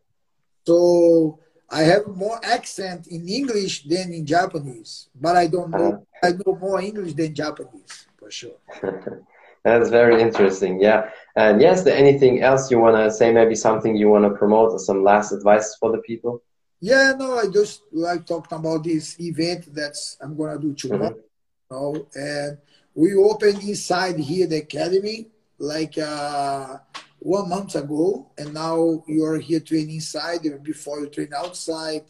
So 0.67 1.39
I 1.71 1.81
have 1.81 2.05
more 2.07 2.39
accent 2.43 3.07
in 3.07 3.27
English 3.27 3.83
than 3.83 4.13
in 4.13 4.27
Japanese, 4.27 5.09
but 5.19 5.35
I 5.35 5.47
don't 5.47 5.71
know. 5.71 5.93
Uh-huh. 5.93 6.27
I 6.27 6.31
know 6.33 6.55
more 6.55 6.79
English 6.79 7.13
than 7.13 7.33
Japanese 7.33 8.05
for 8.15 8.29
sure. 8.29 8.57
That's 9.63 9.89
very 9.89 10.21
interesting. 10.21 10.81
Yeah. 10.81 11.09
And 11.35 11.61
yes, 11.61 11.83
there 11.83 11.95
anything 11.95 12.41
else 12.41 12.69
you 12.69 12.79
want 12.79 12.95
to 12.97 13.11
say? 13.11 13.31
Maybe 13.31 13.55
something 13.55 13.95
you 13.95 14.09
want 14.09 14.25
to 14.25 14.37
promote 14.37 14.71
or 14.71 14.79
some 14.79 15.03
last 15.03 15.31
advice 15.31 15.75
for 15.79 15.91
the 15.91 15.99
people? 15.99 16.43
Yeah, 16.79 17.13
no, 17.17 17.37
I 17.37 17.45
just 17.47 17.83
like 17.91 18.25
talking 18.25 18.57
about 18.57 18.83
this 18.83 19.19
event 19.19 19.73
that's 19.73 20.17
I'm 20.19 20.35
gonna 20.35 20.59
do 20.59 20.73
tomorrow. 20.73 21.15
You 21.15 21.23
know, 21.69 22.07
and 22.15 22.57
we 22.95 23.15
opened 23.15 23.63
inside 23.63 24.17
here 24.19 24.47
the 24.47 24.57
academy 24.57 25.27
like 25.57 25.97
uh, 25.97 26.77
one 27.19 27.49
month 27.49 27.75
ago, 27.75 28.31
and 28.37 28.53
now 28.53 29.03
you're 29.07 29.39
here 29.39 29.59
training 29.59 29.95
inside 29.95 30.41
before 30.63 30.99
you 31.01 31.07
train 31.07 31.29
outside. 31.35 32.03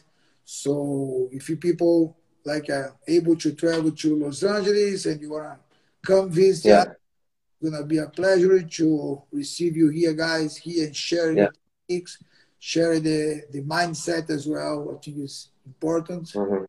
So 0.45 1.29
if 1.31 1.49
you 1.49 1.57
people 1.57 2.15
like 2.43 2.69
are 2.69 2.95
able 3.07 3.35
to 3.37 3.53
travel 3.53 3.91
to 3.91 4.15
Los 4.15 4.43
Angeles 4.43 5.05
and 5.05 5.21
you 5.21 5.29
wanna 5.31 5.59
come 6.01 6.29
visit, 6.29 6.69
Yeah. 6.69 6.83
it's 6.83 7.71
gonna 7.71 7.85
be 7.85 7.97
a 7.99 8.07
pleasure 8.07 8.61
to 8.61 9.21
receive 9.31 9.75
you 9.77 9.89
here, 9.89 10.13
guys, 10.13 10.57
here 10.57 10.85
and 10.87 10.95
share 10.95 11.33
Yeah. 11.33 11.47
the 11.47 11.59
techniques, 11.87 12.17
share 12.57 12.99
the 12.99 13.43
the 13.51 13.61
mindset 13.61 14.29
as 14.29 14.47
well. 14.47 14.95
I 14.97 15.03
think 15.03 15.17
is 15.19 15.49
important, 15.65 16.25
Mhm. 16.33 16.65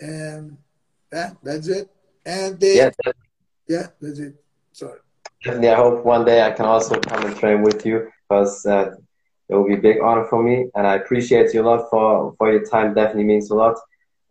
and 0.00 0.56
yeah, 1.12 1.30
that's 1.42 1.68
it. 1.68 1.88
And 2.24 2.58
the, 2.60 2.74
Yeah, 2.74 2.90
yeah, 3.68 3.88
that's 4.00 4.18
it. 4.18 4.34
Sorry. 4.72 4.98
definitely. 5.44 5.68
I 5.70 5.76
hope 5.76 6.04
one 6.04 6.24
day 6.24 6.42
I 6.42 6.52
can 6.52 6.66
also 6.66 6.98
come 7.00 7.24
and 7.24 7.36
train 7.36 7.62
with 7.62 7.84
you 7.86 8.08
because 8.28 8.64
uh, 8.66 8.90
it 9.48 9.54
will 9.54 9.66
be 9.66 9.74
a 9.74 9.78
big 9.78 10.00
honor 10.00 10.24
for 10.28 10.42
me. 10.42 10.68
And 10.74 10.86
I 10.86 10.94
appreciate 10.96 11.54
you 11.54 11.62
a 11.62 11.66
lot 11.66 11.88
for, 11.90 12.34
for 12.36 12.52
your 12.52 12.64
time. 12.66 12.94
Definitely 12.94 13.24
means 13.24 13.50
a 13.50 13.54
lot. 13.54 13.76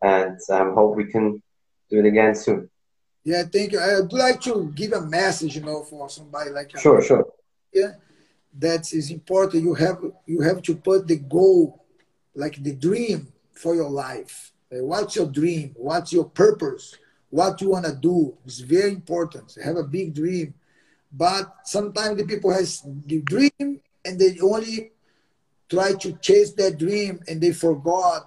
And 0.01 0.37
um, 0.51 0.73
hope 0.73 0.95
we 0.95 1.05
can 1.05 1.41
do 1.89 1.99
it 1.99 2.05
again 2.05 2.35
soon. 2.35 2.69
Yeah, 3.23 3.43
thank 3.43 3.71
you. 3.71 3.79
I'd 3.79 4.13
like 4.13 4.39
to 4.41 4.71
give 4.75 4.93
a 4.93 5.01
message, 5.01 5.55
you 5.55 5.63
know, 5.63 5.83
for 5.83 6.09
somebody 6.09 6.51
like 6.51 6.77
Sure, 6.77 7.01
sure. 7.01 7.25
yeah, 7.73 7.93
that 8.59 8.93
is 8.93 9.09
important. 9.09 9.63
You 9.63 9.73
have 9.73 9.97
you 10.27 10.41
have 10.41 10.61
to 10.63 10.75
put 10.75 11.07
the 11.07 11.17
goal, 11.17 11.83
like 12.35 12.61
the 12.61 12.73
dream 12.73 13.31
for 13.53 13.73
your 13.73 13.89
life. 13.89 14.51
What's 14.69 15.15
your 15.15 15.25
dream? 15.27 15.73
What's 15.75 16.13
your 16.13 16.25
purpose? 16.25 16.97
What 17.35 17.59
you 17.61 17.71
wanna 17.71 17.93
do 17.93 18.37
is 18.45 18.61
very 18.61 18.91
important. 18.91 19.57
Have 19.61 19.75
a 19.75 19.83
big 19.83 20.13
dream, 20.13 20.53
but 21.11 21.45
sometimes 21.65 22.15
the 22.17 22.23
people 22.25 22.51
has 22.53 22.81
the 23.05 23.19
dream 23.33 23.81
and 24.05 24.17
they 24.17 24.39
only 24.39 24.93
try 25.69 25.91
to 26.03 26.13
chase 26.27 26.51
that 26.53 26.77
dream 26.77 27.19
and 27.27 27.41
they 27.41 27.51
forgot 27.51 28.23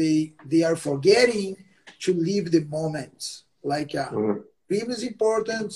they 0.00 0.34
they 0.52 0.62
are 0.68 0.76
forgetting 0.76 1.56
to 2.04 2.10
live 2.12 2.50
the 2.50 2.62
moments. 2.78 3.24
Like 3.72 3.94
uh, 3.94 4.10
Mhm. 4.10 4.42
dream 4.68 4.88
is 4.96 5.02
important, 5.12 5.70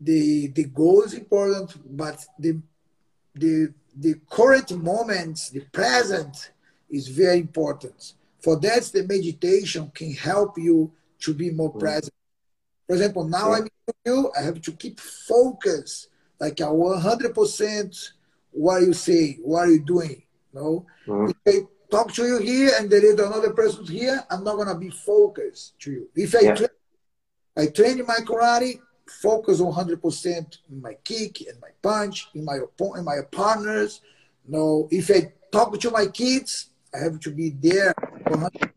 the 0.00 0.22
the 0.58 0.64
goal 0.80 1.02
is 1.08 1.12
important, 1.22 1.68
but 2.02 2.16
the 2.44 2.52
the 3.42 3.54
the 4.04 4.14
current 4.38 4.70
moments, 4.92 5.40
the 5.56 5.64
present 5.80 6.34
is 6.88 7.04
very 7.22 7.40
important. 7.48 7.98
For 8.44 8.54
that, 8.64 8.82
the 8.96 9.04
meditation 9.14 9.82
can 9.98 10.12
help 10.30 10.52
you 10.68 10.78
to 11.20 11.34
be 11.34 11.50
more 11.50 11.72
Mm. 11.72 11.80
present. 11.80 12.14
For 12.86 12.94
example, 12.94 13.24
now. 13.24 13.52
I'm 13.52 13.68
with 13.86 13.96
you, 14.04 14.32
I 14.38 14.42
have 14.42 14.60
to 14.62 14.72
keep 14.72 15.00
focus, 15.00 16.08
like 16.40 16.60
a 16.60 16.72
100% 16.72 18.12
what 18.52 18.82
you 18.82 18.92
say, 18.92 19.38
what 19.42 19.68
you 19.68 19.80
doing. 19.80 20.22
No, 20.52 20.86
Mhm. 21.06 21.30
if 21.30 21.36
I 21.46 21.66
talk 21.90 22.12
to 22.14 22.26
you 22.26 22.38
here 22.38 22.70
and 22.78 22.88
there 22.90 23.04
is 23.04 23.14
another 23.14 23.52
person 23.52 23.84
here, 23.86 24.24
I'm 24.30 24.42
not 24.44 24.56
gonna 24.56 24.78
be 24.78 24.90
focused 24.90 25.78
to 25.80 25.90
you. 25.92 26.08
If 26.14 26.34
I 26.34 26.40
Yeah. 26.40 26.54
train, 26.54 26.68
I 27.56 27.66
train 27.66 28.00
in 28.00 28.06
my 28.06 28.20
karate, 28.24 28.80
focus 29.06 29.60
100% 29.60 30.58
in 30.70 30.80
my 30.80 30.94
kick 31.04 31.46
and 31.48 31.60
my 31.60 31.70
punch, 31.82 32.28
in 32.34 32.44
my 32.44 32.56
opponent, 32.56 32.98
in 32.98 33.04
my 33.04 33.20
partners. 33.30 34.00
No, 34.46 34.88
if 34.90 35.10
I 35.10 35.32
talk 35.52 35.78
to 35.78 35.90
my 35.90 36.06
kids, 36.06 36.70
I 36.94 36.98
have 36.98 37.20
to 37.20 37.30
be 37.30 37.50
there. 37.50 37.92
100 38.26 38.72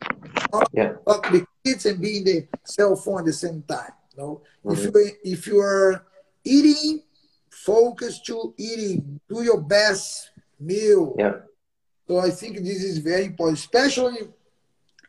Yeah. 0.73 0.93
to 1.05 1.47
kids 1.70 1.86
and 1.86 2.01
be 2.01 2.17
in 2.17 2.24
the 2.24 2.47
cell 2.63 2.95
phone 2.95 3.20
at 3.20 3.26
the 3.26 3.34
same 3.34 3.61
time. 3.63 3.93
No, 4.17 4.41
if 4.65 4.80
Mhm. 4.80 4.95
you 4.95 5.11
if 5.24 5.47
you 5.47 5.59
are 5.59 6.03
eating, 6.43 7.01
focus 7.49 8.22
to 8.22 8.53
eating. 8.57 9.20
Do 9.30 9.43
your 9.43 9.61
best 9.61 10.32
meal. 10.59 11.15
Yeah. 11.17 11.36
So 12.07 12.17
I 12.17 12.32
think 12.32 12.57
this 12.57 12.84
is 12.84 12.97
very 12.97 13.26
important, 13.26 13.59
especially 13.59 14.34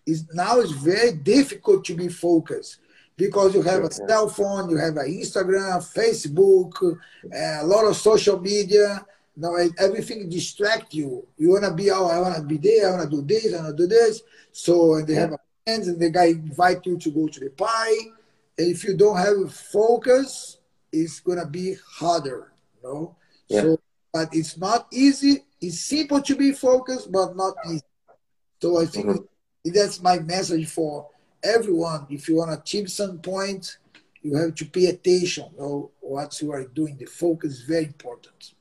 is 0.06 0.24
now 0.32 0.60
it's 0.60 0.72
very 0.72 1.12
difficult 1.12 1.84
to 1.84 1.94
be 1.94 2.08
focused 2.08 2.78
because 3.16 3.54
you 3.54 3.62
have 3.62 3.84
a 3.84 3.92
cell 3.92 4.28
phone, 4.28 4.70
you 4.70 4.76
have 4.76 4.96
an 4.96 5.06
Instagram, 5.06 5.78
Facebook, 6.00 6.72
uh, 6.82 7.64
a 7.64 7.66
lot 7.66 7.84
of 7.86 7.96
social 7.96 8.38
media. 8.40 9.04
Now 9.36 9.54
everything 9.78 10.28
distract 10.28 10.94
you. 10.94 11.26
You 11.36 11.50
wanna 11.50 11.72
be 11.72 11.90
out, 11.90 12.10
I 12.10 12.20
wanna 12.20 12.42
be 12.42 12.58
there, 12.58 12.88
I 12.88 12.90
wanna 12.92 13.10
do 13.10 13.22
this, 13.22 13.52
I 13.54 13.56
wanna 13.62 13.76
do 13.76 13.86
this. 13.86 14.22
So 14.52 14.94
and 14.94 15.06
they 15.06 15.14
have 15.14 15.32
friends 15.64 15.88
and 15.88 16.00
the 16.00 16.10
guy 16.10 16.26
invite 16.26 16.84
you 16.86 16.98
to 16.98 17.10
go 17.10 17.26
to 17.28 17.40
the 17.40 17.50
pie. 17.50 17.96
And 18.58 18.68
if 18.70 18.84
you 18.84 18.96
don't 18.96 19.16
have 19.16 19.52
focus, 19.52 20.58
it's 20.92 21.20
gonna 21.20 21.46
be 21.46 21.76
harder, 21.98 22.52
you 22.76 22.88
know? 22.88 23.16
Yeah. 23.48 23.62
So 23.62 23.78
but 24.12 24.28
it's 24.32 24.56
not 24.58 24.86
easy. 24.92 25.44
It's 25.60 25.80
simple 25.80 26.20
to 26.22 26.34
be 26.36 26.52
focused, 26.52 27.12
but 27.12 27.36
not 27.36 27.54
easy. 27.64 27.82
So 28.60 28.80
I 28.80 28.86
think 28.86 29.06
Mhm. 29.06 29.26
that's 29.74 30.02
my 30.02 30.18
message 30.18 30.68
for 30.68 31.08
everyone. 31.42 32.06
If 32.10 32.28
you 32.28 32.36
want 32.36 32.50
to 32.52 32.58
achieve 32.60 32.90
some 32.90 33.18
point, 33.18 33.78
you 34.22 34.34
have 34.36 34.54
to 34.56 34.64
pay 34.66 34.86
attention. 34.86 35.46
You 35.54 35.58
know, 35.58 35.90
what 36.00 36.40
you 36.42 36.52
are 36.52 36.64
doing. 36.64 36.96
The 36.98 37.06
focus 37.06 37.52
is 37.52 37.62
very 37.62 37.84
important. 37.86 38.54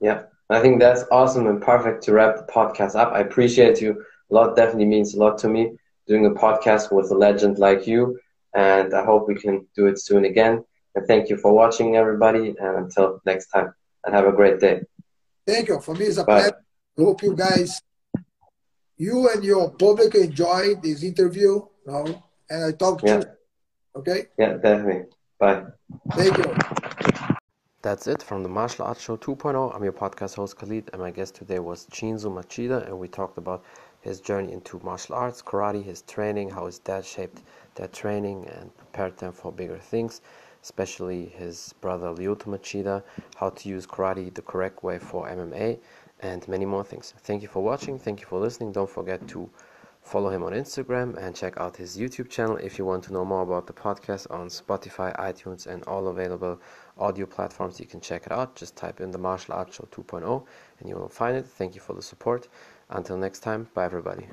Yeah, 0.00 0.22
I 0.50 0.60
think 0.60 0.80
that's 0.80 1.04
awesome 1.10 1.46
and 1.46 1.60
perfect 1.60 2.02
to 2.04 2.12
wrap 2.12 2.36
the 2.36 2.52
podcast 2.52 2.94
up. 2.96 3.12
I 3.12 3.20
appreciate 3.20 3.80
you 3.80 4.04
a 4.30 4.34
lot. 4.34 4.56
Definitely 4.56 4.86
means 4.86 5.14
a 5.14 5.18
lot 5.18 5.38
to 5.38 5.48
me 5.48 5.72
doing 6.06 6.26
a 6.26 6.30
podcast 6.30 6.92
with 6.92 7.10
a 7.10 7.14
legend 7.14 7.58
like 7.58 7.86
you, 7.86 8.18
and 8.54 8.94
I 8.94 9.04
hope 9.04 9.26
we 9.28 9.34
can 9.34 9.66
do 9.74 9.86
it 9.86 9.98
soon 9.98 10.24
again. 10.24 10.64
And 10.94 11.06
thank 11.06 11.28
you 11.28 11.36
for 11.36 11.52
watching, 11.52 11.96
everybody. 11.96 12.54
And 12.60 12.76
until 12.84 13.20
next 13.26 13.48
time, 13.48 13.74
and 14.04 14.14
have 14.14 14.26
a 14.26 14.32
great 14.32 14.60
day. 14.60 14.82
Thank 15.46 15.68
you. 15.68 15.80
For 15.80 15.94
me, 15.94 16.06
it's 16.06 16.18
a 16.18 16.24
Bye. 16.24 16.40
pleasure. 16.40 16.64
Hope 16.96 17.22
you 17.22 17.34
guys, 17.34 17.80
you 18.96 19.28
and 19.30 19.42
your 19.42 19.70
public 19.72 20.14
enjoy 20.14 20.74
this 20.82 21.02
interview. 21.02 21.52
You 21.86 21.92
know, 21.92 22.22
and 22.50 22.64
I 22.64 22.72
talk 22.72 23.00
to 23.00 23.06
Yeah. 23.06 23.18
you. 23.18 23.24
Okay. 23.96 24.26
Yeah, 24.38 24.54
definitely. 24.54 25.06
Bye. 25.38 25.64
Thank 26.12 26.38
you. 26.38 26.54
That's 27.82 28.06
it 28.06 28.22
from 28.22 28.42
the 28.42 28.48
Martial 28.48 28.86
Arts 28.86 29.02
Show 29.02 29.16
2.0. 29.18 29.74
I'm 29.74 29.84
your 29.84 29.92
podcast 29.92 30.36
host 30.36 30.56
Khalid, 30.56 30.88
and 30.92 31.02
my 31.02 31.10
guest 31.10 31.34
today 31.34 31.58
was 31.58 31.86
Chinzo 31.90 32.30
Machida, 32.32 32.86
and 32.86 32.98
we 32.98 33.08
talked 33.08 33.36
about 33.36 33.62
his 34.04 34.20
journey 34.20 34.52
into 34.52 34.78
martial 34.84 35.14
arts, 35.14 35.40
karate, 35.40 35.82
his 35.82 36.02
training, 36.02 36.50
how 36.50 36.66
his 36.66 36.78
dad 36.78 37.06
shaped 37.06 37.42
that 37.76 37.90
training 37.90 38.46
and 38.48 38.76
prepared 38.76 39.16
them 39.16 39.32
for 39.32 39.50
bigger 39.50 39.78
things, 39.78 40.20
especially 40.62 41.24
his 41.24 41.74
brother 41.80 42.08
Lyoto 42.08 42.48
Machida, 42.54 43.02
how 43.36 43.48
to 43.48 43.68
use 43.70 43.86
karate 43.86 44.32
the 44.34 44.42
correct 44.42 44.84
way 44.84 44.98
for 44.98 45.26
MMA, 45.26 45.78
and 46.20 46.46
many 46.46 46.66
more 46.66 46.84
things. 46.84 47.14
Thank 47.20 47.40
you 47.40 47.48
for 47.48 47.62
watching. 47.62 47.98
Thank 47.98 48.20
you 48.20 48.26
for 48.26 48.38
listening. 48.38 48.72
Don't 48.72 48.90
forget 48.90 49.26
to 49.28 49.48
follow 50.02 50.28
him 50.28 50.42
on 50.42 50.52
Instagram 50.52 51.16
and 51.16 51.34
check 51.34 51.58
out 51.58 51.74
his 51.74 51.96
YouTube 51.96 52.28
channel 52.28 52.58
if 52.58 52.78
you 52.78 52.84
want 52.84 53.02
to 53.04 53.12
know 53.12 53.24
more 53.24 53.42
about 53.42 53.66
the 53.66 53.72
podcast 53.72 54.30
on 54.30 54.48
Spotify, 54.48 55.16
iTunes, 55.18 55.66
and 55.66 55.82
all 55.84 56.08
available 56.08 56.60
audio 56.98 57.24
platforms. 57.24 57.80
You 57.80 57.86
can 57.86 58.02
check 58.02 58.26
it 58.26 58.32
out. 58.32 58.54
Just 58.54 58.76
type 58.76 59.00
in 59.00 59.10
the 59.10 59.18
Martial 59.18 59.54
Arts 59.54 59.76
Show 59.76 59.88
2.0 59.90 60.44
and 60.78 60.88
you 60.88 60.94
will 60.94 61.08
find 61.08 61.36
it. 61.38 61.46
Thank 61.46 61.74
you 61.74 61.80
for 61.80 61.94
the 61.94 62.02
support. 62.02 62.48
Until 62.90 63.16
next 63.16 63.40
time, 63.40 63.68
bye 63.74 63.84
everybody. 63.84 64.28